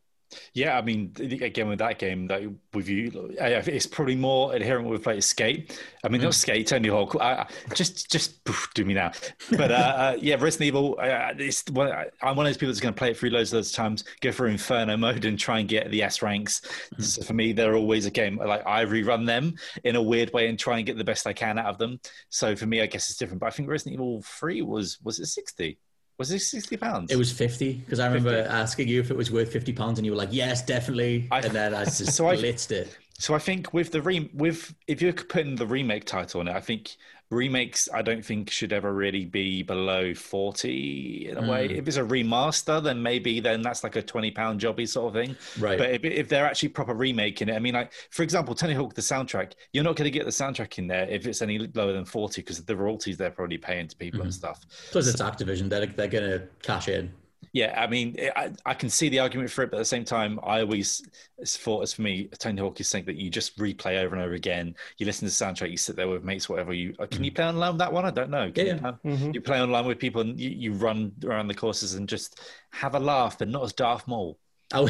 Yeah, 0.55 0.79
I 0.79 0.83
mean, 0.83 1.12
again 1.18 1.68
with 1.68 1.81
that 1.81 1.98
game, 1.98 2.29
that 2.29 2.42
with 2.72 2.88
you, 2.88 3.35
it's 3.40 3.87
probably 3.87 4.14
more 4.14 4.55
adherent 4.55 4.88
with 4.88 5.05
like 5.05 5.24
Skate. 5.24 5.83
I 6.05 6.09
mean, 6.09 6.20
mm. 6.20 6.24
not 6.24 6.35
Skate, 6.35 6.68
Tony 6.68 6.88
Hawk. 6.88 7.16
I, 7.20 7.48
just, 7.74 8.12
just 8.12 8.38
do 8.74 8.85
me 8.85 8.94
now. 8.94 9.11
But 9.50 9.72
uh, 9.72 9.74
uh, 9.74 10.16
yeah, 10.20 10.37
Resident 10.38 10.68
Evil. 10.68 10.96
Uh, 11.00 11.33
it's, 11.37 11.64
well, 11.72 12.05
I'm 12.22 12.37
one 12.37 12.46
of 12.46 12.50
those 12.50 12.59
people 12.59 12.68
that's 12.68 12.81
going 12.81 12.94
to 12.94 12.98
play 12.98 13.11
it 13.11 13.16
through 13.16 13.31
loads 13.31 13.53
of 13.53 13.59
those 13.59 13.72
times, 13.72 14.05
go 14.20 14.31
for 14.31 14.46
Inferno 14.46 14.96
mode, 14.96 15.24
and 15.24 15.37
try 15.37 15.59
and 15.59 15.68
get 15.68 15.90
the 15.90 16.00
S 16.00 16.22
ranks. 16.22 16.61
Mm. 16.94 17.03
So 17.03 17.22
for 17.22 17.35
me, 17.35 17.53
they're 17.53 17.74
always 17.74 18.07
a 18.07 18.11
game 18.12 18.37
like 18.37 18.64
I 18.64 18.85
rerun 18.85 19.26
them 19.26 19.57
in 19.83 19.96
a 19.96 20.03
weird 20.03 20.33
way 20.33 20.46
and 20.46 20.57
try 20.57 20.76
and 20.76 20.87
get 20.87 20.96
the 20.96 21.03
best 21.03 21.26
I 21.26 21.33
can 21.33 21.59
out 21.59 21.66
of 21.66 21.79
them. 21.79 21.98
So 22.29 22.55
for 22.55 22.66
me, 22.66 22.83
I 22.83 22.87
guess 22.87 23.11
it's 23.11 23.18
different. 23.18 23.40
But 23.40 23.46
I 23.46 23.50
think 23.50 23.68
Resident 23.68 23.94
Evil 23.94 24.22
Three 24.22 24.62
was 24.62 25.00
was 25.03 25.18
it 25.18 25.26
sixty? 25.26 25.79
Was 26.21 26.31
it 26.33 26.41
sixty 26.41 26.77
pounds? 26.77 27.11
It 27.11 27.17
was 27.17 27.33
fifty 27.33 27.73
because 27.73 27.99
I 27.99 28.07
remember 28.07 28.43
50. 28.43 28.51
asking 28.51 28.89
you 28.89 29.01
if 29.01 29.11
it 29.11 29.17
was 29.17 29.31
worth 29.31 29.51
fifty 29.51 29.73
pounds, 29.73 29.99
and 29.99 30.05
you 30.05 30.13
were 30.13 30.19
like, 30.19 30.29
"Yes, 30.31 30.61
definitely." 30.61 31.27
I, 31.31 31.41
and 31.41 31.53
then 31.53 31.75
I 31.75 31.87
just 31.87 32.13
so 32.13 32.25
blitzed 32.25 32.77
I, 32.77 32.81
it. 32.81 32.99
So 33.19 33.33
I 33.33 33.39
think 33.39 33.73
with 33.73 33.91
the 33.91 34.03
re- 34.03 34.31
with 34.35 34.75
if 34.87 35.01
you're 35.01 35.15
putting 35.15 35.57
the 35.57 35.67
remake 35.67 36.05
title 36.05 36.41
on 36.43 36.49
it, 36.49 36.55
I 36.55 36.61
think 36.61 36.99
remakes 37.31 37.88
I 37.93 38.03
don't 38.03 38.25
think 38.25 38.51
should 38.51 38.73
ever 38.73 38.93
really 38.93 39.25
be 39.25 39.62
below 39.62 40.14
40 40.14 41.29
in 41.29 41.37
a 41.37 41.43
mm. 41.43 41.49
way. 41.49 41.66
If 41.66 41.87
it's 41.87 41.97
a 41.97 42.03
remaster, 42.03 42.83
then 42.83 43.03
maybe 43.03 43.40
then 43.40 43.62
that's 43.62 43.85
like 43.85 43.97
a 43.97 44.03
20 44.03 44.31
pound 44.33 44.61
jobby 44.61 44.88
sort 44.88 45.14
of 45.14 45.23
thing. 45.23 45.37
Right. 45.59 45.79
But 45.79 45.90
if, 45.90 46.05
if 46.05 46.29
they're 46.29 46.47
actually 46.47 46.71
proper 46.71 46.95
remaking 46.95 47.49
it, 47.49 47.55
I 47.55 47.59
mean, 47.61 47.75
like 47.75 47.93
for 48.11 48.23
example, 48.23 48.55
Tony 48.55 48.75
Hawk, 48.75 48.95
the 48.95 49.03
soundtrack, 49.03 49.53
you're 49.73 49.85
not 49.85 49.97
going 49.97 50.11
to 50.11 50.16
get 50.16 50.25
the 50.25 50.33
soundtrack 50.33 50.79
in 50.79 50.87
there 50.87 51.09
if 51.09 51.27
it's 51.27 51.43
any 51.43 51.59
lower 51.75 51.93
than 51.93 52.05
40 52.05 52.40
because 52.40 52.62
the 52.64 52.77
royalties 52.77 53.16
they're 53.16 53.31
probably 53.31 53.59
paying 53.59 53.87
to 53.88 53.97
people 53.97 54.21
mm. 54.21 54.25
and 54.25 54.35
stuff. 54.35 54.66
Plus, 54.90 55.05
so, 55.05 55.11
it's 55.11 55.23
Activision; 55.23 55.69
they're 55.69 55.87
they're 55.87 56.09
going 56.09 56.31
to 56.31 56.49
cash 56.62 56.88
in 56.88 57.12
yeah, 57.53 57.81
I 57.81 57.89
mean, 57.89 58.17
I, 58.37 58.53
I 58.65 58.75
can 58.75 58.89
see 58.89 59.09
the 59.09 59.19
argument 59.19 59.51
for 59.51 59.63
it, 59.63 59.71
but 59.71 59.79
at 59.79 59.81
the 59.81 59.85
same 59.85 60.05
time, 60.05 60.39
I 60.45 60.61
always 60.61 61.03
thought, 61.45 61.83
as 61.83 61.93
for 61.93 62.03
me, 62.03 62.29
Tony 62.39 62.61
Hawk 62.61 62.81
is 62.81 62.89
saying 62.89 63.07
that 63.07 63.17
you 63.17 63.29
just 63.29 63.59
replay 63.59 64.03
over 64.03 64.15
and 64.15 64.25
over 64.25 64.35
again. 64.35 64.75
You 64.99 65.07
listen 65.07 65.29
to 65.29 65.37
the 65.37 65.45
soundtrack, 65.45 65.71
you 65.71 65.77
sit 65.77 65.97
there 65.97 66.09
with 66.09 66.23
mates, 66.23 66.49
whatever. 66.49 66.73
You 66.73 66.95
uh, 67.01 67.07
can 67.07 67.17
mm-hmm. 67.17 67.25
you 67.25 67.33
play 67.33 67.47
online 67.47 67.73
with 67.73 67.79
that 67.81 67.93
one? 67.93 68.05
I 68.05 68.11
don't 68.13 68.31
know. 68.31 68.53
Can 68.53 68.67
yeah, 68.67 68.75
you, 68.75 69.11
mm-hmm. 69.11 69.31
you, 69.33 69.41
play 69.41 69.61
online 69.61 69.85
with 69.85 69.99
people 69.99 70.21
and 70.21 70.39
you, 70.39 70.51
you 70.51 70.73
run 70.75 71.13
around 71.25 71.49
the 71.49 71.55
courses 71.55 71.95
and 71.95 72.09
just 72.09 72.41
have 72.71 72.95
a 72.95 73.01
laugh, 73.01 73.39
but 73.39 73.49
not 73.49 73.65
as 73.65 73.73
Darth 73.73 74.07
Maul. 74.07 74.39
I 74.73 74.87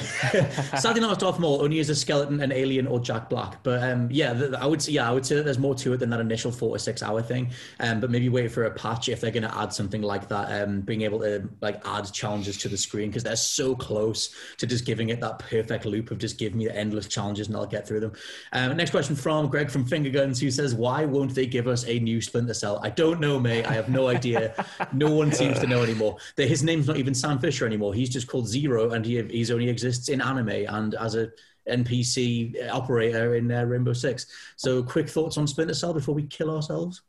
sadly 0.79 1.01
not 1.01 1.19
Darth 1.19 1.38
Maul, 1.38 1.62
only 1.62 1.81
as 1.81 1.88
a 1.88 1.95
skeleton, 1.95 2.40
an 2.40 2.53
alien, 2.53 2.87
or 2.87 3.01
Jack 3.01 3.31
Black. 3.31 3.62
But 3.62 3.83
um, 3.83 4.09
yeah, 4.11 4.51
I 4.59 4.66
would 4.66 4.83
say 4.83 4.93
yeah, 4.93 5.09
I 5.09 5.12
would 5.12 5.25
say 5.25 5.37
that 5.37 5.45
there's 5.45 5.59
more 5.59 5.75
to 5.77 5.95
it 5.95 5.97
than 5.97 6.11
that 6.11 6.21
initial 6.21 6.53
four 6.53 6.77
to 6.77 6.79
six 6.79 7.03
hour 7.03 7.23
thing. 7.23 7.51
Um, 7.81 7.99
but 7.99 8.11
maybe 8.11 8.29
wait 8.29 8.53
for 8.53 8.64
a 8.64 8.71
patch 8.71 9.09
if 9.09 9.23
they're 9.23 9.31
going 9.31 9.45
to 9.45 9.59
add 9.59 9.73
something 9.73 10.03
like 10.03 10.29
that. 10.29 10.62
Um, 10.62 10.83
being 10.83 11.01
able 11.03 11.21
to 11.21 11.49
like 11.62 11.81
add 11.87 12.12
challenges 12.12 12.59
to 12.59 12.69
the 12.69 12.77
screen 12.77 13.09
because 13.09 13.23
they're 13.23 13.37
so 13.37 13.75
close 13.75 14.35
to 14.59 14.66
just 14.66 14.85
giving 14.85 15.09
it 15.09 15.21
that 15.21 15.38
perfect 15.38 15.87
loop 15.87 16.11
of 16.11 16.19
just 16.19 16.37
give 16.37 16.55
me 16.55 16.66
the 16.66 16.77
endless 16.77 17.07
challenges 17.07 17.49
and 17.49 17.57
I'll 17.57 17.66
get 17.66 17.88
through 17.88 18.01
them. 18.01 18.12
Um, 18.53 18.77
next 18.77 18.90
question 18.90 19.16
from 19.16 19.49
Greg 19.49 19.71
from 19.71 19.87
Finger 19.87 20.11
Guns 20.11 20.38
who 20.38 20.51
says, 20.51 20.75
"Why 20.75 21.07
won't 21.07 21.35
they 21.35 21.47
give 21.47 21.66
us 21.66 21.87
a 21.87 21.99
new 22.01 22.21
Splinter 22.21 22.53
Cell?" 22.53 22.81
I 22.83 22.90
don't 22.90 23.19
know, 23.19 23.40
mate. 23.40 23.64
I 23.64 23.73
have 23.73 23.88
no 23.88 24.09
idea. 24.09 24.55
no 24.93 25.11
one 25.11 25.33
seems 25.33 25.59
to 25.61 25.66
know 25.66 25.83
anymore. 25.83 26.19
His 26.37 26.62
name's 26.62 26.87
not 26.87 26.99
even 26.99 27.14
Sam 27.14 27.38
Fisher 27.38 27.64
anymore. 27.64 27.95
He's 27.95 28.11
just 28.11 28.27
called 28.27 28.47
Zero, 28.47 28.90
and 28.90 29.07
he 29.07 29.23
he's 29.23 29.51
only 29.51 29.69
exists 29.70 30.09
in 30.09 30.20
anime 30.20 30.66
and 30.68 30.94
as 30.94 31.14
a 31.14 31.30
NPC 31.68 32.68
operator 32.70 33.37
in 33.37 33.50
uh, 33.50 33.64
Rainbow 33.64 33.92
Six. 33.92 34.26
So, 34.56 34.83
quick 34.83 35.09
thoughts 35.09 35.38
on 35.38 35.46
Splinter 35.46 35.74
Cell 35.74 35.94
before 35.94 36.14
we 36.14 36.24
kill 36.24 36.54
ourselves. 36.54 37.02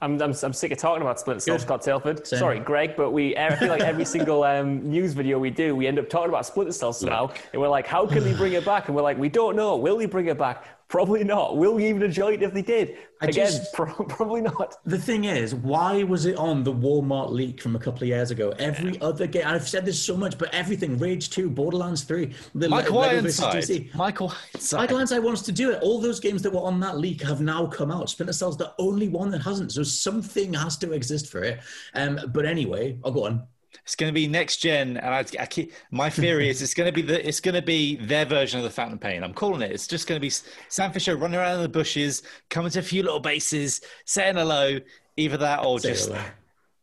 I'm, 0.00 0.20
I'm, 0.20 0.34
I'm 0.42 0.52
sick 0.52 0.72
of 0.72 0.78
talking 0.78 1.00
about 1.00 1.20
Splinter 1.20 1.40
Cell, 1.40 1.58
Scott 1.60 1.82
Tailford. 1.82 2.26
Same. 2.26 2.40
Sorry, 2.40 2.58
Greg, 2.58 2.96
but 2.96 3.12
we 3.12 3.36
I 3.36 3.54
feel 3.54 3.68
like 3.68 3.82
every 3.82 4.04
single 4.16 4.42
um, 4.42 4.88
news 4.90 5.12
video 5.12 5.38
we 5.38 5.50
do, 5.50 5.76
we 5.76 5.86
end 5.86 5.98
up 5.98 6.08
talking 6.08 6.28
about 6.28 6.44
Splinter 6.44 6.72
Cell 6.72 6.94
now, 7.02 7.32
and 7.52 7.62
we're 7.62 7.68
like, 7.68 7.86
how 7.86 8.06
can 8.06 8.24
we 8.24 8.34
bring 8.34 8.52
it 8.54 8.64
back? 8.64 8.88
And 8.88 8.96
we're 8.96 9.02
like, 9.02 9.16
we 9.16 9.28
don't 9.28 9.54
know. 9.54 9.76
Will 9.76 9.96
we 9.96 10.06
bring 10.06 10.26
it 10.26 10.36
back? 10.36 10.66
Probably 10.92 11.24
not. 11.24 11.56
Will 11.56 11.72
we 11.72 11.88
even 11.88 12.02
enjoy 12.02 12.34
it 12.34 12.42
if 12.42 12.52
they 12.52 12.60
did? 12.60 12.98
I 13.22 13.28
Again, 13.28 13.46
just, 13.46 13.72
pro- 13.74 14.04
probably 14.04 14.42
not. 14.42 14.74
The 14.84 14.98
thing 14.98 15.24
is, 15.24 15.54
why 15.54 16.02
was 16.02 16.26
it 16.26 16.36
on 16.36 16.64
the 16.64 16.72
Walmart 16.74 17.30
leak 17.30 17.62
from 17.62 17.74
a 17.76 17.78
couple 17.78 18.02
of 18.02 18.08
years 18.08 18.30
ago? 18.30 18.52
Every 18.58 18.92
yeah. 18.92 19.04
other 19.04 19.26
game, 19.26 19.44
I've 19.46 19.66
said 19.66 19.86
this 19.86 19.98
so 19.98 20.18
much, 20.18 20.36
but 20.36 20.52
everything, 20.52 20.98
Rage 20.98 21.30
2, 21.30 21.48
Borderlands 21.48 22.02
3, 22.02 22.34
the 22.54 22.68
Michael 22.68 22.96
Le- 22.96 23.08
Ironside. 23.08 23.88
Michael 23.94 24.34
Ironside. 24.52 24.80
Michael 24.80 24.96
Ironside 24.98 25.22
wants 25.22 25.40
to 25.40 25.52
do 25.52 25.70
it. 25.70 25.80
All 25.80 25.98
those 25.98 26.20
games 26.20 26.42
that 26.42 26.52
were 26.52 26.60
on 26.60 26.78
that 26.80 26.98
leak 26.98 27.22
have 27.22 27.40
now 27.40 27.64
come 27.64 27.90
out. 27.90 28.10
Splinter 28.10 28.34
Cell's 28.34 28.58
the 28.58 28.74
only 28.78 29.08
one 29.08 29.30
that 29.30 29.40
hasn't. 29.40 29.72
So 29.72 29.82
something 29.82 30.52
has 30.52 30.76
to 30.76 30.92
exist 30.92 31.32
for 31.32 31.42
it. 31.42 31.60
Um, 31.94 32.20
but 32.34 32.44
anyway, 32.44 32.98
I'll 33.02 33.12
go 33.12 33.24
on. 33.24 33.46
It's 33.84 33.96
going 33.96 34.10
to 34.10 34.14
be 34.14 34.26
next 34.26 34.58
gen, 34.58 34.96
and 34.96 35.14
I, 35.14 35.24
I 35.40 35.46
keep, 35.46 35.72
my 35.90 36.10
theory 36.10 36.48
is 36.48 36.62
it's 36.62 36.74
going 36.74 36.86
to 36.86 36.92
be 36.92 37.02
the 37.02 37.26
it's 37.26 37.40
going 37.40 37.54
to 37.54 37.62
be 37.62 37.96
their 37.96 38.24
version 38.24 38.58
of 38.58 38.64
the 38.64 38.70
Phantom 38.70 38.98
Pain. 38.98 39.24
I'm 39.24 39.34
calling 39.34 39.62
it. 39.62 39.72
It's 39.72 39.86
just 39.86 40.06
going 40.06 40.16
to 40.16 40.20
be 40.20 40.30
Sam 40.68 40.92
Fisher 40.92 41.16
running 41.16 41.38
around 41.38 41.56
in 41.56 41.62
the 41.62 41.68
bushes, 41.68 42.22
coming 42.50 42.70
to 42.72 42.78
a 42.78 42.82
few 42.82 43.02
little 43.02 43.20
bases, 43.20 43.80
saying 44.04 44.36
hello. 44.36 44.78
Either 45.16 45.36
that, 45.36 45.64
or 45.64 45.78
Say 45.78 45.90
just, 45.90 46.08
away. 46.08 46.24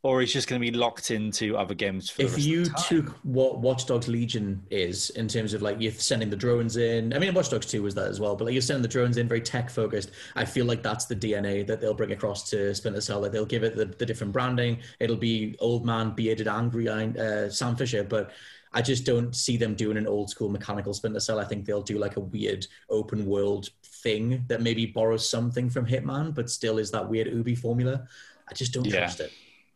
Or 0.01 0.21
he's 0.21 0.31
just 0.31 0.47
going 0.47 0.61
to 0.61 0.71
be 0.71 0.75
locked 0.75 1.11
into 1.11 1.57
other 1.57 1.73
games. 1.73 2.09
For 2.09 2.23
the 2.23 2.27
if 2.29 2.39
you 2.39 2.61
of 2.61 2.67
the 2.67 2.73
time. 2.73 2.83
took 2.87 3.09
what 3.23 3.59
Watch 3.59 3.85
Dogs 3.85 4.07
Legion 4.07 4.63
is 4.69 5.09
in 5.11 5.27
terms 5.27 5.53
of 5.53 5.61
like 5.61 5.75
you're 5.79 5.91
sending 5.91 6.29
the 6.29 6.37
drones 6.37 6.77
in, 6.77 7.13
I 7.13 7.19
mean 7.19 7.33
Watch 7.33 7.49
Dogs 7.49 7.65
2 7.65 7.83
was 7.83 7.95
that 7.95 8.07
as 8.07 8.19
well, 8.19 8.35
but 8.35 8.45
like 8.45 8.53
you're 8.53 8.61
sending 8.61 8.81
the 8.81 8.87
drones 8.87 9.17
in 9.17 9.27
very 9.27 9.41
tech 9.41 9.69
focused. 9.69 10.11
I 10.35 10.45
feel 10.45 10.65
like 10.65 10.81
that's 10.83 11.05
the 11.05 11.15
DNA 11.15 11.67
that 11.67 11.81
they'll 11.81 11.93
bring 11.93 12.13
across 12.13 12.49
to 12.51 12.73
Splinter 12.73 13.01
Cell. 13.01 13.19
Like 13.19 13.31
they'll 13.31 13.45
give 13.45 13.63
it 13.63 13.75
the, 13.75 13.85
the 13.85 14.05
different 14.05 14.31
branding. 14.31 14.79
It'll 14.99 15.17
be 15.17 15.55
old 15.59 15.85
man, 15.85 16.11
bearded, 16.11 16.47
angry 16.47 16.87
uh, 16.87 17.49
Sam 17.49 17.75
Fisher, 17.75 18.03
but 18.03 18.31
I 18.71 18.81
just 18.81 19.03
don't 19.05 19.35
see 19.35 19.57
them 19.57 19.73
doing 19.75 19.97
an 19.97 20.07
old 20.07 20.29
school 20.29 20.49
mechanical 20.49 20.93
Splinter 20.93 21.19
Cell. 21.19 21.39
I 21.39 21.43
think 21.43 21.65
they'll 21.65 21.81
do 21.81 21.97
like 21.97 22.17
a 22.17 22.21
weird 22.21 22.67
open 22.89 23.25
world 23.25 23.69
thing 23.83 24.45
that 24.47 24.61
maybe 24.61 24.85
borrows 24.85 25.29
something 25.29 25.69
from 25.69 25.85
Hitman, 25.85 26.33
but 26.33 26.49
still 26.49 26.77
is 26.77 26.91
that 26.91 27.09
weird 27.09 27.27
Ubi 27.27 27.55
formula. 27.55 28.07
I 28.47 28.53
just 28.53 28.71
don't 28.73 28.85
Yeah. 28.85 28.99
trust 28.99 29.19
it, 29.21 29.31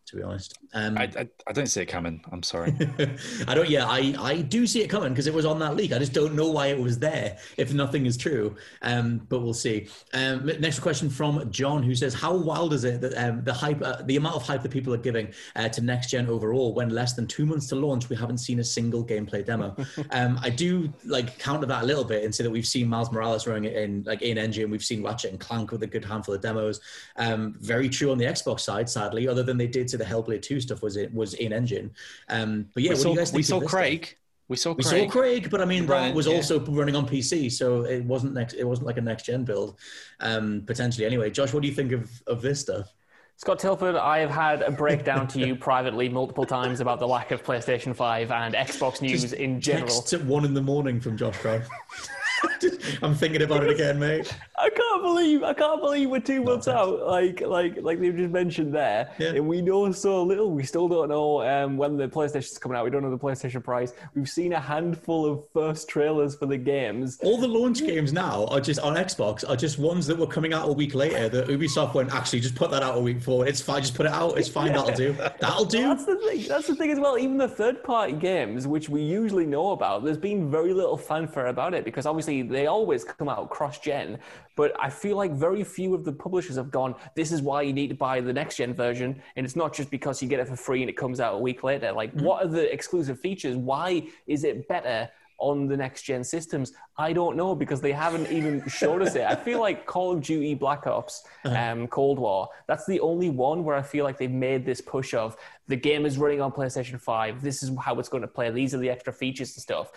to 0.05 0.15
be 0.17 0.23
honest. 0.23 0.59
Um, 0.73 0.97
I, 0.97 1.03
I, 1.17 1.27
I 1.47 1.53
don't 1.53 1.67
see 1.67 1.81
it 1.81 1.85
coming. 1.85 2.23
I'm 2.31 2.43
sorry. 2.43 2.75
I 3.47 3.55
don't. 3.55 3.69
Yeah, 3.69 3.85
I 3.87 4.15
I 4.19 4.41
do 4.41 4.67
see 4.67 4.81
it 4.81 4.89
coming 4.89 5.09
because 5.09 5.27
it 5.27 5.33
was 5.33 5.45
on 5.45 5.59
that 5.59 5.75
leak. 5.75 5.93
I 5.93 5.99
just 5.99 6.13
don't 6.13 6.35
know 6.35 6.49
why 6.49 6.67
it 6.67 6.79
was 6.79 6.99
there 6.99 7.37
if 7.57 7.73
nothing 7.73 8.05
is 8.05 8.17
true. 8.17 8.55
Um, 8.81 9.25
but 9.29 9.41
we'll 9.41 9.53
see. 9.53 9.87
Um, 10.13 10.45
next 10.59 10.79
question 10.79 11.09
from 11.09 11.49
John, 11.51 11.83
who 11.83 11.95
says, 11.95 12.13
"How 12.13 12.35
wild 12.35 12.73
is 12.73 12.83
it 12.83 13.01
that 13.01 13.13
um, 13.17 13.43
the 13.43 13.53
hype, 13.53 13.81
uh, 13.81 14.01
the 14.03 14.17
amount 14.17 14.35
of 14.35 14.43
hype 14.43 14.61
that 14.63 14.71
people 14.71 14.93
are 14.93 14.97
giving 14.97 15.33
uh, 15.55 15.69
to 15.69 15.81
next 15.81 16.09
gen 16.09 16.27
overall, 16.27 16.73
when 16.73 16.89
less 16.89 17.13
than 17.13 17.25
two 17.25 17.45
months 17.45 17.67
to 17.67 17.75
launch, 17.75 18.09
we 18.09 18.15
haven't 18.15 18.39
seen 18.39 18.59
a 18.59 18.63
single 18.63 19.05
gameplay 19.05 19.45
demo." 19.45 19.75
um, 20.11 20.39
I 20.41 20.49
do 20.49 20.91
like 21.05 21.39
counter 21.39 21.65
that 21.67 21.83
a 21.83 21.85
little 21.85 22.03
bit 22.03 22.23
and 22.23 22.33
say 22.33 22.43
that 22.43 22.51
we've 22.51 22.67
seen 22.67 22.89
Miles 22.89 23.11
Morales 23.11 23.47
running 23.47 23.65
it 23.65 23.77
in 23.77 24.03
like 24.03 24.21
in 24.21 24.37
engine. 24.37 24.69
We've 24.69 24.83
seen 24.83 25.01
Ratchet 25.01 25.31
and 25.31 25.39
Clank 25.39 25.71
with 25.71 25.83
a 25.83 25.87
good 25.87 26.03
handful 26.03 26.35
of 26.35 26.41
demos. 26.41 26.81
Um, 27.15 27.55
very 27.59 27.87
true 27.87 28.11
on 28.11 28.17
the 28.17 28.25
Xbox 28.25 28.61
side, 28.61 28.89
sadly. 28.89 29.27
Other 29.27 29.43
than 29.43 29.57
they 29.57 29.67
did 29.67 29.92
to 29.93 29.97
the 29.97 30.03
Hellblade 30.03 30.41
Two 30.41 30.59
stuff 30.59 30.81
was 30.81 30.97
it 30.97 31.13
was 31.13 31.33
in 31.35 31.53
engine. 31.53 31.91
Um, 32.29 32.67
but 32.73 32.83
yeah, 32.83 32.89
we 32.89 32.95
what 32.95 33.01
saw, 33.01 33.09
do 33.09 33.13
you 33.13 33.17
guys 33.17 33.31
think 33.31 33.37
we 33.37 33.43
saw 33.43 33.59
this 33.59 33.69
stuff? 33.69 33.79
Craig. 33.79 34.17
We 34.49 34.57
saw 34.57 34.73
We 34.73 34.83
Craig. 34.83 35.09
saw 35.09 35.19
Craig, 35.19 35.49
but 35.49 35.61
I 35.61 35.65
mean 35.65 35.85
that 35.85 36.13
was 36.13 36.27
yeah. 36.27 36.35
also 36.35 36.59
running 36.59 36.95
on 36.95 37.07
PC, 37.07 37.51
so 37.51 37.85
it 37.85 38.03
wasn't 38.03 38.33
next. 38.33 38.53
It 38.53 38.65
wasn't 38.65 38.87
like 38.87 38.97
a 38.97 39.01
next 39.01 39.23
gen 39.23 39.45
build, 39.45 39.79
um, 40.19 40.63
potentially. 40.65 41.05
Anyway, 41.05 41.29
Josh, 41.29 41.53
what 41.53 41.61
do 41.61 41.69
you 41.69 41.73
think 41.73 41.91
of 41.91 42.09
of 42.27 42.41
this 42.41 42.59
stuff? 42.59 42.93
Scott 43.37 43.59
Tailford, 43.59 43.99
I 43.99 44.19
have 44.19 44.29
had 44.29 44.61
a 44.61 44.71
breakdown 44.71 45.27
to 45.29 45.39
you 45.39 45.55
privately 45.69 46.07
multiple 46.07 46.45
times 46.45 46.81
about 46.81 46.99
the 46.99 47.07
lack 47.07 47.31
of 47.31 47.43
PlayStation 47.43 47.95
5 47.95 48.31
and 48.31 48.53
Xbox 48.53 49.01
news 49.01 49.23
Just 49.23 49.33
in 49.33 49.59
general. 49.59 49.87
Texts 49.87 50.13
at 50.13 50.23
one 50.23 50.45
in 50.45 50.53
the 50.53 50.61
morning 50.61 51.01
from 51.01 51.17
Josh 51.17 51.41
Brown. 51.41 51.63
I'm 53.01 53.15
thinking 53.15 53.41
about 53.41 53.63
it 53.63 53.69
again, 53.71 53.99
mate. 53.99 54.33
I 54.57 54.69
can't 54.69 55.01
believe 55.01 55.43
I 55.43 55.53
can't 55.53 55.81
believe 55.81 56.09
we're 56.09 56.19
two 56.19 56.43
months 56.43 56.67
out. 56.67 57.05
Like 57.05 57.41
like 57.41 57.81
like 57.81 57.99
they've 57.99 58.15
just 58.15 58.31
mentioned 58.31 58.73
there, 58.73 59.09
Yeah. 59.19 59.29
and 59.29 59.47
we 59.47 59.61
know 59.61 59.91
so 59.91 60.23
little. 60.23 60.51
We 60.51 60.63
still 60.63 60.87
don't 60.87 61.09
know 61.09 61.41
um, 61.43 61.77
when 61.77 61.97
the 61.97 62.07
PlayStation's 62.07 62.57
coming 62.57 62.77
out. 62.77 62.83
We 62.85 62.91
don't 62.91 63.01
know 63.03 63.09
the 63.11 63.17
PlayStation 63.17 63.63
price. 63.63 63.93
We've 64.15 64.29
seen 64.29 64.53
a 64.53 64.59
handful 64.59 65.25
of 65.25 65.43
first 65.53 65.87
trailers 65.89 66.35
for 66.35 66.45
the 66.45 66.57
games. 66.57 67.17
All 67.23 67.37
the 67.39 67.47
launch 67.47 67.79
games 67.79 68.13
now 68.13 68.45
are 68.45 68.61
just 68.61 68.79
on 68.79 68.95
Xbox 68.95 69.47
are 69.49 69.55
just 69.55 69.79
ones 69.79 70.07
that 70.07 70.17
were 70.17 70.27
coming 70.27 70.53
out 70.53 70.69
a 70.69 70.71
week 70.73 70.95
later. 70.95 71.29
That 71.29 71.47
Ubisoft 71.47 71.93
went 71.93 72.13
actually 72.13 72.39
just 72.39 72.55
put 72.55 72.71
that 72.71 72.83
out 72.83 72.97
a 72.97 73.01
week 73.01 73.21
forward. 73.21 73.47
It's 73.47 73.61
fine, 73.61 73.81
just 73.81 73.95
put 73.95 74.05
it 74.05 74.11
out. 74.11 74.37
It's 74.37 74.49
fine. 74.49 74.71
That'll 74.73 74.95
do. 74.95 75.13
That'll 75.39 75.65
do. 75.65 75.81
That's 75.81 76.05
the 76.05 76.15
thing. 76.17 76.45
That's 76.47 76.67
the 76.67 76.75
thing 76.75 76.91
as 76.91 76.99
well. 76.99 77.17
Even 77.17 77.37
the 77.37 77.47
third-party 77.47 78.13
games, 78.13 78.67
which 78.67 78.89
we 78.89 79.01
usually 79.01 79.45
know 79.45 79.71
about, 79.71 80.03
there's 80.03 80.17
been 80.17 80.49
very 80.49 80.73
little 80.73 80.97
fanfare 80.97 81.47
about 81.47 81.73
it 81.73 81.83
because 81.85 82.05
obviously 82.05 82.32
they 82.41 82.67
always 82.67 83.03
come 83.03 83.29
out 83.29 83.49
cross-gen. 83.49 84.19
But 84.55 84.73
I 84.79 84.89
feel 84.89 85.17
like 85.17 85.31
very 85.31 85.63
few 85.63 85.93
of 85.95 86.03
the 86.03 86.11
publishers 86.11 86.55
have 86.57 86.71
gone. 86.71 86.95
This 87.15 87.31
is 87.31 87.41
why 87.41 87.63
you 87.63 87.73
need 87.73 87.87
to 87.89 87.95
buy 87.95 88.21
the 88.21 88.33
next-gen 88.33 88.73
version, 88.73 89.21
and 89.35 89.45
it's 89.45 89.55
not 89.55 89.73
just 89.73 89.89
because 89.89 90.21
you 90.21 90.27
get 90.27 90.39
it 90.39 90.47
for 90.47 90.55
free 90.55 90.81
and 90.81 90.89
it 90.89 90.97
comes 90.97 91.19
out 91.19 91.35
a 91.35 91.39
week 91.39 91.63
later. 91.63 91.91
Like, 91.91 92.13
what 92.13 92.45
are 92.45 92.47
the 92.47 92.71
exclusive 92.71 93.19
features? 93.19 93.55
Why 93.55 94.07
is 94.27 94.43
it 94.43 94.67
better? 94.67 95.09
On 95.39 95.67
the 95.67 95.75
next 95.75 96.03
gen 96.03 96.23
systems, 96.23 96.71
I 96.95 97.11
don't 97.11 97.35
know 97.35 97.53
because 97.53 97.81
they 97.81 97.91
haven't 97.91 98.31
even 98.31 98.65
showed 98.69 99.01
us 99.01 99.15
it. 99.15 99.23
I 99.23 99.35
feel 99.35 99.59
like 99.59 99.85
Call 99.85 100.13
of 100.13 100.21
Duty 100.21 100.53
Black 100.53 100.87
Ops, 100.87 101.23
um, 101.43 101.87
Cold 101.87 102.17
War, 102.17 102.47
that's 102.65 102.85
the 102.85 103.01
only 103.01 103.29
one 103.29 103.65
where 103.65 103.75
I 103.75 103.81
feel 103.81 104.05
like 104.05 104.17
they've 104.17 104.31
made 104.31 104.63
this 104.63 104.79
push 104.79 105.13
of 105.13 105.35
the 105.67 105.75
game 105.75 106.05
is 106.05 106.17
running 106.17 106.39
on 106.39 106.51
PlayStation 106.51 107.01
5. 107.01 107.41
This 107.41 107.61
is 107.61 107.71
how 107.81 107.99
it's 107.99 108.07
going 108.07 108.21
to 108.21 108.27
play. 108.27 108.51
These 108.51 108.73
are 108.73 108.77
the 108.77 108.89
extra 108.89 109.11
features 109.11 109.53
and 109.55 109.61
stuff. 109.61 109.91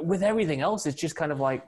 With 0.00 0.22
everything 0.22 0.60
else, 0.60 0.86
it's 0.86 1.00
just 1.00 1.16
kind 1.16 1.32
of 1.32 1.40
like, 1.40 1.66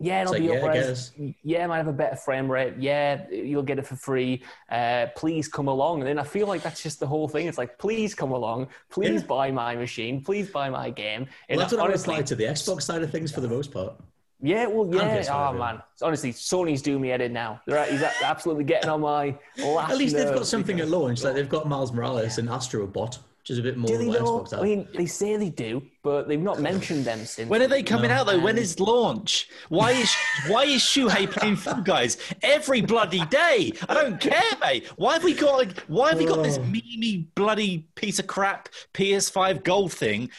yeah, 0.00 0.22
it'll 0.22 0.32
like, 0.32 0.42
be 0.42 0.48
yeah, 0.48 0.54
up 0.54 0.70
I. 0.74 1.34
Yeah, 1.44 1.64
it 1.64 1.68
might 1.68 1.76
have 1.78 1.86
a 1.86 1.92
better 1.92 2.16
frame 2.16 2.50
rate. 2.50 2.74
Yeah, 2.78 3.26
you'll 3.30 3.62
get 3.62 3.78
it 3.78 3.86
for 3.86 3.94
free. 3.96 4.42
Uh, 4.68 5.06
please 5.16 5.46
come 5.48 5.68
along. 5.68 6.00
And 6.00 6.08
then 6.08 6.18
I 6.18 6.24
feel 6.24 6.46
like 6.48 6.62
that's 6.62 6.82
just 6.82 6.98
the 7.00 7.06
whole 7.06 7.28
thing. 7.28 7.46
It's 7.46 7.58
like, 7.58 7.78
please 7.78 8.12
come 8.14 8.32
along. 8.32 8.68
Please 8.90 9.20
Yeah. 9.22 9.26
buy 9.28 9.50
my 9.52 9.76
machine. 9.76 10.20
Please 10.22 10.50
buy 10.50 10.68
my 10.68 10.90
game. 10.90 11.26
And 11.48 11.56
Well, 11.56 11.58
that's 11.60 11.72
what 11.72 11.80
I 11.82 11.86
would 11.88 11.96
apply 12.00 12.22
to 12.22 12.34
the 12.34 12.44
Xbox 12.44 12.82
side 12.82 13.02
of 13.02 13.10
things 13.10 13.30
for 13.32 13.40
the 13.40 13.48
most 13.48 13.70
part. 13.72 13.94
yeah, 14.42 14.66
well, 14.66 14.86
yeah. 14.94 15.24
Oh 15.30 15.52
yeah. 15.52 15.58
man, 15.58 15.82
honestly, 16.02 16.32
Sony's 16.32 16.82
doing 16.82 17.00
me 17.00 17.08
headed 17.08 17.32
now. 17.32 17.62
They're 17.66 17.84
he's 17.86 18.02
absolutely 18.02 18.64
getting 18.64 18.90
on 18.90 19.00
my 19.00 19.38
last. 19.58 19.92
At 19.92 19.96
least 19.96 20.16
they've 20.16 20.34
got 20.34 20.46
something 20.46 20.80
at 20.80 20.86
because- 20.86 20.90
launch. 21.00 21.22
Like 21.22 21.34
they've 21.34 21.48
got 21.48 21.66
Miles 21.68 21.92
Morales 21.92 22.36
and 22.38 22.50
Astro 22.50 22.86
Bot, 22.86 23.18
which 23.44 23.50
is 23.50 23.58
a 23.58 23.62
bit 23.62 23.76
more 23.76 23.88
Do 23.88 23.98
than 23.98 24.06
they 24.06 24.08
what 24.08 24.20
know? 24.22 24.40
Xbox 24.40 24.50
have. 24.52 24.60
I 24.60 24.62
mean, 24.62 24.88
they 24.94 25.04
say 25.04 25.36
they 25.36 25.50
do, 25.50 25.82
but 26.02 26.26
they've 26.26 26.40
not 26.40 26.60
mentioned 26.60 27.04
them 27.04 27.26
since. 27.26 27.50
When 27.50 27.60
are 27.60 27.66
they 27.66 27.82
coming 27.82 28.10
out 28.10 28.24
though? 28.26 28.40
When 28.40 28.56
um, 28.56 28.62
is 28.62 28.80
launch? 28.80 29.50
Why 29.68 29.90
is 29.90 30.10
why 30.48 30.64
is 30.64 30.80
Shuhei 30.80 31.30
playing 31.30 31.56
Fall 31.56 31.82
Guys 31.82 32.16
every 32.40 32.80
bloody 32.80 33.26
day? 33.26 33.72
I 33.86 33.92
don't 33.92 34.18
care, 34.18 34.40
mate. 34.62 34.86
Why 34.96 35.12
have 35.12 35.24
we 35.24 35.34
got 35.34 35.58
like, 35.58 35.78
why 35.88 36.08
have 36.08 36.18
we 36.18 36.24
got 36.24 36.42
this 36.42 36.56
memey 36.56 37.26
bloody 37.34 37.86
piece 37.96 38.18
of 38.18 38.26
crap 38.26 38.70
PS5 38.94 39.62
gold 39.62 39.92
thing? 39.92 40.30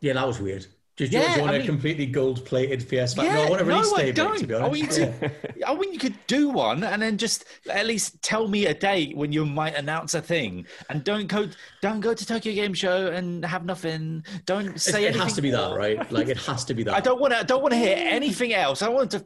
yeah, 0.00 0.14
that 0.14 0.26
was 0.26 0.40
weird. 0.40 0.66
Yeah, 1.06 1.34
you 1.36 1.40
want 1.42 1.52
I 1.52 1.56
a 1.56 1.58
mean- 1.58 1.66
completely 1.66 2.06
gold-plated 2.06 2.88
PS5? 2.88 3.22
Yeah, 3.24 3.34
no, 3.34 3.42
I 3.42 3.50
want 3.50 3.62
a 3.62 3.64
release 3.64 3.92
I 3.92 3.96
date, 4.10 4.16
mate, 4.18 4.38
to 4.38 4.46
be 4.46 4.52
don't. 4.54 4.62
I 4.62 4.66
honest. 4.66 4.98
mean, 4.98 5.12
to, 5.12 5.66
I 5.68 5.74
mean, 5.74 5.92
you 5.92 5.98
could 5.98 6.14
do 6.26 6.48
one 6.50 6.84
and 6.84 7.00
then 7.02 7.16
just 7.18 7.44
at 7.70 7.86
least 7.86 8.20
tell 8.22 8.48
me 8.48 8.66
a 8.66 8.74
date 8.74 9.16
when 9.16 9.32
you 9.32 9.44
might 9.46 9.74
announce 9.76 10.14
a 10.14 10.20
thing, 10.22 10.66
and 10.88 11.02
don't 11.04 11.26
go, 11.26 11.48
don't 11.82 12.00
go 12.00 12.14
to 12.14 12.26
Tokyo 12.26 12.52
Game 12.54 12.74
Show 12.74 13.08
and 13.08 13.44
have 13.44 13.64
nothing. 13.64 14.24
Don't 14.46 14.80
say 14.80 15.02
it 15.04 15.08
anything. 15.08 15.22
has 15.22 15.32
to 15.34 15.42
be 15.42 15.50
that, 15.50 15.74
right? 15.76 16.10
Like 16.12 16.28
it 16.28 16.36
has 16.38 16.64
to 16.66 16.74
be 16.74 16.82
that. 16.84 16.94
I 16.94 17.00
don't 17.00 17.20
want 17.20 17.32
to. 17.32 17.38
I 17.40 17.42
don't 17.42 17.62
want 17.62 17.72
to 17.72 17.78
hear 17.78 17.96
anything 17.98 18.52
else. 18.54 18.82
I 18.82 18.86
don't 18.86 18.94
want 18.94 19.10
to 19.12 19.24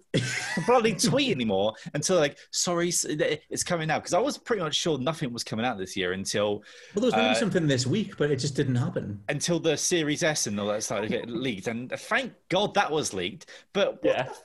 bloody 0.66 0.94
tweet 0.94 1.30
anymore 1.30 1.74
until 1.94 2.16
like, 2.16 2.38
sorry, 2.50 2.88
it's 2.90 3.62
coming 3.64 3.90
out 3.90 4.02
because 4.02 4.14
I 4.14 4.18
was 4.18 4.38
pretty 4.38 4.62
much 4.62 4.74
sure 4.74 4.98
nothing 4.98 5.32
was 5.32 5.44
coming 5.44 5.64
out 5.66 5.78
this 5.78 5.96
year 5.96 6.12
until 6.12 6.62
Well, 6.94 7.00
there 7.02 7.04
was 7.06 7.14
maybe 7.14 7.30
uh, 7.30 7.34
something 7.34 7.66
this 7.66 7.86
week, 7.86 8.16
but 8.16 8.30
it 8.30 8.36
just 8.36 8.54
didn't 8.54 8.74
happen. 8.76 9.20
until 9.28 9.58
the 9.60 9.76
Series 9.76 10.22
S 10.22 10.46
and 10.46 10.58
all 10.60 10.66
that 10.68 10.82
started 10.82 11.10
to 11.10 11.16
get 11.18 11.28
leaked, 11.66 11.92
and 11.92 12.00
thank 12.00 12.32
God 12.48 12.74
that 12.74 12.90
was 12.90 13.12
leaked. 13.14 13.46
But 13.72 14.02
what 14.02 14.16
Yeah. 14.16 14.22
the 14.24 14.30
f- 14.30 14.42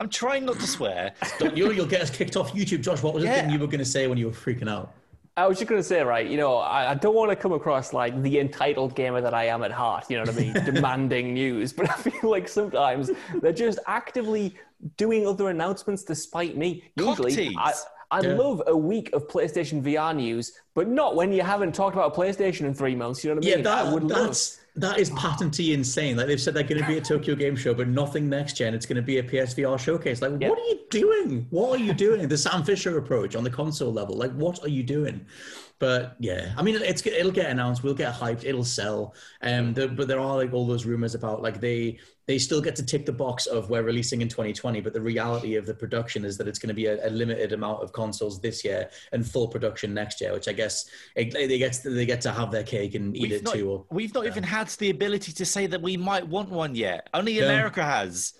I'm 0.00 0.08
trying 0.08 0.44
not 0.44 0.58
to 0.60 0.66
swear. 0.66 1.14
Don't 1.38 1.56
you, 1.56 1.70
you'll 1.72 1.86
get 1.86 2.02
us 2.02 2.10
kicked 2.10 2.36
off 2.36 2.52
YouTube, 2.52 2.82
Josh. 2.82 3.02
What 3.02 3.14
was 3.14 3.24
the 3.24 3.30
thing 3.30 3.50
you 3.50 3.58
were 3.58 3.66
going 3.66 3.78
to 3.78 3.84
say 3.84 4.06
when 4.06 4.18
you 4.18 4.26
were 4.26 4.32
freaking 4.32 4.68
out? 4.68 4.92
I 5.38 5.46
was 5.46 5.58
just 5.58 5.68
going 5.68 5.78
to 5.80 5.86
say, 5.86 6.02
right, 6.02 6.26
you 6.26 6.38
know, 6.38 6.56
I, 6.56 6.92
I 6.92 6.94
don't 6.94 7.14
want 7.14 7.30
to 7.30 7.36
come 7.36 7.52
across 7.52 7.92
like 7.92 8.22
the 8.22 8.40
entitled 8.40 8.94
gamer 8.94 9.20
that 9.20 9.34
I 9.34 9.44
am 9.44 9.62
at 9.62 9.70
heart, 9.70 10.06
you 10.08 10.16
know 10.16 10.24
what 10.24 10.34
I 10.34 10.40
mean? 10.40 10.54
Demanding 10.64 11.34
news. 11.34 11.74
But 11.74 11.90
I 11.90 11.94
feel 11.94 12.30
like 12.30 12.48
sometimes 12.48 13.10
they're 13.42 13.52
just 13.52 13.78
actively 13.86 14.56
doing 14.96 15.26
other 15.26 15.50
announcements 15.50 16.04
despite 16.04 16.56
me. 16.56 16.84
Usually, 16.96 17.36
Cocktease. 17.36 17.54
I, 17.58 17.72
I 18.10 18.20
Yeah. 18.22 18.34
love 18.34 18.62
a 18.66 18.76
week 18.76 19.12
of 19.12 19.28
PlayStation 19.28 19.82
VR 19.82 20.16
news, 20.16 20.52
but 20.74 20.88
not 20.88 21.16
when 21.16 21.32
you 21.32 21.42
haven't 21.42 21.74
talked 21.74 21.94
about 21.96 22.14
PlayStation 22.14 22.62
in 22.62 22.72
three 22.72 22.94
months, 22.94 23.22
you 23.22 23.30
know 23.30 23.36
what 23.36 23.44
I 23.44 23.48
Yeah, 23.48 23.56
mean? 23.56 23.66
I 23.66 23.82
that, 23.84 23.92
would 23.92 24.04
love. 24.04 24.38
That 24.76 24.98
is 24.98 25.10
patently 25.10 25.72
insane. 25.72 26.16
Like 26.16 26.26
they've 26.26 26.40
said 26.40 26.54
they're 26.54 26.62
going 26.62 26.80
to 26.80 26.86
be 26.86 26.98
a 26.98 27.00
Tokyo 27.00 27.34
Game 27.34 27.56
Show, 27.56 27.74
but 27.74 27.88
nothing 27.88 28.28
next 28.28 28.56
gen. 28.56 28.74
It's 28.74 28.86
going 28.86 28.96
to 28.96 29.02
be 29.02 29.18
a 29.18 29.22
PSVR 29.22 29.78
showcase. 29.78 30.20
Like, 30.22 30.32
Yeah. 30.40 30.50
what 30.50 30.58
are 30.58 30.62
you 30.66 30.80
doing? 30.90 31.46
What 31.50 31.80
are 31.80 31.82
you 31.82 31.92
doing? 31.94 32.28
The 32.28 32.36
Sam 32.38 32.62
Fisher 32.62 32.98
approach 32.98 33.34
on 33.36 33.42
the 33.44 33.50
console 33.50 33.92
level. 33.92 34.16
Like, 34.16 34.32
what 34.32 34.62
are 34.62 34.68
you 34.68 34.82
doing? 34.82 35.26
But 35.78 36.16
yeah, 36.20 36.52
I 36.56 36.62
mean, 36.62 36.76
it's 36.76 37.04
it'll 37.06 37.30
get 37.30 37.50
announced. 37.50 37.82
We'll 37.82 37.94
get 37.94 38.14
hyped. 38.14 38.44
It'll 38.44 38.64
sell. 38.64 39.14
Um, 39.42 39.74
the, 39.74 39.88
but 39.88 40.08
there 40.08 40.20
are 40.20 40.36
like 40.36 40.52
all 40.54 40.66
those 40.66 40.86
rumors 40.86 41.14
about 41.14 41.42
like 41.42 41.60
they 41.60 41.98
they 42.26 42.38
still 42.38 42.60
get 42.60 42.74
to 42.76 42.84
tick 42.84 43.06
the 43.06 43.12
box 43.12 43.46
of 43.46 43.70
we're 43.70 43.82
releasing 43.82 44.20
in 44.20 44.28
2020. 44.28 44.80
But 44.80 44.92
the 44.92 45.00
reality 45.00 45.54
of 45.56 45.64
the 45.66 45.74
production 45.74 46.24
is 46.24 46.36
that 46.38 46.48
it's 46.48 46.58
going 46.58 46.68
to 46.68 46.74
be 46.74 46.86
a, 46.86 47.06
a 47.06 47.10
limited 47.10 47.52
amount 47.52 47.82
of 47.82 47.92
consoles 47.92 48.40
this 48.40 48.64
year 48.64 48.90
and 49.12 49.26
full 49.26 49.48
production 49.48 49.94
next 49.94 50.20
year. 50.20 50.32
Which 50.32 50.48
I 50.48 50.52
guess 50.52 50.90
it, 51.14 51.32
they 51.32 51.58
get 51.58 51.72
to, 51.74 51.90
they 51.90 52.06
get 52.06 52.20
to 52.22 52.32
have 52.32 52.50
their 52.50 52.64
cake 52.64 52.94
and 52.94 53.16
eat 53.16 53.22
We've 53.22 53.32
it 53.32 53.44
not, 53.44 53.54
too. 53.54 53.70
Or, 53.70 53.84
we've 53.90 54.12
not 54.14 54.26
even 54.26 54.42
had 54.42 54.68
the 54.68 54.90
ability 54.90 55.32
to 55.32 55.44
say 55.46 55.66
that 55.66 55.80
we 55.80 55.96
might 55.96 56.26
want 56.26 56.48
one 56.50 56.74
yet. 56.74 57.08
Only 57.14 57.34
Yeah. 57.34 57.44
America 57.44 57.82
has. 57.84 58.34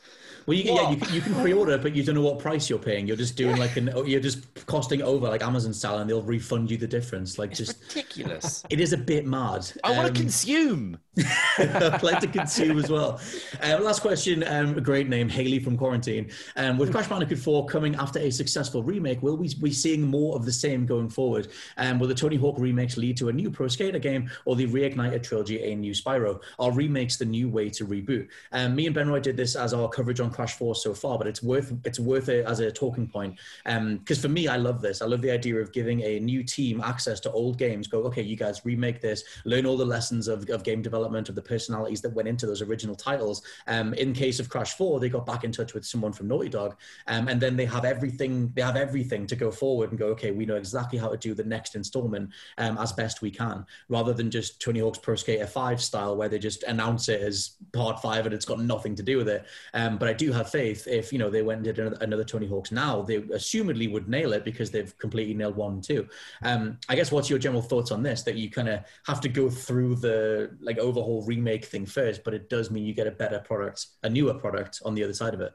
Well, 0.47 0.57
you, 0.57 0.73
yeah, 0.75 0.91
you, 0.91 0.97
can- 0.97 1.13
you 1.13 1.21
can 1.21 1.35
pre-order, 1.35 1.77
but 1.77 1.97
you 1.97 2.05
don't 2.05 2.15
know 2.15 2.21
what 2.23 2.39
price 2.39 2.71
you're 2.71 2.79
paying. 2.79 3.09
You're 3.09 3.17
just 3.17 3.37
doing 3.37 3.57
like 3.57 3.77
an, 3.77 3.91
you're 4.07 4.21
just 4.21 4.65
costing 4.67 5.03
over 5.03 5.29
like 5.29 5.43
Amazon 5.43 5.75
style, 5.75 5.99
and 5.99 6.09
they'll 6.09 6.23
refund 6.23 6.71
you 6.71 6.77
the 6.77 6.87
difference. 6.87 7.37
Like 7.37 7.51
It's 7.51 7.59
just 7.59 7.79
ridiculous. 7.89 8.63
it 8.71 8.79
is 8.79 8.93
a 8.93 8.97
bit 8.97 9.27
mad. 9.27 9.69
I 9.83 9.91
want 9.91 10.07
Um, 10.09 10.15
to 10.15 10.21
consume. 10.21 10.99
I'd 11.59 12.03
like 12.05 12.21
to 12.21 12.29
consume 12.29 12.79
as 12.79 12.89
well. 12.89 13.21
Um, 13.61 13.76
last 13.81 14.01
question, 14.01 14.45
um, 14.47 14.77
a 14.77 14.81
great 14.81 15.09
name, 15.09 15.29
Haley 15.29 15.59
from 15.59 15.77
Quarantine. 15.77 16.31
Um, 16.57 16.79
with 16.79 16.91
Crash 16.93 17.09
Bandicoot 17.09 17.39
4 17.39 17.67
coming 17.67 17.95
after 17.97 18.19
a 18.19 18.31
successful 18.31 18.83
remake, 18.83 19.23
will 19.23 19.37
we 19.37 19.53
be 19.55 19.73
seeing 19.73 20.03
more 20.03 20.37
of 20.37 20.45
the 20.45 20.53
same 20.53 20.87
going 20.87 21.09
forward? 21.09 21.49
Um, 21.77 21.99
will 21.99 22.09
the 22.09 22.15
Tony 22.15 22.37
Hawk 22.37 22.57
remakes 22.59 22.97
lead 22.97 23.17
to 23.19 23.29
a 23.29 23.33
new 23.33 23.51
Pro 23.51 23.69
Skater 23.69 23.99
game 23.99 24.31
or 24.45 24.57
the 24.57 24.67
Reignited 24.67 25.23
trilogy 25.23 25.63
a 25.63 25.75
new 25.75 25.93
Spyro? 25.93 26.41
Are 26.59 26.73
remakes 26.73 27.17
the 27.17 27.25
new 27.25 27.49
way 27.49 27.71
to 27.71 27.87
reboot? 27.87 28.29
Um, 28.53 28.75
me 28.75 28.87
and 28.87 28.95
Ben 28.95 29.09
Roy 29.09 29.21
did 29.21 29.37
this 29.37 29.57
as 29.57 29.75
our 29.75 29.89
coverage 29.89 30.21
on 30.21 30.31
Crash 30.31 30.55
4 30.55 30.75
so 30.75 30.95
far, 30.95 31.19
but 31.19 31.27
it's 31.27 31.43
worth 31.43 31.73
it's 31.85 31.99
worth 31.99 32.29
it 32.29 32.47
as 32.47 32.61
a 32.61 32.71
talking 32.71 33.07
point. 33.07 33.39
Because 33.65 34.21
for 34.21 34.29
me, 34.29 34.49
I 34.49 34.57
love 34.57 34.81
this. 34.81 35.03
I 35.03 35.07
love 35.07 35.23
the 35.23 35.31
idea 35.31 35.57
of 35.57 35.73
giving 35.73 36.03
a 36.03 36.21
new 36.21 36.43
team 36.43 36.81
access 36.81 37.21
to 37.21 37.33
old 37.33 37.59
games. 37.59 37.89
Go, 37.89 38.03
okay, 38.05 38.23
you 38.23 38.37
guys 38.37 38.65
remake 38.65 39.01
this, 39.01 39.25
learn 39.45 39.67
all 39.67 39.77
the 39.77 39.85
lessons 39.85 40.29
of, 40.29 40.49
of 40.51 40.63
game 40.63 40.83
development, 40.83 41.29
of 41.29 41.35
the 41.35 41.43
personalities 41.43 42.01
that 42.03 42.13
went 42.13 42.29
into 42.29 42.47
those 42.47 42.63
original 42.63 42.95
titles. 42.95 43.43
Um, 43.67 43.95
in 43.95 44.13
case 44.13 44.41
of 44.41 44.49
Crash 44.49 44.75
4, 44.75 45.01
they 45.01 45.09
got 45.09 45.27
back 45.27 45.45
in 45.45 45.53
touch 45.53 45.75
with 45.75 45.85
someone 45.85 46.13
from 46.13 46.29
Naughty 46.29 46.49
Dog, 46.49 46.77
um, 47.07 47.29
and 47.29 47.41
then 47.41 47.57
they 47.57 47.67
have 47.67 47.85
everything. 47.85 48.53
They 48.55 48.63
have 48.63 48.77
everything 48.77 49.27
to 49.27 49.37
go 49.37 49.51
forward 49.51 49.91
and 49.91 49.99
go, 49.99 50.09
okay, 50.09 50.31
we 50.31 50.47
know 50.47 50.57
exactly 50.57 50.99
how 50.99 51.09
to 51.09 51.17
do 51.17 51.35
the 51.35 51.45
next 51.45 51.75
installment 51.75 52.31
um, 52.59 52.79
as 52.79 52.93
best 52.93 53.23
we 53.23 53.31
can, 53.31 53.65
rather 53.89 54.13
than 54.13 54.31
just 54.31 54.61
Tony 54.61 54.81
Hawk's 54.81 54.99
Pro 54.99 55.17
Skater 55.17 55.47
5 55.47 55.83
style, 55.83 56.17
where 56.17 56.29
they 56.29 56.39
just 56.39 56.63
announce 56.65 57.09
it 57.09 57.21
as 57.21 57.57
part 57.73 58.01
five 58.01 58.27
and 58.27 58.35
it's 58.35 58.45
got 58.45 58.61
nothing 58.61 58.95
to 58.95 59.03
do 59.03 59.17
with 59.17 59.29
it. 59.29 59.47
Um, 59.75 59.99
but 59.99 60.09
I 60.09 60.13
do 60.13 60.33
have 60.33 60.51
faith 60.51 60.87
if 60.87 61.13
you 61.13 61.19
know 61.19 61.31
they 61.31 61.43
went 61.43 61.59
and 61.59 61.65
did 61.65 61.79
another, 61.79 61.99
another 62.01 62.25
Tony 62.25 62.47
Hawk's 62.47 62.73
now, 62.73 63.03
they 63.03 63.21
assumedly 63.21 63.91
would 63.91 64.09
nail 64.09 64.33
it 64.33 64.45
because 64.45 64.71
they've 64.71 64.97
completely 64.99 65.35
nailed 65.35 65.57
one 65.57 65.75
and 65.75 65.85
two. 65.85 66.09
Um, 66.43 66.79
I 66.89 66.97
guess 66.97 67.13
what's 67.13 67.31
your 67.31 67.39
general 67.39 67.63
thoughts 67.63 67.91
on 67.91 68.03
this? 68.03 68.23
That 68.23 68.37
you 68.37 68.51
kind 68.51 68.69
of 68.69 68.81
have 69.07 69.21
to 69.23 69.29
go 69.29 69.49
through 69.49 69.97
the 69.97 70.57
like 70.61 70.79
overhaul 70.79 71.25
remake 71.25 71.65
thing 71.65 71.87
first, 71.87 72.25
but 72.25 72.35
it 72.35 72.49
does 72.49 72.71
mean 72.71 72.85
you 72.85 72.95
get 72.95 73.07
a 73.07 73.13
better 73.13 73.39
product, 73.41 73.56
a 74.03 74.09
newer 74.09 74.35
product 74.35 74.81
on 74.85 74.95
the 74.95 75.05
other 75.05 75.15
side 75.15 75.35
of 75.35 75.41
it. 75.41 75.53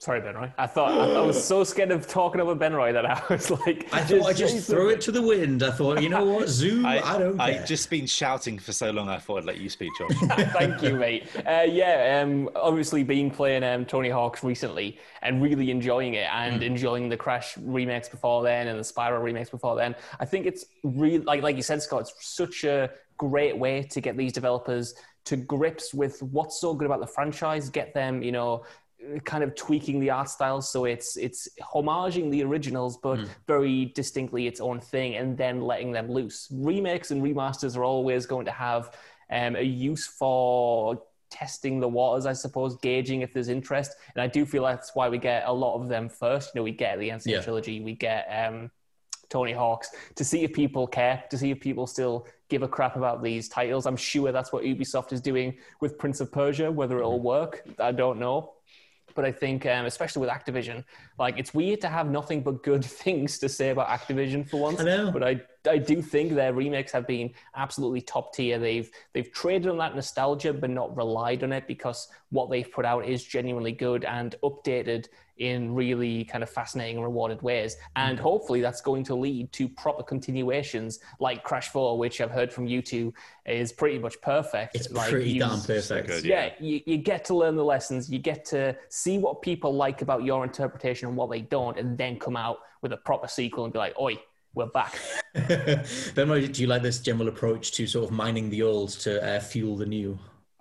Sorry, 0.00 0.22
Ben 0.22 0.34
Roy. 0.34 0.50
I 0.56 0.66
thought 0.66 0.92
I, 0.92 1.12
I 1.12 1.20
was 1.20 1.44
so 1.44 1.62
scared 1.62 1.90
of 1.90 2.08
talking 2.08 2.40
over 2.40 2.54
Ben 2.54 2.72
Roy 2.72 2.90
that 2.90 3.04
I 3.04 3.22
was 3.28 3.50
like, 3.50 3.86
I 3.92 4.02
thought 4.02 4.28
I 4.28 4.32
just 4.32 4.66
threw 4.66 4.88
it 4.88 5.02
to 5.02 5.12
the 5.12 5.20
wind. 5.20 5.62
I 5.62 5.70
thought, 5.70 6.02
you 6.02 6.08
know 6.08 6.24
what, 6.24 6.48
Zoom. 6.48 6.86
I, 6.86 7.02
I, 7.02 7.18
don't. 7.18 7.38
I've 7.38 7.66
just 7.66 7.90
been 7.90 8.06
shouting 8.06 8.58
for 8.58 8.72
so 8.72 8.90
long. 8.92 9.10
I 9.10 9.18
thought 9.18 9.40
I'd 9.40 9.44
let 9.44 9.58
you 9.58 9.68
speak, 9.68 9.90
Josh. 9.98 10.16
Thank 10.54 10.82
you, 10.82 10.94
mate. 10.94 11.28
Uh, 11.46 11.66
yeah, 11.68 12.22
um, 12.22 12.48
obviously 12.56 13.02
been 13.02 13.30
playing 13.30 13.62
um, 13.62 13.84
Tony 13.84 14.08
Hawk's 14.08 14.42
recently 14.42 14.98
and 15.20 15.42
really 15.42 15.70
enjoying 15.70 16.14
it 16.14 16.28
and 16.32 16.62
enjoying 16.62 17.10
the 17.10 17.18
Crash 17.18 17.58
remakes 17.58 18.08
before 18.08 18.42
then 18.42 18.68
and 18.68 18.78
the 18.78 18.84
Spyro 18.84 19.22
remakes 19.22 19.50
before 19.50 19.76
then. 19.76 19.94
I 20.18 20.24
think 20.24 20.46
it's 20.46 20.64
really 20.82 21.18
like 21.18 21.42
like 21.42 21.56
you 21.56 21.62
said, 21.62 21.82
Scott. 21.82 22.00
It's 22.00 22.14
such 22.20 22.64
a 22.64 22.88
great 23.18 23.58
way 23.58 23.82
to 23.82 24.00
get 24.00 24.16
these 24.16 24.32
developers 24.32 24.94
to 25.24 25.36
grips 25.36 25.92
with 25.94 26.22
what's 26.22 26.60
so 26.60 26.74
good 26.74 26.86
about 26.86 27.00
the 27.00 27.06
franchise. 27.06 27.68
Get 27.70 27.94
them, 27.94 28.22
you 28.22 28.32
know, 28.32 28.64
kind 29.24 29.42
of 29.42 29.54
tweaking 29.54 29.98
the 29.98 30.10
art 30.10 30.28
style 30.28 30.60
so 30.60 30.84
it's 30.84 31.16
it's 31.16 31.48
homaging 31.62 32.30
the 32.30 32.42
originals 32.44 32.98
but 32.98 33.18
very 33.46 33.86
distinctly 33.94 34.46
its 34.46 34.60
own 34.60 34.78
thing 34.78 35.16
and 35.16 35.38
then 35.38 35.62
letting 35.62 35.90
them 35.90 36.10
loose 36.10 36.48
remakes 36.52 37.10
and 37.10 37.22
remasters 37.22 37.78
are 37.78 37.84
always 37.84 38.26
going 38.26 38.44
to 38.44 38.52
have 38.52 38.94
um, 39.32 39.56
a 39.56 39.62
use 39.62 40.06
for 40.06 41.02
testing 41.30 41.80
the 41.80 41.88
waters 41.88 42.26
i 42.26 42.32
suppose 42.34 42.76
gauging 42.82 43.22
if 43.22 43.32
there's 43.32 43.48
interest 43.48 43.94
and 44.14 44.20
i 44.22 44.26
do 44.26 44.44
feel 44.44 44.64
that's 44.64 44.94
why 44.94 45.08
we 45.08 45.16
get 45.16 45.44
a 45.46 45.52
lot 45.52 45.80
of 45.80 45.88
them 45.88 46.06
first 46.06 46.54
you 46.54 46.58
know 46.58 46.62
we 46.62 46.70
get 46.70 46.98
the 46.98 47.10
N. 47.10 47.20
Sane 47.20 47.36
Yeah. 47.36 47.40
trilogy 47.40 47.80
we 47.80 47.94
get 47.94 48.26
um, 48.26 48.70
Tony 49.30 49.52
Hawks 49.52 49.88
to 50.16 50.24
see 50.24 50.42
if 50.42 50.52
people 50.52 50.86
care, 50.86 51.24
to 51.30 51.38
see 51.38 51.52
if 51.52 51.60
people 51.60 51.86
still 51.86 52.26
give 52.50 52.62
a 52.62 52.68
crap 52.68 52.96
about 52.96 53.22
these 53.22 53.48
titles. 53.48 53.86
I'm 53.86 53.96
sure 53.96 54.32
that's 54.32 54.52
what 54.52 54.64
Ubisoft 54.64 55.12
is 55.12 55.20
doing 55.20 55.56
with 55.80 55.98
Prince 55.98 56.20
of 56.20 56.30
Persia. 56.30 56.70
Whether 56.70 56.98
it'll 56.98 57.20
work, 57.20 57.62
I 57.78 57.92
don't 57.92 58.18
know. 58.18 58.54
But 59.14 59.24
I 59.24 59.32
think, 59.32 59.66
um, 59.66 59.86
especially 59.86 60.20
with 60.20 60.30
Activision, 60.30 60.84
like 61.18 61.38
it's 61.38 61.52
weird 61.52 61.80
to 61.80 61.88
have 61.88 62.08
nothing 62.08 62.42
but 62.42 62.62
good 62.62 62.84
things 63.04 63.38
to 63.38 63.48
say 63.48 63.70
about 63.70 63.88
Activision 63.88 64.48
for 64.48 64.60
once. 64.60 64.80
I 64.80 64.84
know. 64.84 65.10
But 65.10 65.24
I, 65.24 65.40
I 65.68 65.78
do 65.78 66.00
think 66.02 66.34
their 66.34 66.52
remakes 66.52 66.92
have 66.92 67.06
been 67.06 67.32
absolutely 67.54 68.02
top 68.02 68.34
tier. 68.34 68.58
They've 68.58 68.90
they've 69.12 69.30
traded 69.32 69.68
on 69.68 69.78
that 69.78 69.94
nostalgia, 69.94 70.52
but 70.52 70.70
not 70.70 70.96
relied 70.96 71.42
on 71.42 71.52
it 71.52 71.66
because 71.66 72.08
what 72.30 72.50
they've 72.50 72.70
put 72.70 72.84
out 72.84 73.04
is 73.04 73.24
genuinely 73.24 73.72
good 73.72 74.04
and 74.04 74.34
updated 74.42 75.08
in 75.40 75.74
really 75.74 76.22
kind 76.24 76.44
of 76.44 76.50
fascinating 76.50 76.96
and 76.96 77.04
rewarded 77.04 77.40
ways. 77.42 77.76
And 77.96 78.10
Mm-hmm. 78.18 78.22
hopefully 78.22 78.60
that's 78.60 78.80
going 78.82 79.04
to 79.04 79.14
lead 79.14 79.52
to 79.52 79.68
proper 79.68 80.02
continuations 80.02 81.00
like 81.18 81.42
Crash 81.44 81.68
4, 81.68 81.96
which 81.98 82.20
I've 82.20 82.30
heard 82.30 82.52
from 82.52 82.66
you 82.66 82.82
two 82.82 83.12
is 83.46 83.72
pretty 83.72 83.98
much 83.98 84.20
perfect. 84.20 84.76
it's 84.76 84.90
like 84.90 85.10
pretty 85.10 85.30
you- 85.32 85.40
damn 85.40 85.60
perfect. 85.62 86.06
good, 86.08 86.24
yeah, 86.24 86.50
you, 86.60 86.80
you 86.86 86.98
get 86.98 87.24
to 87.26 87.34
learn 87.34 87.56
the 87.56 87.64
lessons, 87.64 88.10
you 88.10 88.18
get 88.18 88.44
to 88.46 88.76
see 88.90 89.16
what 89.18 89.40
people 89.42 89.74
like 89.74 90.02
about 90.02 90.22
your 90.24 90.44
interpretation 90.44 91.08
and 91.08 91.16
what 91.16 91.30
they 91.30 91.40
don't, 91.40 91.78
and 91.78 91.96
then 91.96 92.18
come 92.18 92.36
out 92.36 92.58
with 92.82 92.92
a 92.92 92.96
proper 92.98 93.26
sequel 93.28 93.64
and 93.64 93.72
be 93.72 93.78
like, 93.78 93.98
oi, 93.98 94.18
we're 94.54 94.66
back. 94.66 94.98
ben, 95.34 96.28
Roy, 96.28 96.46
do 96.48 96.60
you 96.60 96.66
like 96.68 96.82
this 96.82 96.98
general 97.00 97.28
approach 97.28 97.70
to 97.72 97.86
sort 97.86 98.04
of 98.04 98.10
mining 98.10 98.50
the 98.50 98.62
old 98.62 98.90
to 99.00 99.22
uh, 99.26 99.40
fuel 99.40 99.76
the 99.76 99.86
new? 99.86 100.18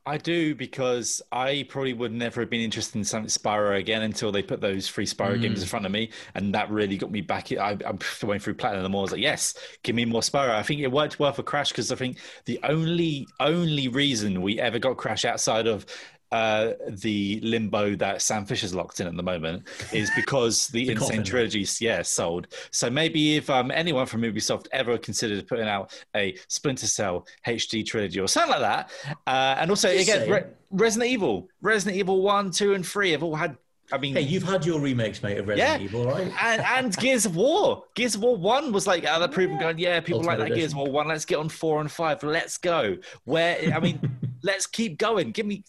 I 0.09 0.17
do 0.17 0.55
because 0.55 1.21
I 1.31 1.67
probably 1.69 1.93
would 1.93 2.11
never 2.11 2.41
have 2.41 2.49
been 2.49 2.61
interested 2.61 2.97
in 2.97 3.03
something 3.03 3.29
Spyro 3.29 3.77
again 3.77 4.01
until 4.01 4.31
they 4.31 4.41
put 4.41 4.59
those 4.59 4.87
free 4.87 5.05
Spyro 5.05 5.39
games 5.39 5.61
in 5.61 5.67
mm. 5.67 5.69
front 5.69 5.85
of 5.85 5.91
me, 5.91 6.09
and 6.33 6.51
that 6.55 6.71
really 6.71 6.97
got 6.97 7.11
me 7.11 7.21
back. 7.21 7.51
I, 7.51 7.77
I'm 7.85 7.99
going 8.19 8.39
through 8.39 8.55
Platinum. 8.55 8.95
I 8.95 8.99
was 8.99 9.11
like, 9.11 9.21
yes, 9.21 9.53
give 9.83 9.95
me 9.95 10.05
more 10.05 10.21
Spyro. 10.21 10.49
I 10.49 10.63
think 10.63 10.81
it 10.81 10.91
worked 10.91 11.19
well 11.19 11.31
for 11.31 11.43
Crash 11.43 11.69
because 11.69 11.91
I 11.91 11.95
think 11.95 12.17
the 12.45 12.59
only 12.63 13.27
only 13.39 13.87
reason 13.87 14.41
we 14.41 14.59
ever 14.59 14.79
got 14.79 14.97
Crash 14.97 15.25
outside 15.25 15.67
of 15.67 15.85
uh, 16.31 16.73
the 16.87 17.39
limbo 17.41 17.95
that 17.95 18.21
Sam 18.21 18.45
Fisher's 18.45 18.75
locked 18.75 18.99
in 18.99 19.07
at 19.07 19.15
the 19.15 19.23
moment 19.23 19.67
is 19.91 20.11
because 20.15 20.67
the, 20.67 20.85
The 20.85 20.91
N. 20.91 21.01
Sane 21.01 21.23
trilogy, 21.23 21.65
yeah, 21.79 22.01
sold. 22.01 22.47
So 22.71 22.89
maybe 22.89 23.37
if 23.37 23.49
um, 23.49 23.71
anyone 23.71 24.05
from 24.05 24.21
Ubisoft 24.21 24.67
ever 24.71 24.97
considered 24.97 25.47
putting 25.47 25.67
out 25.67 25.93
a 26.15 26.35
Splinter 26.47 26.87
Cell 26.87 27.25
HD 27.45 27.85
trilogy 27.85 28.19
or 28.19 28.27
something 28.27 28.51
like 28.51 28.61
that, 28.61 28.91
uh, 29.27 29.55
and 29.59 29.69
also 29.69 29.89
again. 29.89 30.29
Re- 30.29 30.43
Resident 30.71 31.09
Evil, 31.09 31.49
Resident 31.61 31.97
Evil 31.97 32.21
one, 32.21 32.51
two, 32.51 32.73
and 32.73 32.85
three 32.85 33.11
have 33.11 33.23
all 33.23 33.35
had. 33.35 33.57
I 33.91 33.97
mean, 33.97 34.13
Hey, 34.13 34.21
you've 34.21 34.43
had 34.43 34.63
your 34.63 34.79
remakes, 34.79 35.23
mate, 35.23 35.39
of 35.39 35.47
Resident 35.47 35.81
yeah, 35.81 35.85
Evil, 35.85 36.05
right? 36.05 36.31
and, 36.43 36.61
and 36.61 36.95
Gears 36.97 37.25
of 37.25 37.35
War. 37.35 37.83
Gears 37.95 38.13
of 38.13 38.21
War 38.21 38.37
One 38.37 38.71
was 38.71 38.85
like 38.85 39.03
other 39.07 39.27
people 39.27 39.57
going, 39.57 39.79
yeah, 39.79 39.99
people 39.99 40.19
Ultimate 40.19 40.39
like 40.39 40.49
that 40.49 40.55
Gears 40.55 40.73
of 40.73 40.77
War 40.77 40.91
One. 40.91 41.07
Let's 41.07 41.25
get 41.25 41.39
on 41.39 41.49
four 41.49 41.81
and 41.81 41.91
five. 41.91 42.21
Let's 42.21 42.59
go. 42.59 42.97
Where 43.23 43.73
I 43.73 43.79
mean, 43.79 43.99
let's 44.43 44.67
keep 44.67 44.99
going. 44.99 45.31
Give 45.31 45.45
me. 45.47 45.63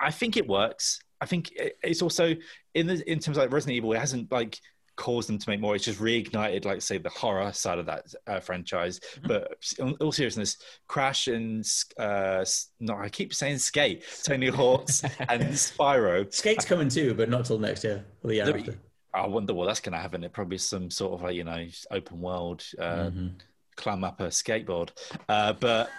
I 0.00 0.10
think 0.10 0.36
it 0.36 0.46
works. 0.46 1.00
I 1.20 1.26
think 1.26 1.52
it's 1.82 2.02
also 2.02 2.34
in 2.74 2.86
the 2.86 3.10
in 3.10 3.18
terms 3.18 3.36
of 3.38 3.42
like 3.44 3.52
Resident 3.52 3.76
Evil, 3.76 3.92
it 3.94 3.98
hasn't 3.98 4.30
like 4.30 4.58
caused 4.96 5.28
them 5.28 5.38
to 5.38 5.50
make 5.50 5.60
more. 5.60 5.74
It's 5.76 5.84
just 5.84 6.00
reignited, 6.00 6.64
like 6.64 6.80
say, 6.82 6.98
the 6.98 7.10
horror 7.10 7.52
side 7.52 7.78
of 7.78 7.86
that 7.86 8.04
uh, 8.26 8.40
franchise. 8.40 8.98
Mm-hmm. 9.00 9.28
But 9.28 9.72
in 9.78 9.92
all 10.00 10.12
seriousness, 10.12 10.56
Crash 10.88 11.28
and 11.28 11.66
uh, 11.98 12.44
no, 12.80 12.96
I 12.96 13.08
keep 13.08 13.34
saying 13.34 13.58
Skate, 13.58 14.04
Tony 14.24 14.48
Hawk's, 14.48 15.02
and 15.28 15.42
Spyro. 15.54 16.32
Skate's 16.32 16.64
coming 16.64 16.88
too, 16.88 17.14
but 17.14 17.28
not 17.28 17.44
till 17.46 17.58
next 17.58 17.84
year 17.84 18.04
or 18.22 18.28
the 18.28 18.36
year 18.36 18.44
There- 18.46 18.58
after. 18.58 18.78
I 19.14 19.26
wonder 19.26 19.54
what 19.54 19.64
that's 19.66 19.80
going 19.80 19.94
to 19.94 19.98
happen. 19.98 20.22
it. 20.24 20.34
Probably 20.34 20.58
some 20.58 20.90
sort 20.90 21.14
of 21.14 21.22
like 21.22 21.34
you 21.36 21.44
know 21.44 21.66
open 21.90 22.20
world, 22.20 22.62
uh, 22.78 23.06
Mm-hmm. 23.06 23.26
climb 23.76 24.04
up 24.04 24.20
a 24.20 24.24
skateboard. 24.26 24.90
Uh, 25.26 25.54
but 25.54 25.90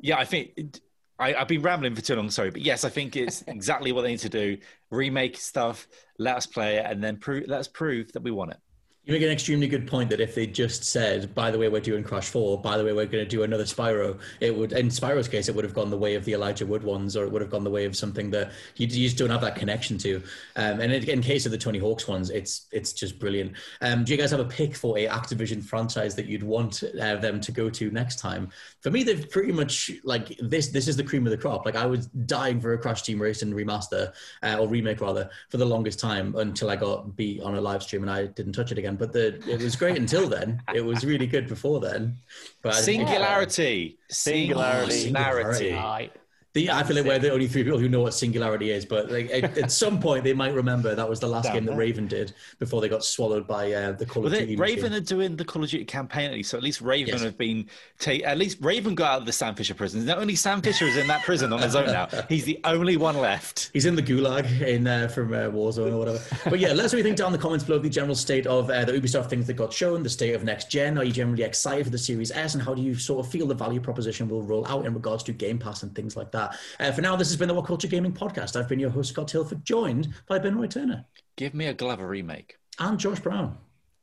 yeah, 0.00 0.18
I 0.18 0.24
think 0.24 0.52
it, 0.56 0.80
I, 1.18 1.34
I've 1.34 1.48
been 1.48 1.62
rambling 1.62 1.94
for 1.94 2.02
too 2.02 2.16
long. 2.16 2.30
Sorry, 2.30 2.50
but 2.50 2.62
yes, 2.62 2.84
I 2.84 2.88
think 2.88 3.16
it's 3.16 3.42
exactly 3.46 3.92
what 3.92 4.02
they 4.02 4.10
need 4.10 4.20
to 4.20 4.28
do: 4.28 4.58
remake 4.90 5.36
stuff, 5.36 5.86
let 6.18 6.36
us 6.36 6.46
play 6.46 6.76
it, 6.76 6.86
and 6.86 7.02
then 7.02 7.18
prove 7.18 7.46
let 7.48 7.60
us 7.60 7.68
prove 7.68 8.12
that 8.12 8.22
we 8.22 8.30
want 8.30 8.52
it. 8.52 8.58
You 9.06 9.12
make 9.12 9.22
an 9.22 9.28
extremely 9.28 9.68
good 9.68 9.86
point 9.86 10.08
that 10.08 10.20
if 10.20 10.34
they 10.34 10.46
just 10.46 10.82
said, 10.82 11.34
by 11.34 11.50
the 11.50 11.58
way, 11.58 11.68
we're 11.68 11.82
doing 11.82 12.02
Crash 12.02 12.30
4, 12.30 12.62
by 12.62 12.78
the 12.78 12.84
way, 12.84 12.94
we're 12.94 13.04
going 13.04 13.22
to 13.22 13.28
do 13.28 13.42
another 13.42 13.64
Spyro, 13.64 14.18
it 14.40 14.56
would, 14.56 14.72
in 14.72 14.88
Spyro's 14.88 15.28
case, 15.28 15.46
it 15.46 15.54
would 15.54 15.64
have 15.64 15.74
gone 15.74 15.90
the 15.90 15.98
way 15.98 16.14
of 16.14 16.24
the 16.24 16.32
Elijah 16.32 16.64
Wood 16.64 16.82
ones, 16.82 17.14
or 17.14 17.24
it 17.24 17.30
would 17.30 17.42
have 17.42 17.50
gone 17.50 17.64
the 17.64 17.70
way 17.70 17.84
of 17.84 17.94
something 17.94 18.30
that 18.30 18.52
you, 18.76 18.86
you 18.86 19.04
just 19.04 19.18
don't 19.18 19.28
have 19.28 19.42
that 19.42 19.56
connection 19.56 19.98
to. 19.98 20.22
Um, 20.56 20.80
and 20.80 20.90
in, 20.90 21.06
in 21.06 21.20
case 21.20 21.44
of 21.44 21.52
the 21.52 21.58
Tony 21.58 21.78
Hawk's 21.78 22.08
ones, 22.08 22.30
it's 22.30 22.66
it's 22.72 22.94
just 22.94 23.18
brilliant. 23.18 23.52
Um, 23.82 24.04
do 24.04 24.12
you 24.12 24.18
guys 24.18 24.30
have 24.30 24.40
a 24.40 24.46
pick 24.46 24.74
for 24.74 24.96
a 24.96 25.06
Activision 25.06 25.62
franchise 25.62 26.14
that 26.14 26.24
you'd 26.24 26.42
want 26.42 26.82
uh, 26.82 27.16
them 27.16 27.42
to 27.42 27.52
go 27.52 27.68
to 27.68 27.90
next 27.90 28.18
time? 28.18 28.48
For 28.80 28.90
me, 28.90 29.02
they've 29.02 29.28
pretty 29.30 29.52
much, 29.52 29.90
like, 30.04 30.34
this 30.40 30.68
This 30.68 30.88
is 30.88 30.96
the 30.96 31.04
cream 31.04 31.26
of 31.26 31.30
the 31.30 31.36
crop. 31.36 31.66
Like, 31.66 31.76
I 31.76 31.84
was 31.84 32.06
dying 32.06 32.58
for 32.58 32.72
a 32.72 32.78
Crash 32.78 33.02
Team 33.02 33.20
Racing 33.20 33.52
remaster, 33.52 34.14
uh, 34.42 34.56
or 34.58 34.66
remake 34.66 35.02
rather, 35.02 35.28
for 35.50 35.58
the 35.58 35.66
longest 35.66 36.00
time 36.00 36.34
until 36.36 36.70
I 36.70 36.76
got 36.76 37.16
beat 37.16 37.42
on 37.42 37.54
a 37.54 37.60
live 37.60 37.82
stream 37.82 38.00
and 38.00 38.10
I 38.10 38.28
didn't 38.28 38.54
touch 38.54 38.72
it 38.72 38.78
again. 38.78 38.93
But 38.96 39.12
the 39.12 39.42
it 39.48 39.60
was 39.60 39.76
great 39.76 39.96
until 39.96 40.28
then. 40.28 40.62
It 40.74 40.84
was 40.84 41.04
really 41.04 41.26
good 41.26 41.48
before 41.48 41.80
then. 41.80 42.16
But 42.62 42.74
I- 42.74 42.80
Singularity, 42.80 43.98
Singularity. 44.10 44.92
singularity. 44.92 45.58
Singularity. 45.70 46.10
The, 46.54 46.70
I 46.70 46.84
feel 46.84 46.94
like 46.94 47.04
we're 47.04 47.18
the 47.18 47.32
only 47.32 47.48
three 47.48 47.64
people 47.64 47.80
who 47.80 47.88
know 47.88 48.00
what 48.00 48.14
singularity 48.14 48.70
is, 48.70 48.86
but 48.86 49.10
like, 49.10 49.28
at, 49.32 49.58
at, 49.58 49.72
some 49.84 49.98
point 49.98 50.22
they 50.22 50.32
might 50.32 50.54
remember 50.54 50.94
that 50.94 51.08
was 51.08 51.18
the 51.18 51.26
last 51.26 51.46
Damn 51.46 51.54
game 51.54 51.64
that 51.64 51.74
Raven 51.74 52.06
did 52.06 52.32
before 52.60 52.80
they 52.80 52.88
got 52.88 53.04
swallowed 53.04 53.44
by 53.48 53.72
uh, 53.72 53.90
the 53.90 54.06
Call 54.06 54.22
well, 54.22 54.32
of 54.32 54.38
Duty. 54.38 54.54
Raven 54.54 54.92
machine. 54.92 54.96
are 54.96 55.00
doing 55.00 55.36
the 55.36 55.44
Call 55.44 55.64
of 55.64 55.70
Duty 55.70 55.84
campaign, 55.84 56.30
at 56.30 56.34
least, 56.34 56.50
so 56.50 56.56
at 56.56 56.62
least 56.62 56.80
Raven 56.80 57.14
yes. 57.14 57.22
have 57.22 57.36
been 57.36 57.66
take. 57.98 58.22
At 58.22 58.38
least 58.38 58.58
Raven 58.60 58.94
got 58.94 59.10
out 59.10 59.20
of 59.22 59.26
the 59.26 59.32
Sam 59.32 59.56
Fisher 59.56 59.74
prison. 59.74 60.04
Not 60.04 60.18
only 60.18 60.36
Sam 60.36 60.62
Fisher 60.62 60.84
is 60.84 60.96
in 60.96 61.08
that 61.08 61.24
prison 61.24 61.52
on 61.52 61.60
his 61.60 61.74
own 61.74 61.86
now. 61.86 62.06
He's 62.28 62.44
the 62.44 62.60
only 62.62 62.96
one 62.96 63.16
left. 63.16 63.70
He's 63.72 63.86
in 63.86 63.96
the 63.96 64.02
gulag 64.02 64.60
in 64.60 64.86
uh, 64.86 65.08
from 65.08 65.32
uh, 65.32 65.48
Warzone 65.48 65.92
or 65.92 65.98
whatever. 65.98 66.20
But 66.48 66.60
yeah, 66.60 66.68
let 66.68 66.84
us 66.84 66.92
know 66.92 66.98
what 66.98 66.98
you 66.98 67.02
think 67.02 67.16
down 67.16 67.28
in 67.28 67.32
the 67.32 67.38
comments 67.38 67.64
below. 67.64 67.80
The 67.80 67.90
general 67.90 68.14
state 68.14 68.46
of 68.46 68.70
uh, 68.70 68.84
the 68.84 68.92
Ubisoft 68.92 69.28
things 69.28 69.48
that 69.48 69.54
got 69.54 69.72
shown, 69.72 70.04
the 70.04 70.08
state 70.08 70.36
of 70.36 70.44
next 70.44 70.70
gen. 70.70 70.98
Are 70.98 71.04
you 71.04 71.12
generally 71.12 71.42
excited 71.42 71.84
for 71.84 71.90
the 71.90 71.98
Series 71.98 72.30
S, 72.30 72.54
and 72.54 72.62
how 72.62 72.74
do 72.74 72.82
you 72.82 72.94
sort 72.94 73.26
of 73.26 73.32
feel 73.32 73.48
the 73.48 73.56
value 73.56 73.80
proposition 73.80 74.28
will 74.28 74.44
roll 74.44 74.64
out 74.68 74.86
in 74.86 74.94
regards 74.94 75.24
to 75.24 75.32
Game 75.32 75.58
Pass 75.58 75.82
and 75.82 75.92
things 75.96 76.16
like 76.16 76.30
that? 76.50 76.58
Uh, 76.80 76.92
for 76.92 77.02
now 77.02 77.16
this 77.16 77.28
has 77.28 77.36
been 77.36 77.48
the 77.48 77.54
WhatCulture 77.54 77.90
Gaming 77.90 78.12
Podcast. 78.12 78.58
I've 78.58 78.68
been 78.68 78.80
your 78.80 78.90
host, 78.90 79.10
Scott 79.10 79.28
Tailford, 79.28 79.62
joined 79.64 80.14
by 80.28 80.38
Ben 80.38 80.56
Roy 80.56 80.66
Turner. 80.66 81.04
Give 81.36 81.54
me 81.54 81.66
a 81.66 81.74
Glover 81.74 82.06
remake. 82.06 82.56
And 82.78 82.98
Josh 82.98 83.20
Brown. 83.20 83.58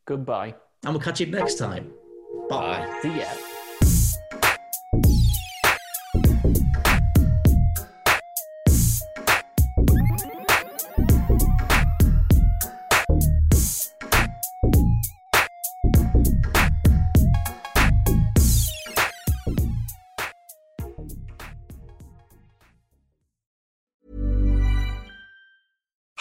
Goodbye. 0.05 0.55
And 0.83 0.93
we'll 0.93 1.01
catch 1.01 1.19
you 1.19 1.27
next 1.27 1.55
time. 1.55 1.91
Bye. 2.49 2.85
Bye. 2.85 2.99
See 3.01 3.19
ya. 3.19 3.51